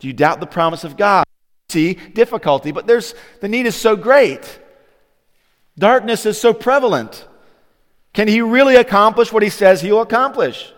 Do 0.00 0.06
you 0.06 0.12
doubt 0.12 0.40
the 0.40 0.46
promise 0.46 0.84
of 0.84 0.96
God? 0.96 1.24
See 1.70 1.94
difficulty, 1.94 2.70
but 2.70 2.86
there's 2.86 3.14
the 3.40 3.48
need 3.48 3.66
is 3.66 3.74
so 3.74 3.96
great. 3.96 4.60
Darkness 5.78 6.26
is 6.26 6.40
so 6.40 6.54
prevalent. 6.54 7.26
Can 8.12 8.28
he 8.28 8.40
really 8.40 8.76
accomplish 8.76 9.32
what 9.32 9.42
he 9.42 9.50
says 9.50 9.80
he 9.80 9.92
will 9.92 10.00
accomplish? 10.00 10.72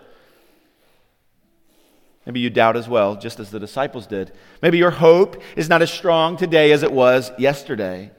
Maybe 2.29 2.41
you 2.41 2.51
doubt 2.51 2.77
as 2.77 2.87
well, 2.87 3.15
just 3.15 3.39
as 3.39 3.49
the 3.49 3.59
disciples 3.59 4.05
did. 4.05 4.31
Maybe 4.61 4.77
your 4.77 4.91
hope 4.91 5.41
is 5.55 5.67
not 5.67 5.81
as 5.81 5.91
strong 5.91 6.37
today 6.37 6.71
as 6.71 6.83
it 6.83 6.91
was 6.91 7.31
yesterday. 7.39 8.11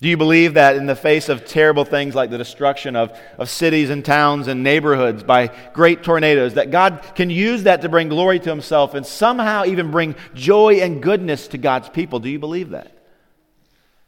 Do 0.00 0.08
you 0.08 0.16
believe 0.16 0.54
that 0.54 0.76
in 0.76 0.86
the 0.86 0.94
face 0.94 1.28
of 1.28 1.44
terrible 1.44 1.84
things 1.84 2.14
like 2.14 2.30
the 2.30 2.38
destruction 2.38 2.94
of, 2.94 3.18
of 3.38 3.50
cities 3.50 3.90
and 3.90 4.04
towns 4.04 4.46
and 4.46 4.62
neighborhoods 4.62 5.24
by 5.24 5.48
great 5.72 6.04
tornadoes, 6.04 6.54
that 6.54 6.70
God 6.70 7.02
can 7.16 7.28
use 7.28 7.64
that 7.64 7.82
to 7.82 7.88
bring 7.88 8.08
glory 8.08 8.38
to 8.38 8.50
Himself 8.50 8.94
and 8.94 9.04
somehow 9.04 9.64
even 9.64 9.90
bring 9.90 10.14
joy 10.32 10.74
and 10.74 11.02
goodness 11.02 11.48
to 11.48 11.58
God's 11.58 11.88
people? 11.88 12.20
Do 12.20 12.28
you 12.28 12.38
believe 12.38 12.70
that? 12.70 12.96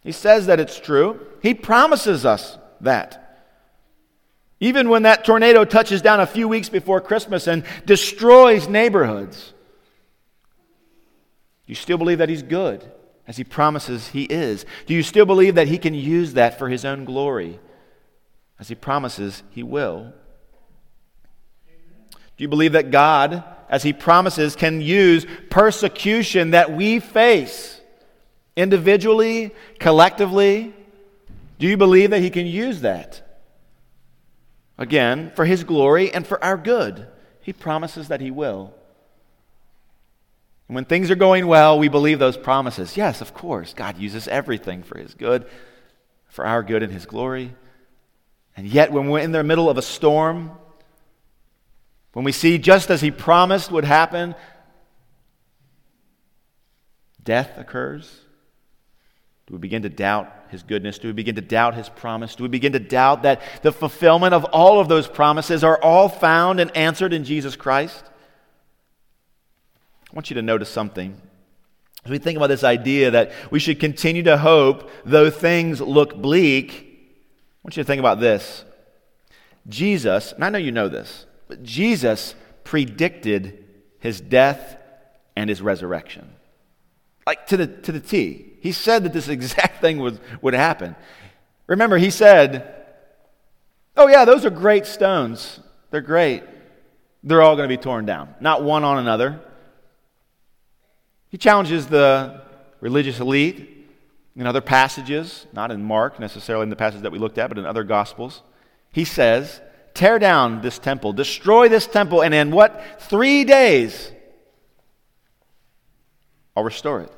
He 0.05 0.13
says 0.13 0.47
that 0.47 0.61
it's 0.61 0.79
true. 0.79 1.19
He 1.43 1.53
promises 1.53 2.25
us 2.25 2.59
that. 2.81 3.28
Even 4.61 4.89
when 4.89 5.05
that 5.05 5.25
tornado 5.25 5.65
touches 5.65 6.03
down 6.03 6.21
a 6.21 6.27
few 6.27 6.49
weeks 6.49 6.69
before 6.69 7.01
Christmas 7.01 7.47
and 7.47 7.65
destroys 7.87 8.69
neighborhoods, 8.69 9.53
do 11.67 11.73
you 11.73 11.77
still 11.77 11.99
believe 11.99 12.19
that 12.19 12.29
He's 12.29 12.43
good, 12.43 12.91
as 13.27 13.37
He 13.37 13.45
promises 13.45 14.09
He 14.09 14.25
is? 14.25 14.67
Do 14.87 14.95
you 14.95 15.03
still 15.03 15.27
believe 15.27 15.55
that 15.55 15.69
He 15.69 15.79
can 15.79 15.95
use 15.95 16.33
that 16.33 16.59
for 16.59 16.69
His 16.69 16.85
own 16.85 17.05
glory, 17.05 17.61
as 18.59 18.69
He 18.69 18.75
promises 18.75 19.43
He 19.51 19.63
will? 19.63 20.13
Do 22.11 22.45
you 22.45 22.49
believe 22.49 22.73
that 22.73 22.91
God, 22.91 23.45
as 23.69 23.85
He 23.85 23.93
promises, 23.93 24.57
can 24.57 24.81
use 24.81 25.25
persecution 25.51 26.51
that 26.51 26.73
we 26.73 26.99
face 26.99 27.81
individually, 28.57 29.55
collectively? 29.79 30.75
Do 31.61 31.69
you 31.69 31.77
believe 31.77 32.11
that 32.11 32.23
He 32.23 32.31
can 32.31 32.47
use 32.47 32.81
that? 32.81 33.28
Again, 34.79 35.33
for 35.35 35.45
his 35.45 35.65
glory 35.65 36.15
and 36.15 36.25
for 36.25 36.43
our 36.43 36.57
good. 36.57 37.09
He 37.41 37.53
promises 37.53 38.09
that 38.09 38.21
he 38.21 38.31
will. 38.31 38.73
And 40.69 40.75
when 40.75 40.85
things 40.85 41.11
are 41.11 41.17
going 41.17 41.47
well, 41.47 41.79
we 41.79 41.89
believe 41.89 42.19
those 42.19 42.37
promises. 42.37 42.97
Yes, 42.97 43.21
of 43.21 43.35
course, 43.35 43.75
God 43.75 43.99
uses 43.99 44.29
everything 44.29 44.83
for 44.85 44.99
his 44.99 45.15
good, 45.15 45.47
for 46.29 46.47
our 46.47 46.63
good 46.63 46.83
and 46.83 46.93
his 46.93 47.07
glory. 47.07 47.55
And 48.57 48.67
yet, 48.67 48.93
when 48.93 49.09
we're 49.09 49.21
in 49.21 49.33
the 49.33 49.43
middle 49.43 49.69
of 49.69 49.79
a 49.79 49.83
storm, 49.83 50.53
when 52.13 52.25
we 52.25 52.33
see 52.33 52.59
just 52.59 52.91
as 52.91 53.01
he 53.01 53.11
promised 53.11 53.73
would 53.73 53.85
happen, 53.85 54.35
death 57.23 57.51
occurs, 57.57 58.21
do 59.47 59.55
we 59.55 59.59
begin 59.59 59.83
to 59.83 59.89
doubt 59.89 60.33
his 60.51 60.63
goodness? 60.63 60.99
Do 60.99 61.09
we 61.09 61.13
begin 61.13 61.35
to 61.37 61.41
doubt 61.41 61.75
his 61.75 61.89
promise? 61.89 62.35
Do 62.35 62.43
we 62.43 62.49
begin 62.49 62.73
to 62.73 62.79
doubt 62.79 63.23
that 63.23 63.43
the 63.63 63.73
fulfillment 63.73 64.35
of 64.35 64.45
all 64.47 64.81
of 64.81 64.89
those 64.89 65.09
promises 65.09 65.65
are 65.65 65.81
all 65.83 66.09
found 66.09 66.61
and 66.61 66.75
answered 66.77 67.13
in 67.13 67.25
Jesus 67.25 67.57
Christ? 67.57 68.05
I 70.11 70.17
want 70.17 70.31
you 70.31 70.35
to 70.35 70.43
notice 70.43 70.69
something. 70.69 71.21
As 72.05 72.11
we 72.11 72.19
think 72.19 72.37
about 72.37 72.47
this 72.47 72.65
idea 72.65 73.11
that 73.11 73.33
we 73.51 73.59
should 73.59 73.81
continue 73.81 74.23
to 74.23 74.39
hope 74.39 74.91
though 75.05 75.31
things 75.31 75.81
look 75.81 76.17
bleak, 76.17 76.71
I 76.73 77.61
want 77.65 77.77
you 77.77 77.83
to 77.83 77.87
think 77.87 78.01
about 78.01 78.21
this. 78.21 78.65
Jesus, 79.69 80.33
and 80.33 80.45
I 80.45 80.49
know 80.49 80.59
you 80.59 80.73
know 80.73 80.89
this, 80.89 81.27
but 81.49 81.63
Jesus 81.63 82.35
predicted 82.65 83.65
his 83.99 84.21
death 84.21 84.77
and 85.37 85.51
his 85.51 85.61
resurrection. 85.61 86.35
Like 87.27 87.47
to 87.49 87.59
the, 87.59 87.67
to 87.67 87.93
the 87.93 88.01
T. 88.01 88.48
He 88.61 88.73
said 88.73 89.05
that 89.05 89.13
this 89.13 89.29
exact 89.29 89.81
thing 89.81 89.99
would, 89.99 90.21
would 90.43 90.55
happen. 90.55 90.97
Remember, 91.67 91.99
he 91.99 92.11
said, 92.11 92.75
Oh, 93.97 94.07
yeah, 94.07 94.25
those 94.25 94.45
are 94.45 94.51
great 94.51 94.87
stones. 94.87 95.59
They're 95.91 96.01
great. 96.01 96.45
They're 97.25 97.43
all 97.43 97.57
going 97.57 97.69
to 97.69 97.77
be 97.77 97.81
torn 97.83 98.07
down, 98.07 98.35
not 98.41 98.63
one 98.63 98.85
on 98.85 98.99
another. 98.99 99.41
He 101.31 101.37
challenges 101.37 101.89
the 101.89 102.43
religious 102.81 103.19
elite 103.19 103.87
in 104.37 104.47
other 104.47 104.61
passages, 104.61 105.47
not 105.53 105.73
in 105.73 105.83
Mark 105.83 106.21
necessarily 106.21 106.63
in 106.63 106.71
the 106.71 106.77
passage 106.77 107.03
that 107.03 107.11
we 107.11 107.19
looked 107.19 107.39
at, 107.39 107.49
but 107.49 107.59
in 107.59 107.67
other 107.67 107.83
gospels. 107.83 108.43
He 108.93 109.05
says, 109.05 109.61
Tear 109.95 110.21
down 110.21 110.61
this 110.61 110.79
temple, 110.79 111.13
destroy 111.13 111.69
this 111.69 111.89
temple, 111.89 112.23
and 112.23 112.33
in 112.33 112.53
what? 112.53 113.01
Three 113.01 113.45
days, 113.45 114.13
I'll 116.57 116.63
restore 116.63 117.01
it. 117.01 117.13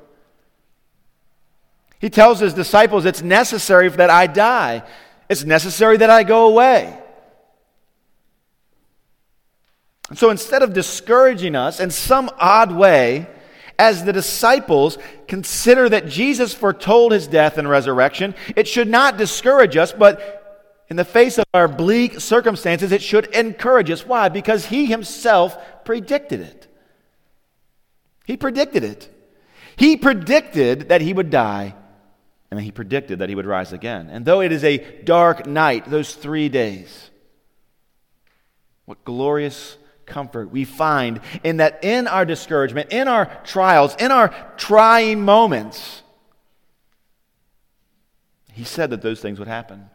He 2.00 2.08
tells 2.08 2.40
his 2.40 2.54
disciples, 2.54 3.04
It's 3.04 3.22
necessary 3.22 3.88
that 3.88 4.10
I 4.10 4.26
die, 4.26 4.82
it's 5.28 5.44
necessary 5.44 5.98
that 5.98 6.10
I 6.10 6.24
go 6.24 6.48
away. 6.48 6.96
And 10.08 10.18
so 10.18 10.30
instead 10.30 10.62
of 10.62 10.72
discouraging 10.72 11.54
us 11.54 11.78
in 11.78 11.90
some 11.90 12.30
odd 12.38 12.72
way, 12.72 13.28
as 13.78 14.04
the 14.04 14.12
disciples 14.12 14.98
consider 15.28 15.88
that 15.88 16.08
Jesus 16.08 16.52
foretold 16.52 17.12
his 17.12 17.28
death 17.28 17.58
and 17.58 17.68
resurrection, 17.68 18.34
it 18.56 18.66
should 18.66 18.88
not 18.88 19.16
discourage 19.16 19.76
us, 19.76 19.92
but 19.92 20.84
in 20.88 20.96
the 20.96 21.04
face 21.04 21.38
of 21.38 21.44
our 21.54 21.68
bleak 21.68 22.18
circumstances, 22.18 22.90
it 22.90 23.02
should 23.02 23.26
encourage 23.26 23.90
us. 23.90 24.04
Why? 24.04 24.28
Because 24.28 24.66
he 24.66 24.86
himself 24.86 25.56
predicted 25.84 26.40
it. 26.40 26.66
He 28.24 28.36
predicted 28.36 28.82
it. 28.82 29.08
He 29.76 29.96
predicted 29.96 30.88
that 30.88 31.00
he 31.00 31.12
would 31.12 31.30
die 31.30 31.74
and 32.50 32.60
he 32.60 32.72
predicted 32.72 33.20
that 33.20 33.28
he 33.28 33.34
would 33.34 33.46
rise 33.46 33.72
again. 33.72 34.08
And 34.10 34.24
though 34.24 34.40
it 34.40 34.52
is 34.52 34.64
a 34.64 34.78
dark 35.02 35.46
night, 35.46 35.88
those 35.88 36.14
three 36.14 36.48
days, 36.48 37.10
what 38.86 39.04
glorious 39.04 39.76
comfort 40.04 40.50
we 40.50 40.64
find 40.64 41.20
in 41.44 41.58
that 41.58 41.84
in 41.84 42.08
our 42.08 42.24
discouragement, 42.24 42.92
in 42.92 43.06
our 43.06 43.26
trials, 43.44 43.94
in 44.00 44.10
our 44.10 44.34
trying 44.56 45.24
moments, 45.24 46.02
he 48.52 48.64
said 48.64 48.90
that 48.90 49.02
those 49.02 49.20
things 49.20 49.38
would 49.38 49.48
happen. 49.48 49.88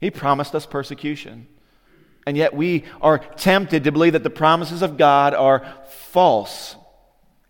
He 0.00 0.10
promised 0.10 0.54
us 0.54 0.64
persecution. 0.64 1.46
And 2.26 2.36
yet 2.36 2.54
we 2.54 2.84
are 3.02 3.18
tempted 3.18 3.84
to 3.84 3.92
believe 3.92 4.14
that 4.14 4.22
the 4.22 4.30
promises 4.30 4.82
of 4.82 4.96
God 4.96 5.34
are 5.34 5.66
false, 5.88 6.76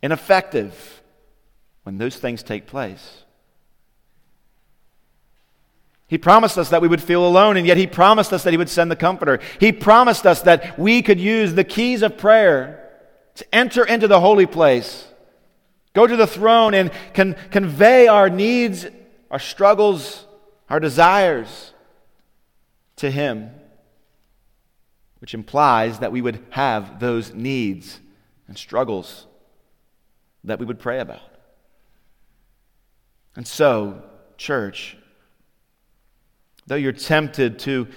ineffective 0.02 1.02
when 1.84 1.98
those 1.98 2.16
things 2.16 2.42
take 2.42 2.66
place. 2.66 3.24
He 6.11 6.18
promised 6.18 6.59
us 6.59 6.70
that 6.70 6.83
we 6.83 6.88
would 6.88 7.01
feel 7.01 7.25
alone, 7.25 7.57
and 7.57 7.64
yet 7.64 7.77
He 7.77 7.87
promised 7.87 8.33
us 8.33 8.42
that 8.42 8.51
He 8.51 8.57
would 8.57 8.68
send 8.68 8.90
the 8.90 8.96
Comforter. 8.96 9.38
He 9.61 9.70
promised 9.70 10.27
us 10.27 10.42
that 10.42 10.77
we 10.77 11.03
could 11.03 11.20
use 11.20 11.55
the 11.55 11.62
keys 11.62 12.03
of 12.03 12.18
prayer 12.18 12.90
to 13.37 13.55
enter 13.55 13.87
into 13.87 14.09
the 14.09 14.18
holy 14.18 14.44
place, 14.44 15.07
go 15.94 16.09
to 16.09 16.16
the 16.16 16.27
throne, 16.27 16.75
and 16.75 16.90
con- 17.14 17.37
convey 17.53 18.09
our 18.09 18.29
needs, 18.29 18.87
our 19.31 19.38
struggles, 19.38 20.27
our 20.68 20.81
desires 20.81 21.73
to 22.96 23.09
Him, 23.09 23.53
which 25.20 25.33
implies 25.33 26.01
that 26.01 26.11
we 26.11 26.20
would 26.20 26.44
have 26.51 26.99
those 26.99 27.33
needs 27.33 28.01
and 28.49 28.59
struggles 28.59 29.29
that 30.42 30.59
we 30.59 30.66
would 30.66 30.81
pray 30.81 30.99
about. 30.99 31.23
And 33.37 33.46
so, 33.46 34.03
church, 34.37 34.96
Though 36.70 36.76
you're 36.76 36.92
tempted 36.92 37.59
to, 37.61 37.88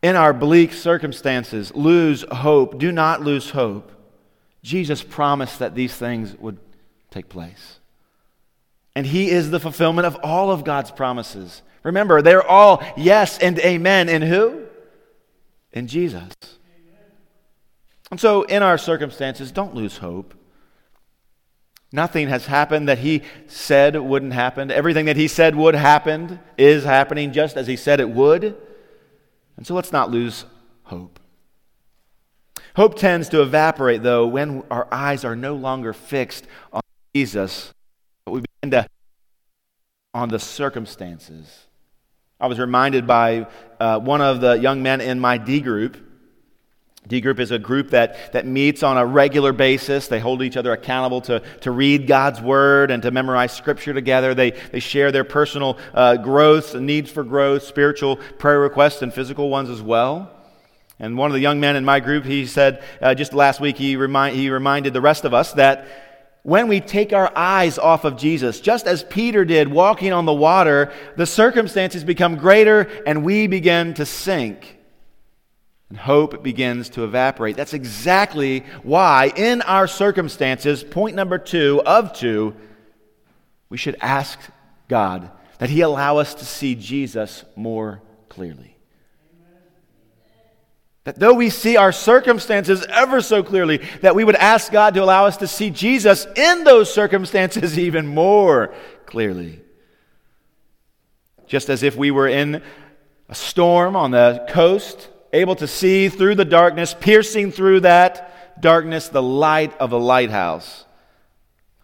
in 0.00 0.16
our 0.16 0.32
bleak 0.32 0.72
circumstances, 0.72 1.74
lose 1.74 2.22
hope, 2.22 2.78
do 2.78 2.90
not 2.90 3.20
lose 3.20 3.50
hope. 3.50 3.92
Jesus 4.62 5.02
promised 5.02 5.58
that 5.58 5.74
these 5.74 5.94
things 5.94 6.34
would 6.38 6.56
take 7.10 7.28
place. 7.28 7.80
And 8.96 9.04
He 9.04 9.28
is 9.28 9.50
the 9.50 9.60
fulfillment 9.60 10.06
of 10.06 10.16
all 10.22 10.50
of 10.50 10.64
God's 10.64 10.90
promises. 10.90 11.60
Remember, 11.82 12.22
they're 12.22 12.42
all 12.42 12.82
yes 12.96 13.38
and 13.38 13.58
amen. 13.58 14.08
In 14.08 14.22
who? 14.22 14.64
In 15.70 15.86
Jesus. 15.86 16.32
And 18.10 18.18
so, 18.18 18.44
in 18.44 18.62
our 18.62 18.78
circumstances, 18.78 19.52
don't 19.52 19.74
lose 19.74 19.98
hope. 19.98 20.32
Nothing 21.92 22.28
has 22.28 22.46
happened 22.46 22.88
that 22.88 22.98
he 22.98 23.22
said 23.46 23.96
wouldn't 23.96 24.32
happen. 24.32 24.70
Everything 24.70 25.04
that 25.06 25.16
he 25.16 25.28
said 25.28 25.54
would 25.54 25.74
happen 25.74 26.40
is 26.56 26.84
happening 26.84 27.32
just 27.32 27.56
as 27.56 27.66
he 27.66 27.76
said 27.76 28.00
it 28.00 28.08
would. 28.08 28.56
And 29.56 29.66
so 29.66 29.74
let's 29.74 29.92
not 29.92 30.10
lose 30.10 30.46
hope. 30.84 31.20
Hope 32.76 32.98
tends 32.98 33.28
to 33.28 33.42
evaporate, 33.42 34.02
though, 34.02 34.26
when 34.26 34.62
our 34.70 34.88
eyes 34.90 35.24
are 35.24 35.36
no 35.36 35.54
longer 35.54 35.92
fixed 35.92 36.46
on 36.72 36.80
Jesus, 37.14 37.74
but 38.24 38.32
we 38.32 38.40
begin 38.40 38.70
to 38.70 38.86
on 40.14 40.28
the 40.28 40.38
circumstances. 40.38 41.66
I 42.40 42.46
was 42.46 42.58
reminded 42.58 43.06
by 43.06 43.46
uh, 43.78 43.98
one 43.98 44.20
of 44.20 44.40
the 44.40 44.54
young 44.54 44.82
men 44.82 45.00
in 45.00 45.20
my 45.20 45.38
D 45.38 45.60
group 45.60 45.96
D 47.08 47.20
group 47.20 47.40
is 47.40 47.50
a 47.50 47.58
group 47.58 47.90
that, 47.90 48.32
that 48.32 48.46
meets 48.46 48.84
on 48.84 48.96
a 48.96 49.04
regular 49.04 49.52
basis. 49.52 50.06
They 50.06 50.20
hold 50.20 50.40
each 50.40 50.56
other 50.56 50.72
accountable 50.72 51.20
to, 51.22 51.40
to 51.62 51.70
read 51.72 52.06
God's 52.06 52.40
word 52.40 52.92
and 52.92 53.02
to 53.02 53.10
memorize 53.10 53.52
scripture 53.52 53.92
together. 53.92 54.34
They, 54.34 54.52
they 54.52 54.78
share 54.78 55.10
their 55.10 55.24
personal 55.24 55.78
uh, 55.94 56.16
growth, 56.16 56.76
needs 56.76 57.10
for 57.10 57.24
growth, 57.24 57.64
spiritual 57.64 58.16
prayer 58.38 58.60
requests, 58.60 59.02
and 59.02 59.12
physical 59.12 59.50
ones 59.50 59.68
as 59.68 59.82
well. 59.82 60.30
And 61.00 61.18
one 61.18 61.30
of 61.30 61.34
the 61.34 61.40
young 61.40 61.58
men 61.58 61.74
in 61.74 61.84
my 61.84 61.98
group, 61.98 62.24
he 62.24 62.46
said 62.46 62.84
uh, 63.00 63.14
just 63.14 63.32
last 63.32 63.60
week, 63.60 63.76
he, 63.76 63.96
remind, 63.96 64.36
he 64.36 64.50
reminded 64.50 64.92
the 64.92 65.00
rest 65.00 65.24
of 65.24 65.34
us 65.34 65.52
that 65.54 65.88
when 66.44 66.68
we 66.68 66.80
take 66.80 67.12
our 67.12 67.32
eyes 67.36 67.78
off 67.78 68.04
of 68.04 68.16
Jesus, 68.16 68.60
just 68.60 68.86
as 68.86 69.02
Peter 69.02 69.44
did 69.44 69.68
walking 69.68 70.12
on 70.12 70.24
the 70.24 70.32
water, 70.32 70.92
the 71.16 71.26
circumstances 71.26 72.04
become 72.04 72.36
greater 72.36 72.82
and 73.06 73.24
we 73.24 73.48
begin 73.48 73.94
to 73.94 74.06
sink. 74.06 74.78
And 75.92 75.98
hope 75.98 76.42
begins 76.42 76.88
to 76.88 77.04
evaporate. 77.04 77.54
That's 77.54 77.74
exactly 77.74 78.60
why, 78.82 79.30
in 79.36 79.60
our 79.60 79.86
circumstances, 79.86 80.82
point 80.82 81.14
number 81.14 81.36
two 81.36 81.82
of 81.84 82.14
two, 82.14 82.56
we 83.68 83.76
should 83.76 83.96
ask 84.00 84.38
God 84.88 85.30
that 85.58 85.68
He 85.68 85.82
allow 85.82 86.16
us 86.16 86.32
to 86.36 86.46
see 86.46 86.74
Jesus 86.76 87.44
more 87.56 88.00
clearly. 88.30 88.74
That 91.04 91.18
though 91.18 91.34
we 91.34 91.50
see 91.50 91.76
our 91.76 91.92
circumstances 91.92 92.86
ever 92.88 93.20
so 93.20 93.42
clearly, 93.42 93.82
that 94.00 94.14
we 94.14 94.24
would 94.24 94.36
ask 94.36 94.72
God 94.72 94.94
to 94.94 95.04
allow 95.04 95.26
us 95.26 95.36
to 95.36 95.46
see 95.46 95.68
Jesus 95.68 96.26
in 96.36 96.64
those 96.64 96.90
circumstances 96.90 97.78
even 97.78 98.06
more 98.06 98.72
clearly. 99.04 99.60
Just 101.46 101.68
as 101.68 101.82
if 101.82 101.96
we 101.96 102.10
were 102.10 102.28
in 102.28 102.62
a 103.28 103.34
storm 103.34 103.94
on 103.94 104.12
the 104.12 104.46
coast, 104.48 105.10
able 105.32 105.56
to 105.56 105.66
see 105.66 106.08
through 106.08 106.34
the 106.34 106.44
darkness, 106.44 106.94
piercing 106.98 107.52
through 107.52 107.80
that 107.80 108.60
darkness 108.60 109.08
the 109.08 109.22
light 109.22 109.76
of 109.78 109.92
a 109.92 109.96
lighthouse. 109.96 110.84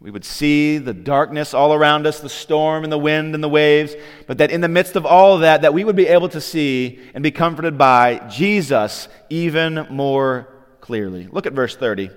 We 0.01 0.13
would 0.13 0.25
see 0.25 0.79
the 0.79 0.95
darkness 0.95 1.55
all 1.55 1.75
around 1.75 2.07
us, 2.07 2.21
the 2.21 2.29
storm 2.29 2.85
and 2.85 2.93
the 2.93 2.99
wind 2.99 3.35
and 3.35 3.43
the 3.43 3.49
waves, 3.49 3.95
but 4.29 4.39
that 4.39 4.53
in 4.53 4.61
the 4.61 4.69
midst 4.69 4.95
of 4.95 5.05
all 5.05 5.35
of 5.35 5.41
that, 5.41 5.63
that 5.63 5.75
we 5.75 5.83
would 5.83 5.97
be 5.97 6.07
able 6.07 6.29
to 6.29 6.41
see 6.41 7.01
and 7.15 7.23
be 7.23 7.33
comforted 7.33 7.77
by 7.77 8.19
Jesus 8.29 9.09
even 9.29 9.87
more 9.91 10.49
clearly. 10.81 11.27
Look 11.27 11.47
at 11.47 11.53
verse 11.53 11.75
30. 11.75 12.11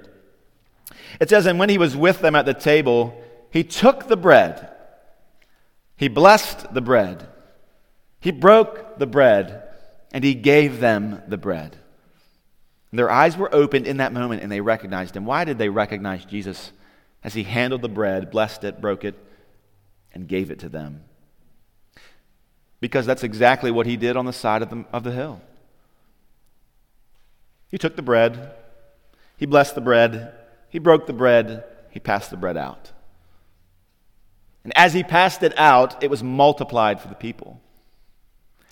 It 1.20 1.30
says, 1.30 1.48
And 1.48 1.58
when 1.58 1.70
he 1.70 1.80
was 1.80 1.98
with 1.98 2.22
them 2.22 2.36
at 2.36 2.46
the 2.46 2.54
table, 2.54 3.20
he 3.50 3.64
took 3.64 4.08
the 4.08 4.18
bread, 4.18 4.70
he 5.98 6.08
blessed 6.08 6.74
the 6.74 6.82
bread, 6.82 7.28
he 8.20 8.32
broke 8.32 9.00
the 9.00 9.08
bread, 9.08 9.61
and 10.12 10.24
he 10.24 10.34
gave 10.34 10.80
them 10.80 11.22
the 11.28 11.38
bread. 11.38 11.78
And 12.92 13.00
their 13.00 13.10
eyes 13.10 13.38
were 13.38 13.54
opened 13.54 13.88
in 13.88 13.98
that 13.98 14.14
moment, 14.14 14.44
and 14.44 14.52
they 14.52 14.62
recognized 14.62 15.16
him. 15.16 15.26
Why 15.26 15.46
did 15.46 15.58
they 15.58 15.70
recognize 15.70 16.26
Jesus? 16.26 16.72
as 17.24 17.34
he 17.34 17.44
handled 17.44 17.82
the 17.82 17.90
bread, 17.90 18.32
blessed 18.32 18.64
it, 18.64 18.82
broke 18.82 19.06
it, 19.06 19.16
and 20.14 20.28
gave 20.28 20.52
it 20.52 20.60
to 20.60 20.70
them. 20.70 21.04
Because 22.80 23.06
that's 23.06 23.24
exactly 23.24 23.70
what 23.70 23.86
he 23.86 23.96
did 23.96 24.18
on 24.18 24.26
the 24.26 24.34
side 24.34 24.62
of 24.62 24.70
the, 24.70 24.86
of 24.92 25.04
the 25.04 25.12
hill. 25.12 25.42
He 27.70 27.78
took 27.78 27.96
the 27.96 28.02
bread, 28.02 28.54
he 29.38 29.46
blessed 29.46 29.76
the 29.76 29.82
bread, 29.82 30.34
he 30.70 30.80
broke 30.80 31.06
the 31.06 31.14
bread, 31.14 31.64
he 31.92 32.00
passed 32.00 32.32
the 32.32 32.38
bread 32.38 32.58
out. 32.58 32.92
And 34.64 34.76
as 34.76 34.94
he 34.94 35.04
passed 35.04 35.44
it 35.44 35.58
out, 35.58 36.04
it 36.04 36.10
was 36.10 36.24
multiplied 36.24 37.02
for 37.02 37.08
the 37.08 37.16
people. 37.16 37.62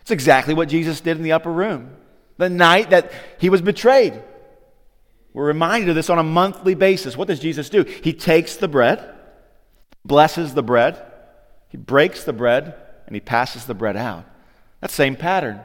It's 0.09 0.11
exactly 0.11 0.55
what 0.55 0.69
Jesus 0.69 1.01
did 1.01 1.17
in 1.17 1.23
the 1.23 1.33
upper 1.33 1.51
room 1.51 1.91
the 2.39 2.49
night 2.49 2.89
that 2.89 3.11
he 3.37 3.51
was 3.51 3.61
betrayed. 3.61 4.23
We're 5.33 5.45
reminded 5.45 5.89
of 5.89 5.95
this 5.95 6.09
on 6.09 6.17
a 6.17 6.23
monthly 6.23 6.73
basis. 6.73 7.15
What 7.15 7.27
does 7.27 7.39
Jesus 7.39 7.69
do? 7.69 7.83
He 7.83 8.11
takes 8.11 8.55
the 8.55 8.67
bread, 8.67 9.07
blesses 10.03 10.55
the 10.55 10.63
bread, 10.63 10.99
he 11.67 11.77
breaks 11.77 12.23
the 12.23 12.33
bread, 12.33 12.73
and 13.05 13.15
he 13.15 13.19
passes 13.19 13.65
the 13.65 13.75
bread 13.75 13.95
out. 13.95 14.25
That 14.81 14.89
same 14.89 15.15
pattern. 15.15 15.61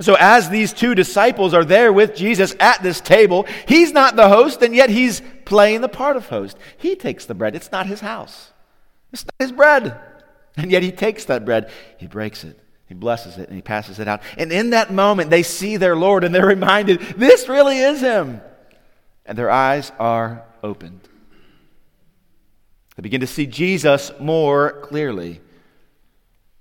So, 0.00 0.16
as 0.18 0.50
these 0.50 0.72
two 0.72 0.96
disciples 0.96 1.54
are 1.54 1.64
there 1.64 1.92
with 1.92 2.16
Jesus 2.16 2.56
at 2.58 2.82
this 2.82 3.00
table, 3.00 3.46
he's 3.68 3.92
not 3.92 4.16
the 4.16 4.28
host, 4.28 4.62
and 4.62 4.74
yet 4.74 4.90
he's 4.90 5.22
playing 5.44 5.80
the 5.80 5.88
part 5.88 6.16
of 6.16 6.28
host. 6.28 6.58
He 6.76 6.96
takes 6.96 7.24
the 7.24 7.34
bread. 7.34 7.54
It's 7.54 7.70
not 7.70 7.86
his 7.86 8.00
house, 8.00 8.50
it's 9.12 9.24
not 9.24 9.34
his 9.38 9.52
bread. 9.52 9.96
And 10.56 10.72
yet 10.72 10.82
he 10.82 10.90
takes 10.90 11.26
that 11.26 11.44
bread, 11.44 11.70
he 11.98 12.08
breaks 12.08 12.42
it, 12.42 12.58
he 12.86 12.94
blesses 12.94 13.36
it, 13.36 13.48
and 13.48 13.56
he 13.56 13.62
passes 13.62 13.98
it 13.98 14.08
out. 14.08 14.22
And 14.38 14.52
in 14.52 14.70
that 14.70 14.92
moment, 14.92 15.30
they 15.30 15.42
see 15.42 15.76
their 15.76 15.96
Lord 15.96 16.24
and 16.24 16.34
they're 16.34 16.46
reminded 16.46 17.00
this 17.00 17.48
really 17.48 17.78
is 17.78 18.00
him 18.00 18.40
and 19.26 19.36
their 19.36 19.50
eyes 19.50 19.92
are 19.98 20.44
opened. 20.62 21.00
They 22.96 23.02
begin 23.02 23.20
to 23.20 23.26
see 23.26 23.46
Jesus 23.46 24.10
more 24.18 24.80
clearly. 24.80 25.40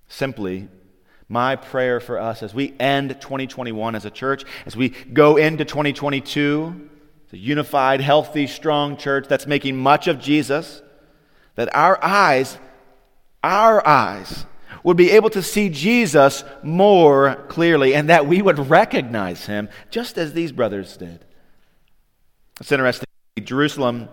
Simply, 0.08 0.68
my 1.30 1.56
prayer 1.56 2.00
for 2.00 2.20
us 2.20 2.44
as 2.44 2.54
we 2.54 2.74
end 2.80 3.22
2021 3.22 3.96
as 3.96 4.06
a 4.06 4.12
church, 4.12 4.44
as 4.66 4.76
we 4.76 4.90
go 4.90 5.38
into 5.38 5.64
2022, 5.64 6.90
a 7.32 7.38
unified, 7.38 8.00
healthy, 8.00 8.48
strong 8.48 8.96
church 8.96 9.28
that's 9.28 9.46
making 9.46 9.76
much 9.76 10.08
of 10.08 10.20
Jesus, 10.20 10.82
that 11.56 11.74
our 11.76 12.02
eyes, 12.04 12.58
our 13.44 13.86
eyes, 13.86 14.46
would 14.86 14.96
be 14.96 15.10
able 15.10 15.32
to 15.32 15.42
see 15.42 15.68
Jesus 15.68 16.44
more 16.62 17.44
clearly 17.50 17.96
and 17.96 18.08
that 18.10 18.28
we 18.28 18.40
would 18.40 18.70
recognize 18.70 19.48
him 19.48 19.68
just 19.90 20.16
as 20.16 20.34
these 20.34 20.52
brothers 20.52 20.96
did. 20.96 21.26
It's 22.62 22.72
interesting. 22.72 23.08
Jerusalem 23.44 24.10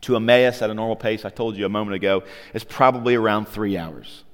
to 0.00 0.16
Emmaus 0.16 0.62
at 0.62 0.68
a 0.68 0.74
normal 0.74 0.96
pace, 0.96 1.24
I 1.24 1.30
told 1.30 1.56
you 1.56 1.64
a 1.64 1.68
moment 1.68 1.94
ago, 1.94 2.24
is 2.52 2.64
probably 2.64 3.14
around 3.14 3.46
three 3.46 3.78
hours. 3.78 4.24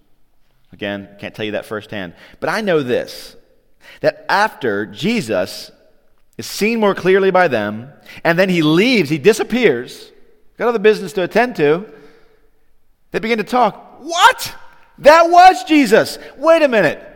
Again, 0.73 1.11
can't 1.21 1.35
tell 1.35 1.45
you 1.45 1.53
that 1.53 1.67
firsthand. 1.67 2.15
But 2.41 2.49
I 2.49 2.63
know 2.63 2.83
this 2.83 3.37
that 4.01 4.25
after 4.31 4.87
Jesus 4.87 5.71
is 6.39 6.47
seen 6.47 6.81
more 6.81 6.95
clearly 6.95 7.31
by 7.31 7.49
them, 7.49 7.93
and 8.25 8.39
then 8.39 8.49
he 8.49 8.63
leaves, 8.63 9.11
he 9.11 9.19
disappears, 9.19 10.11
got 10.57 10.69
other 10.69 10.79
business 10.79 11.13
to 11.13 11.23
attend 11.23 11.57
to, 11.57 11.85
they 13.11 13.19
begin 13.19 13.37
to 13.39 13.45
talk. 13.45 13.99
What? 14.01 14.55
That 14.99 15.31
was 15.31 15.65
Jesus. 15.65 16.19
Wait 16.37 16.63
a 16.63 16.69
minute. 16.69 17.11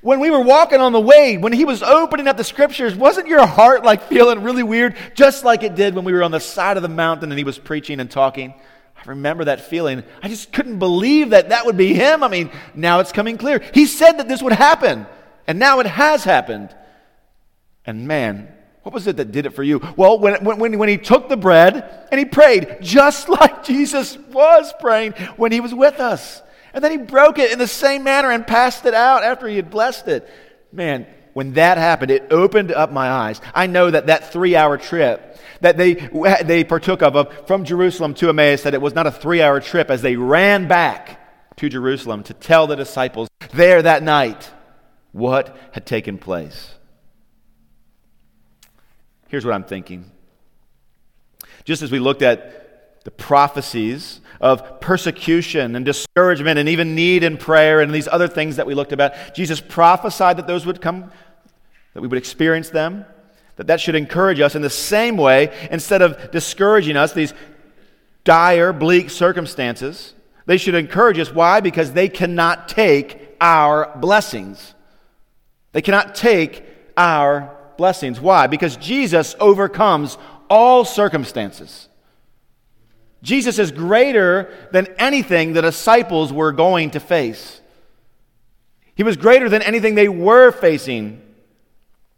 When 0.00 0.20
we 0.20 0.30
were 0.30 0.40
walking 0.40 0.80
on 0.80 0.92
the 0.92 1.00
way, 1.00 1.36
when 1.38 1.52
he 1.52 1.64
was 1.64 1.82
opening 1.82 2.28
up 2.28 2.36
the 2.36 2.44
scriptures, 2.44 2.94
wasn't 2.94 3.26
your 3.26 3.44
heart 3.44 3.84
like 3.84 4.04
feeling 4.04 4.42
really 4.42 4.62
weird, 4.62 4.96
just 5.14 5.44
like 5.44 5.64
it 5.64 5.74
did 5.74 5.94
when 5.94 6.04
we 6.04 6.12
were 6.12 6.22
on 6.22 6.30
the 6.30 6.38
side 6.38 6.76
of 6.76 6.82
the 6.82 6.88
mountain 6.88 7.30
and 7.32 7.38
he 7.38 7.44
was 7.44 7.58
preaching 7.58 7.98
and 7.98 8.10
talking? 8.10 8.54
I 8.96 9.02
remember 9.10 9.44
that 9.44 9.62
feeling. 9.62 10.04
I 10.22 10.28
just 10.28 10.52
couldn't 10.52 10.78
believe 10.78 11.30
that 11.30 11.48
that 11.48 11.66
would 11.66 11.76
be 11.76 11.94
him. 11.94 12.22
I 12.22 12.28
mean, 12.28 12.50
now 12.74 13.00
it's 13.00 13.12
coming 13.12 13.38
clear. 13.38 13.60
He 13.74 13.86
said 13.86 14.12
that 14.12 14.28
this 14.28 14.42
would 14.42 14.52
happen, 14.52 15.06
and 15.46 15.58
now 15.58 15.80
it 15.80 15.86
has 15.86 16.24
happened. 16.24 16.74
And 17.84 18.06
man, 18.06 18.52
what 18.82 18.94
was 18.94 19.06
it 19.06 19.16
that 19.16 19.32
did 19.32 19.46
it 19.46 19.54
for 19.54 19.62
you? 19.62 19.80
Well, 19.96 20.18
when, 20.18 20.44
when, 20.44 20.78
when 20.78 20.88
he 20.88 20.98
took 20.98 21.28
the 21.28 21.36
bread 21.36 22.06
and 22.10 22.18
he 22.18 22.24
prayed, 22.24 22.78
just 22.80 23.28
like 23.28 23.64
Jesus 23.64 24.16
was 24.16 24.72
praying 24.80 25.12
when 25.36 25.52
he 25.52 25.60
was 25.60 25.74
with 25.74 26.00
us. 26.00 26.42
And 26.72 26.84
then 26.84 26.90
he 26.90 26.98
broke 26.98 27.38
it 27.38 27.52
in 27.52 27.58
the 27.58 27.66
same 27.66 28.04
manner 28.04 28.30
and 28.30 28.46
passed 28.46 28.84
it 28.86 28.94
out 28.94 29.24
after 29.24 29.48
he 29.48 29.56
had 29.56 29.70
blessed 29.70 30.08
it. 30.08 30.28
Man, 30.72 31.06
when 31.32 31.54
that 31.54 31.78
happened, 31.78 32.10
it 32.10 32.26
opened 32.30 32.72
up 32.72 32.92
my 32.92 33.08
eyes. 33.08 33.40
I 33.54 33.66
know 33.66 33.90
that 33.90 34.06
that 34.06 34.32
three 34.32 34.56
hour 34.56 34.76
trip 34.76 35.38
that 35.60 35.76
they, 35.76 35.94
they 36.44 36.64
partook 36.64 37.02
of, 37.02 37.16
of 37.16 37.46
from 37.46 37.64
Jerusalem 37.64 38.14
to 38.14 38.28
Emmaus, 38.28 38.62
that 38.62 38.74
it 38.74 38.82
was 38.82 38.94
not 38.94 39.06
a 39.06 39.10
three 39.10 39.42
hour 39.42 39.60
trip 39.60 39.90
as 39.90 40.02
they 40.02 40.16
ran 40.16 40.68
back 40.68 41.56
to 41.56 41.68
Jerusalem 41.68 42.22
to 42.24 42.34
tell 42.34 42.66
the 42.66 42.76
disciples 42.76 43.28
there 43.52 43.82
that 43.82 44.02
night 44.02 44.50
what 45.12 45.56
had 45.72 45.86
taken 45.86 46.18
place. 46.18 46.74
Here's 49.28 49.44
what 49.44 49.54
I'm 49.54 49.64
thinking. 49.64 50.10
Just 51.64 51.82
as 51.82 51.90
we 51.90 51.98
looked 51.98 52.22
at 52.22 53.04
the 53.04 53.10
prophecies 53.10 54.20
of 54.40 54.80
persecution 54.80 55.74
and 55.74 55.84
discouragement 55.84 56.58
and 56.58 56.68
even 56.68 56.94
need 56.94 57.24
and 57.24 57.38
prayer 57.38 57.80
and 57.80 57.92
these 57.92 58.08
other 58.08 58.28
things 58.28 58.56
that 58.56 58.66
we 58.66 58.74
looked 58.74 58.92
about. 58.92 59.34
Jesus 59.34 59.60
prophesied 59.60 60.36
that 60.38 60.46
those 60.46 60.64
would 60.64 60.80
come, 60.80 61.10
that 61.94 62.00
we 62.00 62.08
would 62.08 62.18
experience 62.18 62.70
them, 62.70 63.04
that 63.56 63.66
that 63.66 63.80
should 63.80 63.96
encourage 63.96 64.40
us 64.40 64.54
in 64.54 64.62
the 64.62 64.70
same 64.70 65.16
way, 65.16 65.68
instead 65.70 66.00
of 66.02 66.30
discouraging 66.30 66.96
us, 66.96 67.12
these 67.12 67.34
dire, 68.24 68.72
bleak 68.72 69.10
circumstances, 69.10 70.14
they 70.46 70.56
should 70.56 70.74
encourage 70.74 71.18
us. 71.18 71.32
Why? 71.32 71.60
Because 71.60 71.92
they 71.92 72.08
cannot 72.08 72.68
take 72.68 73.36
our 73.40 73.92
blessings. 73.96 74.74
They 75.72 75.82
cannot 75.82 76.14
take 76.14 76.64
our 76.96 77.56
blessings. 77.76 78.20
Why? 78.20 78.46
Because 78.46 78.76
Jesus 78.76 79.34
overcomes 79.40 80.18
all 80.48 80.84
circumstances. 80.84 81.88
Jesus 83.22 83.58
is 83.58 83.72
greater 83.72 84.52
than 84.72 84.86
anything 84.98 85.52
the 85.52 85.62
disciples 85.62 86.32
were 86.32 86.52
going 86.52 86.90
to 86.92 87.00
face. 87.00 87.60
He 88.94 89.02
was 89.02 89.16
greater 89.16 89.48
than 89.48 89.62
anything 89.62 89.94
they 89.94 90.08
were 90.08 90.50
facing. 90.50 91.22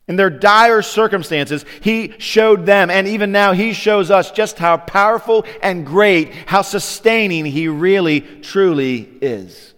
In 0.08 0.16
their 0.16 0.30
dire 0.30 0.82
circumstances, 0.82 1.64
He 1.82 2.14
showed 2.18 2.66
them, 2.66 2.90
and 2.90 3.06
even 3.06 3.32
now 3.32 3.52
He 3.52 3.72
shows 3.72 4.10
us 4.10 4.30
just 4.30 4.58
how 4.58 4.76
powerful 4.76 5.46
and 5.62 5.86
great, 5.86 6.34
how 6.46 6.62
sustaining 6.62 7.44
He 7.44 7.68
really, 7.68 8.20
truly 8.20 9.08
is. 9.20 9.74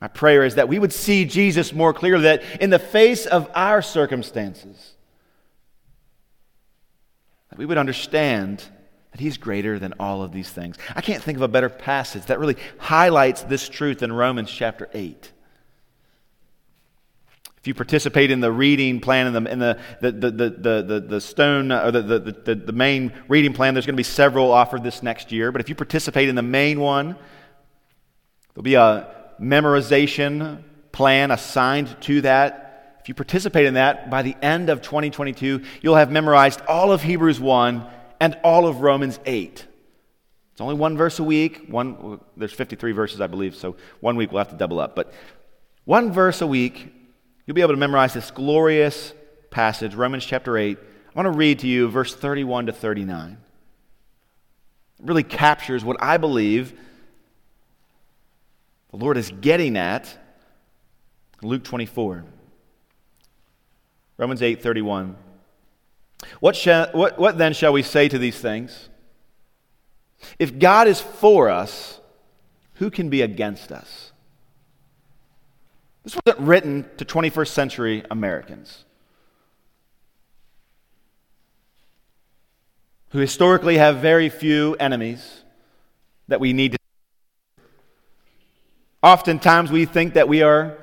My 0.00 0.08
prayer 0.08 0.44
is 0.44 0.56
that 0.56 0.68
we 0.68 0.78
would 0.78 0.92
see 0.92 1.24
Jesus 1.24 1.72
more 1.72 1.94
clearly, 1.94 2.24
that 2.24 2.42
in 2.60 2.70
the 2.70 2.78
face 2.78 3.26
of 3.26 3.50
our 3.54 3.80
circumstances, 3.80 4.95
that 7.56 7.58
we 7.58 7.66
would 7.66 7.78
understand 7.78 8.62
that 9.12 9.20
He's 9.20 9.38
greater 9.38 9.78
than 9.78 9.94
all 9.98 10.22
of 10.22 10.30
these 10.30 10.50
things. 10.50 10.76
I 10.94 11.00
can't 11.00 11.22
think 11.22 11.36
of 11.36 11.42
a 11.42 11.48
better 11.48 11.70
passage 11.70 12.26
that 12.26 12.38
really 12.38 12.56
highlights 12.76 13.42
this 13.44 13.66
truth 13.68 14.02
in 14.02 14.12
Romans 14.12 14.50
chapter 14.50 14.90
8. 14.92 15.32
If 17.56 17.66
you 17.66 17.74
participate 17.74 18.30
in 18.30 18.40
the 18.40 18.52
reading 18.52 19.00
plan 19.00 19.34
in 19.34 19.58
the, 19.58 19.78
the, 20.00 20.12
the, 20.12 20.30
the, 20.30 20.50
the, 20.50 20.82
the, 20.82 21.04
the 21.08 21.20
stone 21.20 21.72
uh, 21.72 21.86
or 21.86 21.90
the, 21.90 22.02
the, 22.02 22.18
the, 22.18 22.54
the 22.54 22.72
main 22.72 23.12
reading 23.26 23.54
plan, 23.54 23.74
there's 23.74 23.86
going 23.86 23.94
to 23.94 23.96
be 23.96 24.04
several 24.04 24.52
offered 24.52 24.84
this 24.84 25.02
next 25.02 25.32
year. 25.32 25.50
But 25.50 25.62
if 25.62 25.68
you 25.70 25.74
participate 25.74 26.28
in 26.28 26.34
the 26.34 26.42
main 26.42 26.78
one, 26.78 27.16
there'll 28.54 28.62
be 28.62 28.74
a 28.74 29.32
memorization 29.40 30.62
plan 30.92 31.30
assigned 31.30 32.00
to 32.02 32.20
that. 32.20 32.65
If 33.06 33.08
you 33.08 33.14
participate 33.14 33.66
in 33.66 33.74
that, 33.74 34.10
by 34.10 34.22
the 34.22 34.34
end 34.42 34.68
of 34.68 34.82
2022, 34.82 35.62
you'll 35.80 35.94
have 35.94 36.10
memorized 36.10 36.60
all 36.62 36.90
of 36.90 37.04
Hebrews 37.04 37.38
1 37.38 37.86
and 38.18 38.36
all 38.42 38.66
of 38.66 38.80
Romans 38.80 39.20
8. 39.24 39.64
It's 40.50 40.60
only 40.60 40.74
one 40.74 40.96
verse 40.96 41.20
a 41.20 41.22
week. 41.22 41.68
One, 41.68 42.18
there's 42.36 42.52
53 42.52 42.90
verses, 42.90 43.20
I 43.20 43.28
believe, 43.28 43.54
so 43.54 43.76
one 44.00 44.16
week 44.16 44.32
we'll 44.32 44.40
have 44.40 44.50
to 44.50 44.56
double 44.56 44.80
up. 44.80 44.96
But 44.96 45.12
one 45.84 46.12
verse 46.12 46.40
a 46.40 46.48
week, 46.48 46.92
You'll 47.46 47.54
be 47.54 47.60
able 47.60 47.74
to 47.74 47.78
memorize 47.78 48.12
this 48.12 48.32
glorious 48.32 49.14
passage, 49.50 49.94
Romans 49.94 50.26
chapter 50.26 50.58
8. 50.58 50.76
I 50.76 50.82
want 51.14 51.32
to 51.32 51.38
read 51.38 51.60
to 51.60 51.68
you 51.68 51.88
verse 51.88 52.12
31 52.12 52.66
to 52.66 52.72
39. 52.72 53.38
It 54.98 55.06
really 55.06 55.22
captures 55.22 55.84
what 55.84 55.96
I 56.02 56.16
believe 56.16 56.74
the 58.90 58.96
Lord 58.96 59.16
is 59.16 59.30
getting 59.40 59.76
at 59.76 60.18
Luke 61.40 61.62
24. 61.62 62.24
Romans 64.18 64.42
8 64.42 64.62
31. 64.62 65.16
What, 66.40 66.56
shall, 66.56 66.88
what, 66.92 67.18
what 67.18 67.38
then 67.38 67.52
shall 67.52 67.72
we 67.72 67.82
say 67.82 68.08
to 68.08 68.18
these 68.18 68.38
things? 68.38 68.88
If 70.38 70.58
God 70.58 70.88
is 70.88 71.00
for 71.00 71.50
us, 71.50 72.00
who 72.74 72.90
can 72.90 73.10
be 73.10 73.22
against 73.22 73.70
us? 73.70 74.12
This 76.04 76.16
wasn't 76.24 76.46
written 76.46 76.88
to 76.96 77.04
21st 77.04 77.48
century 77.48 78.04
Americans 78.10 78.84
who 83.10 83.18
historically 83.18 83.78
have 83.78 83.96
very 83.96 84.28
few 84.28 84.74
enemies 84.74 85.42
that 86.28 86.38
we 86.40 86.52
need 86.52 86.72
to. 86.72 86.78
Oftentimes 89.02 89.70
we 89.70 89.84
think 89.84 90.14
that 90.14 90.28
we 90.28 90.42
are 90.42 90.76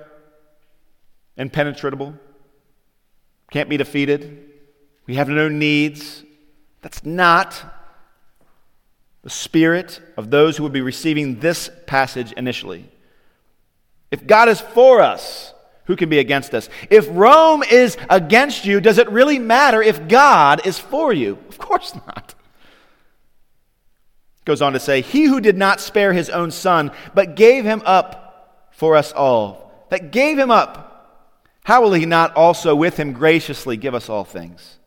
impenetrable, 1.38 2.16
can't 3.54 3.70
be 3.70 3.78
defeated, 3.78 4.50
we 5.06 5.14
have 5.14 5.30
no 5.30 5.48
needs. 5.48 6.24
That's 6.82 7.06
not 7.06 7.64
the 9.22 9.30
spirit 9.30 10.02
of 10.18 10.32
those 10.32 10.58
who 10.58 10.64
would 10.64 10.74
be 10.74 10.82
receiving 10.82 11.40
this 11.40 11.70
passage 11.86 12.32
initially. 12.32 12.90
If 14.10 14.26
God 14.26 14.50
is 14.50 14.60
for 14.60 15.02
us, 15.02 15.54
who 15.86 15.96
can 15.96 16.10
be 16.10 16.18
against 16.18 16.56
us? 16.56 16.68
If 16.90 17.08
Rome 17.12 17.62
is 17.62 17.96
against 18.10 18.66
you, 18.66 18.82
does 18.82 18.98
it 18.98 19.08
really 19.10 19.38
matter 19.38 19.84
if 19.84 20.08
God 20.08 20.66
is 20.66 20.80
for 20.80 21.14
you? 21.14 21.38
Of 21.48 21.60
course 21.60 21.94
not. 21.94 22.34
Goes 24.46 24.64
on 24.64 24.74
to 24.74 24.80
say, 24.80 25.02
He 25.02 25.26
who 25.26 25.40
did 25.40 25.58
not 25.58 25.80
spare 25.80 26.12
his 26.12 26.32
own 26.32 26.50
son, 26.50 26.92
but 27.14 27.36
gave 27.36 27.66
him 27.66 27.84
up 27.86 28.68
for 28.72 28.96
us 28.96 29.12
all, 29.12 29.86
that 29.92 30.12
gave 30.12 30.40
him 30.40 30.50
up, 30.50 30.93
how 31.64 31.82
will 31.82 31.94
he 31.94 32.06
not 32.06 32.36
also 32.36 32.76
with 32.76 32.98
him 32.98 33.14
graciously 33.14 33.78
give 33.78 33.96
us 33.96 34.10
all 34.10 34.24
things? 34.24 34.78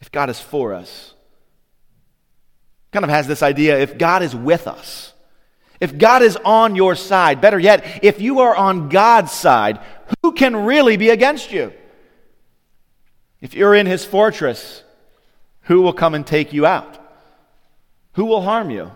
If 0.00 0.10
God 0.12 0.30
is 0.30 0.40
for 0.40 0.74
us, 0.74 1.14
kind 2.90 3.04
of 3.04 3.10
has 3.10 3.26
this 3.26 3.42
idea 3.42 3.78
if 3.78 3.96
God 3.96 4.22
is 4.22 4.34
with 4.34 4.66
us, 4.66 5.12
if 5.80 5.96
God 5.96 6.22
is 6.22 6.36
on 6.44 6.76
your 6.76 6.94
side, 6.94 7.40
better 7.40 7.58
yet, 7.58 8.00
if 8.04 8.20
you 8.20 8.40
are 8.40 8.54
on 8.54 8.88
God's 8.88 9.32
side, 9.32 9.80
who 10.22 10.32
can 10.32 10.54
really 10.54 10.96
be 10.96 11.10
against 11.10 11.50
you? 11.50 11.72
If 13.40 13.54
you're 13.54 13.74
in 13.74 13.86
his 13.86 14.04
fortress, 14.04 14.84
who 15.62 15.80
will 15.82 15.92
come 15.92 16.14
and 16.14 16.26
take 16.26 16.52
you 16.52 16.66
out? 16.66 16.98
Who 18.12 18.26
will 18.26 18.42
harm 18.42 18.70
you? 18.70 18.92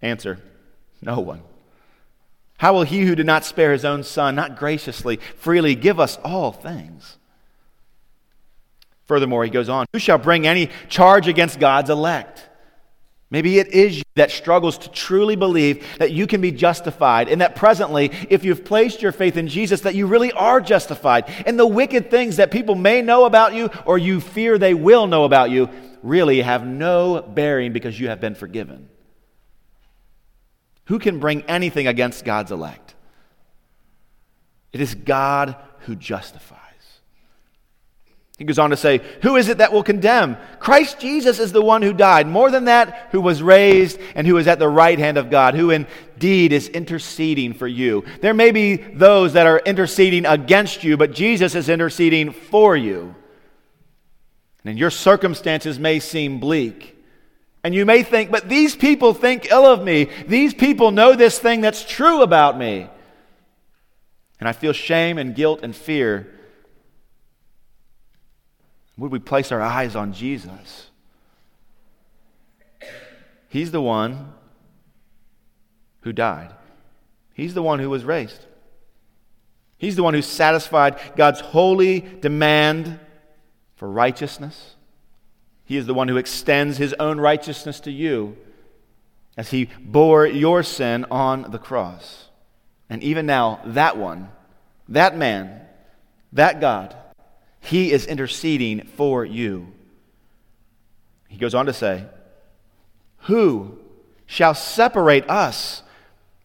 Answer 0.00 0.38
No 1.02 1.20
one. 1.20 1.42
How 2.58 2.72
will 2.72 2.84
he 2.84 3.02
who 3.02 3.14
did 3.14 3.26
not 3.26 3.44
spare 3.44 3.72
his 3.72 3.84
own 3.84 4.02
son 4.02 4.34
not 4.34 4.56
graciously, 4.56 5.16
freely 5.36 5.74
give 5.74 5.98
us 5.98 6.18
all 6.24 6.52
things? 6.52 7.18
Furthermore, 9.06 9.44
he 9.44 9.50
goes 9.50 9.68
on 9.68 9.86
Who 9.92 9.98
shall 9.98 10.18
bring 10.18 10.46
any 10.46 10.70
charge 10.88 11.28
against 11.28 11.60
God's 11.60 11.90
elect? 11.90 12.48
Maybe 13.30 13.58
it 13.58 13.68
is 13.68 13.96
you 13.96 14.02
that 14.14 14.30
struggles 14.30 14.78
to 14.78 14.90
truly 14.90 15.34
believe 15.34 15.84
that 15.98 16.12
you 16.12 16.26
can 16.26 16.40
be 16.40 16.52
justified, 16.52 17.28
and 17.28 17.40
that 17.40 17.56
presently, 17.56 18.12
if 18.30 18.44
you've 18.44 18.64
placed 18.64 19.02
your 19.02 19.10
faith 19.10 19.36
in 19.36 19.48
Jesus, 19.48 19.80
that 19.80 19.96
you 19.96 20.06
really 20.06 20.30
are 20.32 20.60
justified. 20.60 21.24
And 21.44 21.58
the 21.58 21.66
wicked 21.66 22.12
things 22.12 22.36
that 22.36 22.52
people 22.52 22.76
may 22.76 23.02
know 23.02 23.24
about 23.24 23.52
you 23.54 23.70
or 23.86 23.98
you 23.98 24.20
fear 24.20 24.56
they 24.56 24.74
will 24.74 25.08
know 25.08 25.24
about 25.24 25.50
you 25.50 25.68
really 26.02 26.42
have 26.42 26.64
no 26.64 27.22
bearing 27.22 27.72
because 27.72 27.98
you 27.98 28.08
have 28.08 28.20
been 28.20 28.36
forgiven. 28.36 28.88
Who 30.86 30.98
can 30.98 31.18
bring 31.18 31.42
anything 31.42 31.86
against 31.86 32.24
God's 32.24 32.52
elect? 32.52 32.94
It 34.72 34.80
is 34.80 34.94
God 34.94 35.56
who 35.80 35.94
justifies. 35.94 36.60
He 38.36 38.44
goes 38.44 38.58
on 38.58 38.70
to 38.70 38.76
say, 38.76 39.00
Who 39.22 39.36
is 39.36 39.48
it 39.48 39.58
that 39.58 39.72
will 39.72 39.84
condemn? 39.84 40.36
Christ 40.58 40.98
Jesus 40.98 41.38
is 41.38 41.52
the 41.52 41.62
one 41.62 41.82
who 41.82 41.92
died. 41.92 42.26
More 42.26 42.50
than 42.50 42.64
that, 42.64 43.08
who 43.12 43.20
was 43.20 43.42
raised 43.42 44.00
and 44.16 44.26
who 44.26 44.38
is 44.38 44.48
at 44.48 44.58
the 44.58 44.68
right 44.68 44.98
hand 44.98 45.16
of 45.16 45.30
God, 45.30 45.54
who 45.54 45.70
indeed 45.70 46.52
is 46.52 46.68
interceding 46.68 47.54
for 47.54 47.68
you. 47.68 48.04
There 48.20 48.34
may 48.34 48.50
be 48.50 48.76
those 48.76 49.34
that 49.34 49.46
are 49.46 49.60
interceding 49.60 50.26
against 50.26 50.82
you, 50.82 50.96
but 50.96 51.12
Jesus 51.12 51.54
is 51.54 51.68
interceding 51.68 52.32
for 52.32 52.76
you. 52.76 53.14
And 54.64 54.78
your 54.78 54.90
circumstances 54.90 55.78
may 55.78 56.00
seem 56.00 56.40
bleak. 56.40 56.93
And 57.64 57.74
you 57.74 57.86
may 57.86 58.02
think, 58.02 58.30
but 58.30 58.48
these 58.48 58.76
people 58.76 59.14
think 59.14 59.50
ill 59.50 59.64
of 59.64 59.82
me. 59.82 60.10
These 60.26 60.52
people 60.52 60.90
know 60.90 61.16
this 61.16 61.38
thing 61.38 61.62
that's 61.62 61.82
true 61.82 62.20
about 62.20 62.58
me. 62.58 62.88
And 64.38 64.46
I 64.46 64.52
feel 64.52 64.74
shame 64.74 65.16
and 65.16 65.34
guilt 65.34 65.60
and 65.62 65.74
fear. 65.74 66.30
Would 68.98 69.10
we 69.10 69.18
place 69.18 69.50
our 69.50 69.62
eyes 69.62 69.96
on 69.96 70.12
Jesus? 70.12 70.90
He's 73.48 73.70
the 73.70 73.80
one 73.80 74.34
who 76.02 76.12
died. 76.12 76.50
He's 77.32 77.54
the 77.54 77.62
one 77.62 77.78
who 77.78 77.88
was 77.88 78.04
raised. 78.04 78.44
He's 79.78 79.96
the 79.96 80.02
one 80.02 80.12
who 80.12 80.22
satisfied 80.22 80.98
God's 81.16 81.40
holy 81.40 82.00
demand 82.00 83.00
for 83.76 83.88
righteousness. 83.88 84.73
He 85.64 85.76
is 85.76 85.86
the 85.86 85.94
one 85.94 86.08
who 86.08 86.16
extends 86.16 86.76
his 86.76 86.94
own 86.94 87.18
righteousness 87.18 87.80
to 87.80 87.90
you 87.90 88.36
as 89.36 89.50
he 89.50 89.68
bore 89.80 90.26
your 90.26 90.62
sin 90.62 91.06
on 91.10 91.50
the 91.50 91.58
cross. 91.58 92.28
And 92.90 93.02
even 93.02 93.26
now, 93.26 93.60
that 93.64 93.96
one, 93.96 94.28
that 94.88 95.16
man, 95.16 95.62
that 96.32 96.60
God, 96.60 96.94
he 97.60 97.92
is 97.92 98.06
interceding 98.06 98.86
for 98.96 99.24
you. 99.24 99.72
He 101.28 101.38
goes 101.38 101.54
on 101.54 101.66
to 101.66 101.72
say, 101.72 102.04
Who 103.20 103.78
shall 104.26 104.54
separate 104.54 105.28
us? 105.30 105.82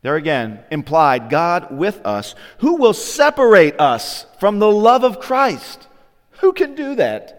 There 0.01 0.15
again, 0.15 0.61
implied 0.71 1.29
God 1.29 1.71
with 1.71 2.03
us. 2.05 2.33
Who 2.59 2.75
will 2.77 2.93
separate 2.93 3.79
us 3.79 4.25
from 4.39 4.59
the 4.59 4.71
love 4.71 5.03
of 5.03 5.19
Christ? 5.19 5.87
Who 6.39 6.53
can 6.53 6.73
do 6.73 6.95
that? 6.95 7.38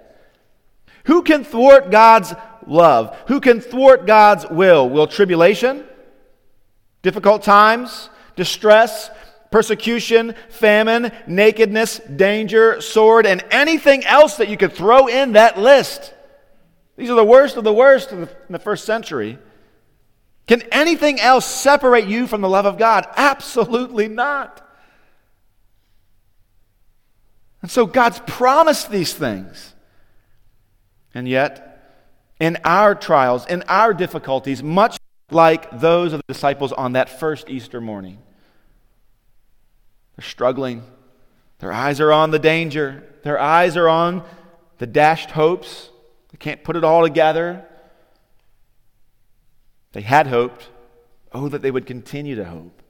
Who 1.05 1.23
can 1.23 1.45
thwart 1.45 1.91
God's 1.91 2.35
love? 2.67 3.17
Who 3.27 3.41
can 3.41 3.61
thwart 3.61 4.07
God's 4.07 4.47
will? 4.49 4.89
Will 4.89 5.07
tribulation, 5.07 5.85
difficult 7.03 7.43
times, 7.43 8.11
distress, 8.37 9.11
persecution, 9.51 10.35
famine, 10.49 11.13
nakedness, 11.27 11.99
danger, 11.99 12.81
sword, 12.81 13.27
and 13.27 13.45
anything 13.51 14.05
else 14.05 14.37
that 14.37 14.49
you 14.49 14.57
could 14.57 14.73
throw 14.73 15.09
in 15.09 15.33
that 15.33 15.59
list. 15.59 16.15
These 16.97 17.11
are 17.11 17.17
the 17.17 17.25
worst 17.25 17.57
of 17.57 17.65
the 17.65 17.73
worst 17.73 18.13
in 18.13 18.29
the, 18.49 18.59
first 18.59 18.85
century. 18.85 19.39
Can 20.47 20.63
anything 20.71 21.21
else 21.21 21.47
separate 21.47 22.07
you 22.07 22.27
from 22.27 22.41
the 22.41 22.49
love 22.49 22.67
of 22.67 22.79
God? 22.79 23.07
Absolutely 23.17 24.09
not. 24.09 24.67
And 27.63 27.71
so 27.71 27.87
God's 27.87 28.21
promised 28.27 28.91
these 28.91 29.13
things. 29.13 29.75
And 31.15 31.29
yet, 31.29 31.71
in 32.41 32.59
our 32.65 32.95
trials, 32.95 33.47
in 33.47 33.63
our 33.69 33.93
difficulties, 33.93 34.63
much 34.63 34.97
like 35.31 35.81
those 35.81 36.13
of 36.13 36.21
the 36.27 36.33
disciples 36.33 36.73
on 36.73 36.93
that 36.93 37.21
first 37.21 37.49
Easter 37.49 37.81
morning. 37.81 38.19
They're 40.17 40.25
struggling. 40.25 40.83
Their 41.59 41.73
eyes 41.73 42.01
are 42.01 42.13
on 42.13 42.31
the 42.31 42.39
danger. 42.39 43.05
Their 43.23 43.39
eyes 43.39 43.77
are 43.77 43.89
on 43.89 44.25
the 44.79 44.87
dashed 44.87 45.31
hopes. 45.31 45.91
They 46.33 46.39
can't 46.39 46.65
put 46.65 46.77
it 46.77 46.85
all 46.85 47.03
together. 47.03 47.65
They 49.93 50.03
had 50.03 50.27
hoped. 50.27 50.69
Oh, 51.33 51.49
that 51.49 51.63
they 51.63 51.71
would 51.71 51.87
continue 51.87 52.37
to 52.37 52.45
hope. 52.45 52.83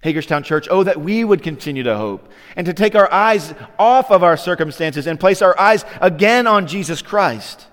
Hagerstown 0.00 0.44
Church, 0.44 0.68
oh, 0.70 0.84
that 0.84 1.00
we 1.00 1.24
would 1.24 1.42
continue 1.42 1.82
to 1.82 1.96
hope 1.96 2.30
and 2.54 2.64
to 2.66 2.72
take 2.72 2.94
our 2.94 3.12
eyes 3.12 3.52
off 3.78 4.12
of 4.12 4.22
our 4.22 4.36
circumstances 4.36 5.08
and 5.08 5.18
place 5.18 5.42
our 5.42 5.58
eyes 5.58 5.84
again 6.00 6.46
on 6.46 6.68
Jesus 6.68 7.02
Christ 7.02 7.66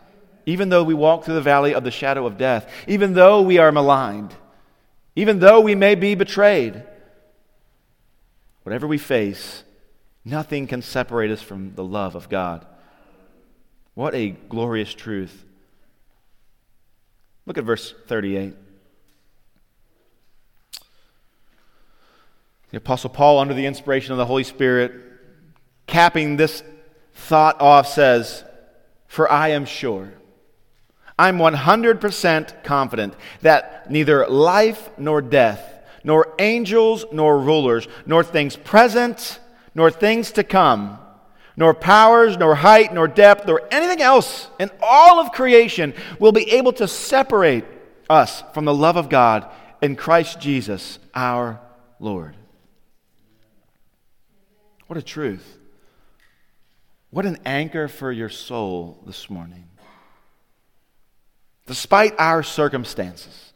even 0.45 0.69
though 0.69 0.83
we 0.83 0.93
walk 0.93 1.23
through 1.23 1.35
the 1.35 1.41
valley 1.41 1.73
of 1.73 1.83
the 1.83 1.91
shadow 1.91 2.25
of 2.25 2.37
death, 2.37 2.69
even 2.87 3.13
though 3.13 3.41
we 3.41 3.57
are 3.57 3.71
maligned, 3.71 4.33
even 5.15 5.39
though 5.39 5.59
we 5.59 5.75
may 5.75 5.95
be 5.95 6.13
betrayed, 6.13 6.83
whatever 8.63 8.85
we 8.85 8.97
face, 8.97 9.63
nothing 10.23 10.67
can 10.67 10.81
separate 10.81 11.31
us 11.31 11.41
from 11.41 11.73
the 11.75 11.83
love 11.83 12.15
of 12.15 12.29
God. 12.29 12.65
What 13.95 14.13
a 14.13 14.29
glorious 14.29 14.93
truth. 14.93 15.45
Look 17.45 17.57
at 17.57 17.63
verse 17.63 17.93
38. 18.07 18.55
The 22.71 22.77
Apostle 22.77 23.09
Paul, 23.09 23.39
under 23.39 23.53
the 23.53 23.65
inspiration 23.65 24.11
of 24.11 24.17
the 24.17 24.25
Holy 24.25 24.43
Spirit, 24.43 24.91
capping 25.87 26.35
this 26.35 26.61
thought 27.13 27.61
off, 27.61 27.87
says, 27.87 28.43
For 29.07 29.31
I 29.31 29.49
am 29.49 29.65
sure 29.65 30.11
I'm 31.17 31.37
100% 31.37 32.63
confident 32.63 33.13
that 33.41 33.89
neither 33.89 34.27
life 34.27 34.89
nor 34.97 35.21
death, 35.21 35.83
nor 36.03 36.33
angels 36.39 37.05
nor 37.11 37.39
rulers, 37.39 37.87
nor 38.05 38.23
things 38.23 38.55
present, 38.55 39.39
nor 39.73 39.89
things 39.89 40.31
to 40.33 40.43
come, 40.43 40.99
nor 41.55 41.73
powers, 41.73 42.37
nor 42.37 42.55
height, 42.55 42.93
nor 42.93 43.07
depth, 43.07 43.47
nor 43.47 43.61
anything 43.71 44.01
else 44.01 44.49
in 44.59 44.69
all 44.81 45.19
of 45.19 45.31
creation 45.31 45.93
will 46.19 46.33
be 46.33 46.51
able 46.51 46.73
to 46.73 46.87
separate 46.87 47.63
us 48.09 48.43
from 48.53 48.65
the 48.65 48.73
love 48.73 48.97
of 48.97 49.09
God 49.09 49.49
in 49.81 49.95
Christ 49.95 50.39
Jesus 50.41 50.99
our 51.13 51.61
Lord. 51.99 52.35
What 54.87 54.97
a 54.97 55.01
truth. 55.01 55.57
What 57.09 57.25
an 57.25 57.37
anchor 57.45 57.87
for 57.87 58.11
your 58.11 58.29
soul 58.29 59.01
this 59.05 59.29
morning 59.29 59.69
despite 61.65 62.13
our 62.19 62.43
circumstances, 62.43 63.53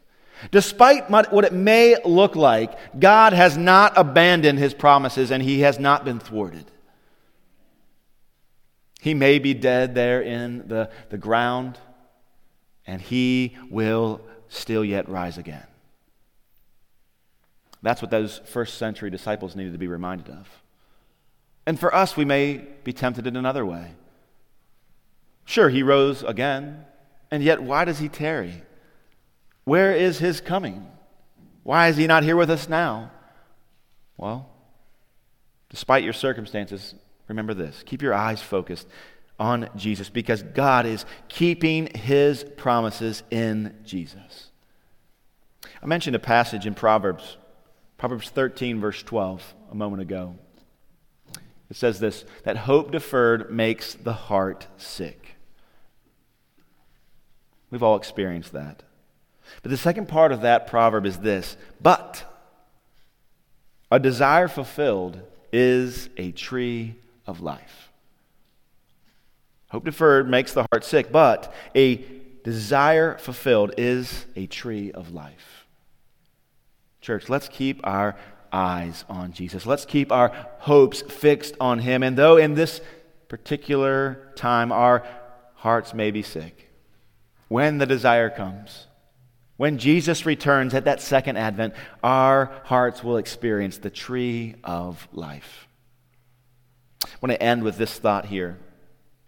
despite 0.50 1.10
what 1.10 1.44
it 1.44 1.52
may 1.52 1.96
look 2.04 2.34
like, 2.36 2.98
God 2.98 3.32
has 3.32 3.56
not 3.56 3.92
abandoned 3.96 4.58
his 4.58 4.74
promises 4.74 5.30
and 5.30 5.42
he 5.42 5.60
has 5.60 5.78
not 5.78 6.04
been 6.04 6.18
thwarted. 6.18 6.64
He 9.00 9.14
may 9.14 9.38
be 9.38 9.54
dead 9.54 9.94
there 9.94 10.20
in 10.20 10.68
the, 10.68 10.90
the 11.08 11.16
ground, 11.16 11.78
and 12.86 13.00
he 13.00 13.56
will 13.70 14.20
still 14.48 14.84
yet 14.84 15.08
rise 15.08 15.38
again. 15.38 15.66
That's 17.82 18.02
what 18.02 18.10
those 18.10 18.40
first 18.44 18.76
century 18.76 19.08
disciples 19.08 19.56
needed 19.56 19.72
to 19.72 19.78
be 19.78 19.86
reminded 19.86 20.28
of. 20.28 20.48
And 21.66 21.80
for 21.80 21.94
us, 21.94 22.16
we 22.16 22.26
may 22.26 22.58
be 22.84 22.92
tempted 22.92 23.26
in 23.26 23.36
another 23.36 23.64
way. 23.64 23.92
Sure, 25.46 25.70
he 25.70 25.82
rose 25.82 26.22
again. 26.22 26.84
And 27.30 27.42
yet, 27.42 27.62
why 27.62 27.84
does 27.84 27.98
he 27.98 28.08
tarry? 28.08 28.62
Where 29.64 29.92
is 29.94 30.18
his 30.18 30.40
coming? 30.40 30.86
Why 31.62 31.88
is 31.88 31.96
he 31.96 32.06
not 32.06 32.24
here 32.24 32.36
with 32.36 32.50
us 32.50 32.68
now? 32.68 33.10
Well, 34.16 34.50
despite 35.68 36.04
your 36.04 36.12
circumstances, 36.12 36.94
remember 37.28 37.54
this 37.54 37.82
keep 37.84 38.02
your 38.02 38.14
eyes 38.14 38.42
focused 38.42 38.88
on 39.38 39.68
Jesus 39.76 40.10
because 40.10 40.42
God 40.42 40.84
is 40.84 41.06
keeping 41.28 41.86
his 41.94 42.44
promises 42.56 43.22
in 43.30 43.76
Jesus. 43.84 44.50
I 45.82 45.86
mentioned 45.86 46.14
a 46.14 46.20
passage 46.20 46.66
in 46.66 46.74
Proverbs, 46.74 47.38
Proverbs 47.96 48.28
13, 48.28 48.80
verse 48.80 49.02
12, 49.02 49.54
a 49.70 49.74
moment 49.74 50.02
ago. 50.02 50.36
It 51.70 51.76
says 51.76 52.00
this 52.00 52.24
that 52.44 52.58
hope 52.58 52.90
deferred 52.90 53.50
makes 53.50 53.94
the 53.94 54.12
heart 54.12 54.66
sick. 54.76 55.19
We've 57.70 57.82
all 57.82 57.96
experienced 57.96 58.52
that. 58.52 58.82
But 59.62 59.70
the 59.70 59.76
second 59.76 60.08
part 60.08 60.32
of 60.32 60.42
that 60.42 60.66
proverb 60.66 61.06
is 61.06 61.18
this 61.18 61.56
But 61.80 62.24
a 63.90 63.98
desire 63.98 64.48
fulfilled 64.48 65.20
is 65.52 66.08
a 66.16 66.32
tree 66.32 66.94
of 67.26 67.40
life. 67.40 67.90
Hope 69.70 69.84
deferred 69.84 70.28
makes 70.28 70.52
the 70.52 70.66
heart 70.72 70.84
sick, 70.84 71.12
but 71.12 71.52
a 71.74 72.04
desire 72.44 73.16
fulfilled 73.18 73.74
is 73.78 74.26
a 74.34 74.46
tree 74.46 74.90
of 74.92 75.12
life. 75.12 75.66
Church, 77.00 77.28
let's 77.28 77.48
keep 77.48 77.80
our 77.84 78.16
eyes 78.52 79.04
on 79.08 79.32
Jesus. 79.32 79.66
Let's 79.66 79.84
keep 79.84 80.10
our 80.10 80.32
hopes 80.58 81.02
fixed 81.02 81.54
on 81.60 81.78
Him. 81.78 82.02
And 82.02 82.16
though 82.16 82.36
in 82.36 82.54
this 82.54 82.80
particular 83.28 84.32
time 84.34 84.72
our 84.72 85.06
hearts 85.54 85.94
may 85.94 86.10
be 86.10 86.22
sick, 86.22 86.69
when 87.50 87.78
the 87.78 87.86
desire 87.86 88.30
comes, 88.30 88.86
when 89.56 89.76
Jesus 89.76 90.24
returns 90.24 90.72
at 90.72 90.84
that 90.84 91.00
second 91.00 91.36
advent, 91.36 91.74
our 92.00 92.52
hearts 92.62 93.02
will 93.02 93.16
experience 93.16 93.78
the 93.78 93.90
tree 93.90 94.54
of 94.62 95.08
life. 95.12 95.66
I 97.04 97.08
want 97.20 97.32
to 97.32 97.42
end 97.42 97.64
with 97.64 97.76
this 97.76 97.98
thought 97.98 98.26
here. 98.26 98.56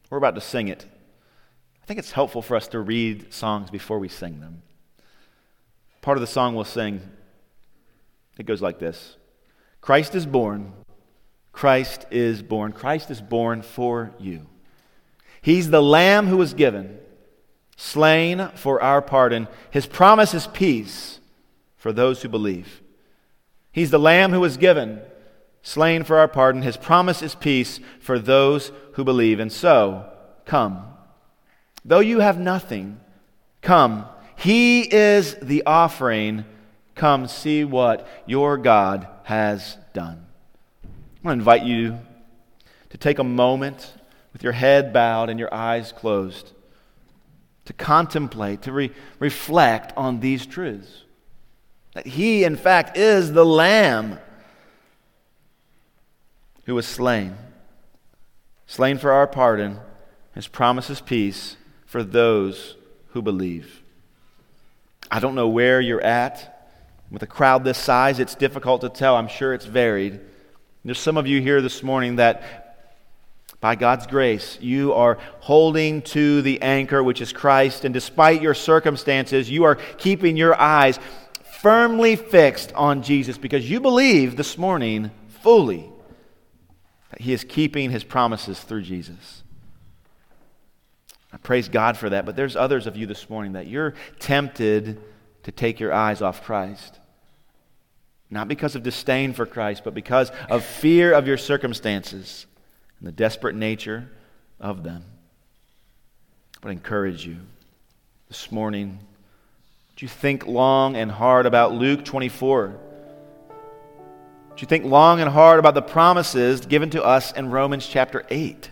We're 0.08 0.18
about 0.18 0.36
to 0.36 0.40
sing 0.40 0.68
it. 0.68 0.86
I 1.82 1.86
think 1.86 1.98
it's 1.98 2.12
helpful 2.12 2.42
for 2.42 2.54
us 2.54 2.68
to 2.68 2.78
read 2.78 3.34
songs 3.34 3.70
before 3.70 3.98
we 3.98 4.08
sing 4.08 4.38
them. 4.38 4.62
Part 6.00 6.16
of 6.16 6.20
the 6.20 6.28
song 6.28 6.54
we'll 6.54 6.64
sing, 6.64 7.00
it 8.38 8.46
goes 8.46 8.62
like 8.62 8.78
this 8.78 9.16
Christ 9.80 10.14
is 10.14 10.26
born. 10.26 10.74
Christ 11.50 12.06
is 12.12 12.40
born. 12.40 12.70
Christ 12.70 13.10
is 13.10 13.20
born 13.20 13.62
for 13.62 14.14
you. 14.20 14.46
He's 15.42 15.70
the 15.70 15.82
Lamb 15.82 16.28
who 16.28 16.36
was 16.36 16.54
given 16.54 17.00
slain 17.82 18.48
for 18.54 18.80
our 18.80 19.02
pardon. 19.02 19.48
His 19.72 19.86
promise 19.86 20.34
is 20.34 20.46
peace 20.46 21.18
for 21.76 21.92
those 21.92 22.22
who 22.22 22.28
believe. 22.28 22.80
He's 23.72 23.90
the 23.90 23.98
Lamb 23.98 24.30
who 24.30 24.38
was 24.38 24.56
given, 24.56 25.00
slain 25.62 26.04
for 26.04 26.16
our 26.16 26.28
pardon. 26.28 26.62
His 26.62 26.76
promise 26.76 27.22
is 27.22 27.34
peace 27.34 27.80
for 27.98 28.20
those 28.20 28.70
who 28.92 29.02
believe. 29.02 29.40
And 29.40 29.50
so, 29.50 30.08
come. 30.44 30.84
Though 31.84 31.98
you 31.98 32.20
have 32.20 32.38
nothing, 32.38 33.00
come. 33.62 34.06
He 34.36 34.82
is 34.82 35.34
the 35.42 35.64
offering. 35.66 36.44
Come 36.94 37.26
see 37.26 37.64
what 37.64 38.06
your 38.26 38.58
God 38.58 39.08
has 39.24 39.76
done. 39.92 40.24
I 40.84 40.88
want 41.24 41.38
to 41.38 41.40
invite 41.40 41.64
you 41.64 41.98
to 42.90 42.96
take 42.96 43.18
a 43.18 43.24
moment 43.24 43.92
with 44.32 44.44
your 44.44 44.52
head 44.52 44.92
bowed 44.92 45.30
and 45.30 45.40
your 45.40 45.52
eyes 45.52 45.90
closed 45.90 46.52
to 47.64 47.72
contemplate, 47.72 48.62
to 48.62 48.72
re- 48.72 48.92
reflect 49.18 49.92
on 49.96 50.20
these 50.20 50.46
truths. 50.46 51.04
That 51.94 52.06
he, 52.06 52.44
in 52.44 52.56
fact, 52.56 52.96
is 52.96 53.32
the 53.32 53.44
Lamb 53.44 54.18
who 56.64 56.74
was 56.74 56.86
slain. 56.86 57.36
Slain 58.66 58.98
for 58.98 59.12
our 59.12 59.26
pardon, 59.26 59.78
his 60.34 60.48
promises 60.48 61.00
peace 61.00 61.56
for 61.84 62.02
those 62.02 62.76
who 63.08 63.20
believe. 63.20 63.82
I 65.10 65.20
don't 65.20 65.34
know 65.34 65.48
where 65.48 65.80
you're 65.80 66.00
at. 66.00 66.70
With 67.10 67.22
a 67.22 67.26
crowd 67.26 67.64
this 67.64 67.76
size, 67.76 68.18
it's 68.18 68.34
difficult 68.34 68.80
to 68.80 68.88
tell. 68.88 69.16
I'm 69.16 69.28
sure 69.28 69.52
it's 69.52 69.66
varied. 69.66 70.20
There's 70.84 70.98
some 70.98 71.18
of 71.18 71.26
you 71.26 71.42
here 71.42 71.60
this 71.60 71.82
morning 71.82 72.16
that 72.16 72.61
by 73.62 73.76
God's 73.76 74.08
grace, 74.08 74.58
you 74.60 74.92
are 74.92 75.18
holding 75.38 76.02
to 76.02 76.42
the 76.42 76.60
anchor, 76.62 77.00
which 77.00 77.20
is 77.20 77.32
Christ, 77.32 77.84
and 77.84 77.94
despite 77.94 78.42
your 78.42 78.54
circumstances, 78.54 79.48
you 79.48 79.62
are 79.62 79.76
keeping 79.76 80.36
your 80.36 80.60
eyes 80.60 80.98
firmly 81.60 82.16
fixed 82.16 82.72
on 82.72 83.04
Jesus 83.04 83.38
because 83.38 83.70
you 83.70 83.78
believe 83.78 84.36
this 84.36 84.58
morning 84.58 85.12
fully 85.42 85.88
that 87.10 87.20
He 87.20 87.32
is 87.32 87.44
keeping 87.44 87.92
His 87.92 88.02
promises 88.02 88.58
through 88.58 88.82
Jesus. 88.82 89.44
I 91.32 91.36
praise 91.36 91.68
God 91.68 91.96
for 91.96 92.10
that, 92.10 92.26
but 92.26 92.34
there's 92.34 92.56
others 92.56 92.88
of 92.88 92.96
you 92.96 93.06
this 93.06 93.30
morning 93.30 93.52
that 93.52 93.68
you're 93.68 93.94
tempted 94.18 95.00
to 95.44 95.52
take 95.52 95.78
your 95.78 95.92
eyes 95.92 96.20
off 96.20 96.42
Christ. 96.42 96.98
Not 98.28 98.48
because 98.48 98.74
of 98.74 98.82
disdain 98.82 99.32
for 99.32 99.46
Christ, 99.46 99.84
but 99.84 99.94
because 99.94 100.32
of 100.50 100.64
fear 100.64 101.12
of 101.12 101.28
your 101.28 101.38
circumstances 101.38 102.46
and 103.02 103.08
the 103.08 103.12
desperate 103.12 103.56
nature 103.56 104.08
of 104.60 104.84
them. 104.84 105.02
But 106.60 106.68
I 106.68 106.72
encourage 106.72 107.26
you 107.26 107.38
this 108.28 108.52
morning, 108.52 109.00
Would 109.90 110.02
you 110.02 110.06
think 110.06 110.46
long 110.46 110.94
and 110.94 111.10
hard 111.10 111.46
about 111.46 111.72
Luke 111.72 112.04
24? 112.04 112.78
Would 114.50 114.60
you 114.60 114.68
think 114.68 114.84
long 114.84 115.20
and 115.20 115.28
hard 115.28 115.58
about 115.58 115.74
the 115.74 115.82
promises 115.82 116.64
given 116.64 116.90
to 116.90 117.02
us 117.02 117.32
in 117.32 117.50
Romans 117.50 117.88
chapter 117.88 118.24
8? 118.30 118.70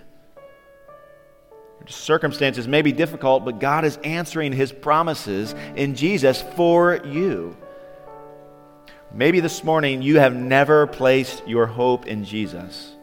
Circumstances 1.89 2.69
may 2.69 2.83
be 2.83 2.93
difficult, 2.93 3.45
but 3.45 3.59
God 3.59 3.85
is 3.85 3.97
answering 4.05 4.53
his 4.53 4.71
promises 4.71 5.57
in 5.75 5.97
Jesus 5.97 6.41
for 6.55 7.05
you. 7.05 7.57
Maybe 9.13 9.41
this 9.41 9.65
morning 9.65 10.01
you 10.01 10.21
have 10.21 10.37
never 10.37 10.87
placed 10.87 11.49
your 11.49 11.67
hope 11.67 12.07
in 12.07 12.25
Jesus. 12.25 12.95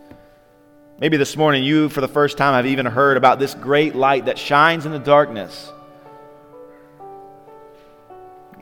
Maybe 0.99 1.17
this 1.17 1.37
morning 1.37 1.63
you, 1.63 1.89
for 1.89 2.01
the 2.01 2.07
first 2.07 2.39
time, 2.39 2.55
have 2.55 2.65
even 2.65 2.87
heard 2.87 3.17
about 3.17 3.37
this 3.37 3.53
great 3.53 3.95
light 3.95 4.25
that 4.25 4.39
shines 4.39 4.87
in 4.87 4.91
the 4.91 4.97
darkness. 4.97 5.71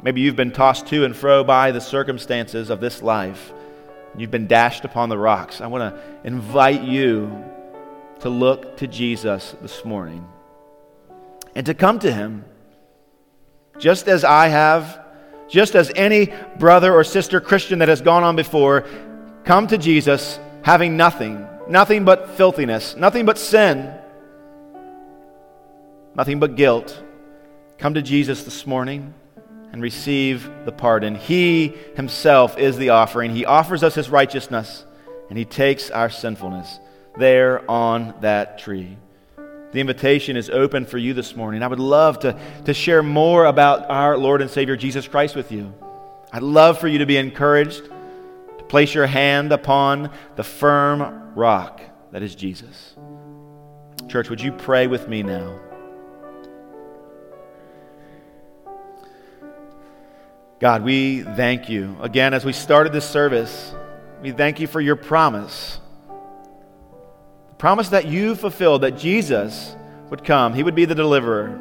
Maybe 0.02 0.20
you've 0.20 0.36
been 0.36 0.52
tossed 0.52 0.86
to 0.88 1.06
and 1.06 1.16
fro 1.16 1.46
by 1.46 1.72
the 1.72 1.80
circumstances 1.80 2.70
of 2.70 2.82
this 2.82 3.02
life. 3.02 3.54
You've 4.18 4.32
been 4.32 4.48
dashed 4.48 4.84
upon 4.84 5.08
the 5.08 5.18
rocks. 5.18 5.62
I 5.62 5.68
want 5.68 5.96
to 5.96 6.02
invite 6.26 6.84
you 6.84 7.46
to 8.20 8.30
look 8.30 8.78
to 8.78 8.88
Jesus 8.88 9.56
this 9.62 9.86
morning 9.86 10.28
and 11.56 11.66
to 11.68 11.74
come 11.74 12.00
to 12.00 12.12
him 12.12 12.44
just 13.78 14.10
as 14.10 14.26
I 14.26 14.50
have, 14.50 15.00
just 15.48 15.74
as 15.74 15.90
any 15.96 16.34
brother 16.60 16.94
or 16.94 17.06
sister 17.06 17.40
Christian 17.40 17.80
that 17.80 17.88
has 17.88 18.02
gone 18.02 18.24
on 18.24 18.36
before, 18.36 18.86
come 19.46 19.68
to 19.68 19.78
Jesus 19.78 20.38
having 20.64 20.98
nothing, 20.98 21.48
nothing 21.68 22.06
but 22.06 22.32
filthiness, 22.32 22.96
nothing 22.96 23.26
but 23.26 23.38
sin, 23.38 23.94
nothing 26.16 26.40
but 26.40 26.56
guilt. 26.56 27.02
Come 27.78 27.96
to 27.96 28.02
Jesus 28.02 28.44
this 28.44 28.66
morning 28.66 29.14
and 29.72 29.82
receive 29.82 30.50
the 30.64 30.72
pardon. 30.72 31.16
He 31.16 31.76
himself 31.96 32.58
is 32.58 32.78
the 32.78 32.90
offering. 32.90 33.32
He 33.36 33.46
offers 33.46 33.84
us 33.84 33.96
his 33.96 34.10
righteousness, 34.10 34.86
and 35.30 35.38
he 35.38 35.46
takes 35.46 35.90
our 35.90 36.10
sinfulness 36.10 36.80
there 37.18 37.70
on 37.70 38.14
that 38.22 38.60
tree. 38.60 38.98
The 39.72 39.82
invitation 39.82 40.38
is 40.38 40.50
open 40.50 40.86
for 40.86 40.98
you 40.98 41.14
this 41.14 41.36
morning. 41.36 41.62
I 41.62 41.68
would 41.68 41.82
love 41.82 42.20
to, 42.20 42.40
to 42.64 42.74
share 42.74 43.04
more 43.04 43.46
about 43.46 43.90
our 43.90 44.18
Lord 44.18 44.42
and 44.42 44.50
Savior 44.50 44.78
Jesus 44.78 45.06
Christ 45.06 45.36
with 45.36 45.52
you. 45.52 45.74
I'd 46.32 46.44
love 46.44 46.80
for 46.80 46.88
you 46.88 47.00
to 47.00 47.06
be 47.06 47.18
encouraged 47.18 47.84
to 47.84 48.64
place 48.70 48.94
your 48.94 49.08
hand 49.08 49.52
upon 49.52 50.12
the 50.38 50.44
firm 50.44 51.25
rock 51.36 51.82
that 52.12 52.24
is 52.24 52.34
Jesus. 52.34 52.96
Church, 54.08 54.30
would 54.30 54.40
you 54.40 54.52
pray 54.52 54.88
with 54.88 55.08
me 55.10 55.22
now? 55.22 55.60
God, 60.60 60.84
we 60.84 61.24
thank 61.24 61.68
you. 61.68 61.98
Again, 62.02 62.34
as 62.34 62.46
we 62.46 62.54
started 62.54 62.94
this 62.94 63.08
service, 63.08 63.76
we 64.22 64.32
thank 64.32 64.60
you 64.62 64.68
for 64.68 64.80
your 64.80 64.96
promise. 64.96 65.80
The 67.50 67.56
promise 67.56 67.90
that 67.90 68.08
you 68.08 68.36
fulfilled, 68.36 68.84
that 68.84 68.98
Jesus 68.98 69.76
would 70.10 70.24
come, 70.24 70.54
he 70.54 70.64
would 70.64 70.76
be 70.76 70.86
the 70.86 70.96
deliverer, 70.96 71.60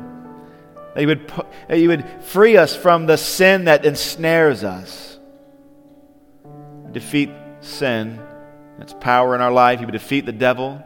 that 0.95 1.01
he 1.01 1.07
would, 1.07 1.27
that 1.69 1.79
he 1.79 1.89
would 1.89 2.09
free 2.23 2.57
us 2.57 2.77
from 2.77 3.07
the 3.07 3.17
sin 3.17 3.65
that 3.65 3.85
ensnares 3.85 4.63
us, 4.63 5.19
defeat 6.93 7.31
sin, 7.61 8.21
its 8.81 8.95
power 9.01 9.35
in 9.35 9.41
our 9.41 9.53
life. 9.53 9.79
He 9.79 9.85
would 9.85 9.93
defeat 9.93 10.27
the 10.27 10.33
devil. 10.33 10.83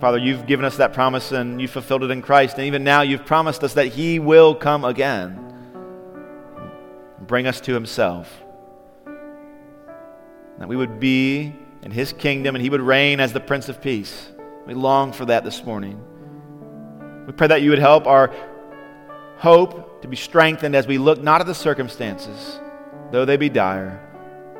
Father, 0.00 0.18
you've 0.18 0.46
given 0.46 0.64
us 0.64 0.76
that 0.76 0.92
promise 0.92 1.32
and 1.32 1.60
you 1.60 1.68
fulfilled 1.68 2.04
it 2.04 2.10
in 2.10 2.20
Christ. 2.20 2.56
And 2.56 2.66
even 2.66 2.84
now, 2.84 3.02
you've 3.02 3.24
promised 3.24 3.64
us 3.64 3.74
that 3.74 3.86
He 3.86 4.18
will 4.18 4.54
come 4.54 4.84
again 4.84 5.38
and 7.18 7.26
bring 7.26 7.46
us 7.46 7.60
to 7.62 7.72
Himself. 7.72 8.30
That 10.58 10.68
we 10.68 10.76
would 10.76 11.00
be 11.00 11.54
in 11.82 11.90
His 11.90 12.12
kingdom 12.12 12.54
and 12.54 12.62
He 12.62 12.70
would 12.70 12.80
reign 12.80 13.20
as 13.20 13.32
the 13.32 13.40
Prince 13.40 13.68
of 13.68 13.80
Peace. 13.80 14.30
We 14.66 14.74
long 14.74 15.12
for 15.12 15.24
that 15.26 15.44
this 15.44 15.64
morning. 15.64 16.02
We 17.26 17.32
pray 17.32 17.46
that 17.46 17.62
you 17.62 17.70
would 17.70 17.78
help 17.78 18.06
our 18.06 18.34
hope 19.38 20.02
to 20.02 20.08
be 20.08 20.16
strengthened 20.16 20.74
as 20.74 20.86
we 20.86 20.98
look 20.98 21.22
not 21.22 21.40
at 21.40 21.46
the 21.46 21.54
circumstances, 21.54 22.60
though 23.12 23.24
they 23.24 23.36
be 23.36 23.48
dire, 23.48 24.05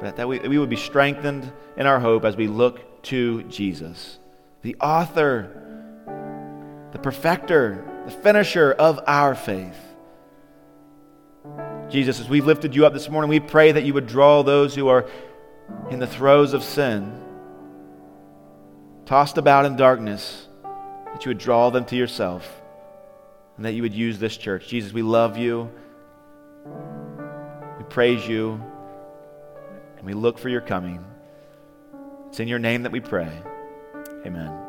but 0.00 0.16
that 0.16 0.28
we, 0.28 0.38
we 0.40 0.58
would 0.58 0.70
be 0.70 0.76
strengthened 0.76 1.50
in 1.76 1.86
our 1.86 2.00
hope 2.00 2.24
as 2.24 2.36
we 2.36 2.48
look 2.48 3.02
to 3.04 3.42
Jesus 3.44 4.18
the 4.62 4.74
author, 4.80 5.62
the 6.90 6.98
perfecter, 6.98 7.84
the 8.04 8.10
finisher 8.10 8.72
of 8.72 8.98
our 9.06 9.36
faith. 9.36 9.76
Jesus, 11.88 12.18
as 12.18 12.28
we've 12.28 12.46
lifted 12.46 12.74
you 12.74 12.84
up 12.84 12.92
this 12.92 13.08
morning, 13.08 13.28
we 13.28 13.38
pray 13.38 13.70
that 13.70 13.84
you 13.84 13.94
would 13.94 14.08
draw 14.08 14.42
those 14.42 14.74
who 14.74 14.88
are 14.88 15.08
in 15.88 16.00
the 16.00 16.06
throes 16.06 16.52
of 16.52 16.64
sin, 16.64 17.22
tossed 19.04 19.38
about 19.38 19.66
in 19.66 19.76
darkness, 19.76 20.48
that 21.12 21.24
you 21.24 21.30
would 21.30 21.38
draw 21.38 21.70
them 21.70 21.84
to 21.84 21.94
yourself, 21.94 22.60
and 23.56 23.64
that 23.64 23.72
you 23.72 23.82
would 23.82 23.94
use 23.94 24.18
this 24.18 24.36
church. 24.36 24.66
Jesus, 24.66 24.92
we 24.92 25.02
love 25.02 25.38
you. 25.38 25.70
We 27.78 27.84
praise 27.84 28.26
you, 28.26 28.60
we 30.06 30.14
look 30.14 30.38
for 30.38 30.48
your 30.48 30.60
coming. 30.60 31.04
It's 32.28 32.38
in 32.38 32.46
your 32.46 32.60
name 32.60 32.84
that 32.84 32.92
we 32.92 33.00
pray. 33.00 33.42
Amen. 34.24 34.65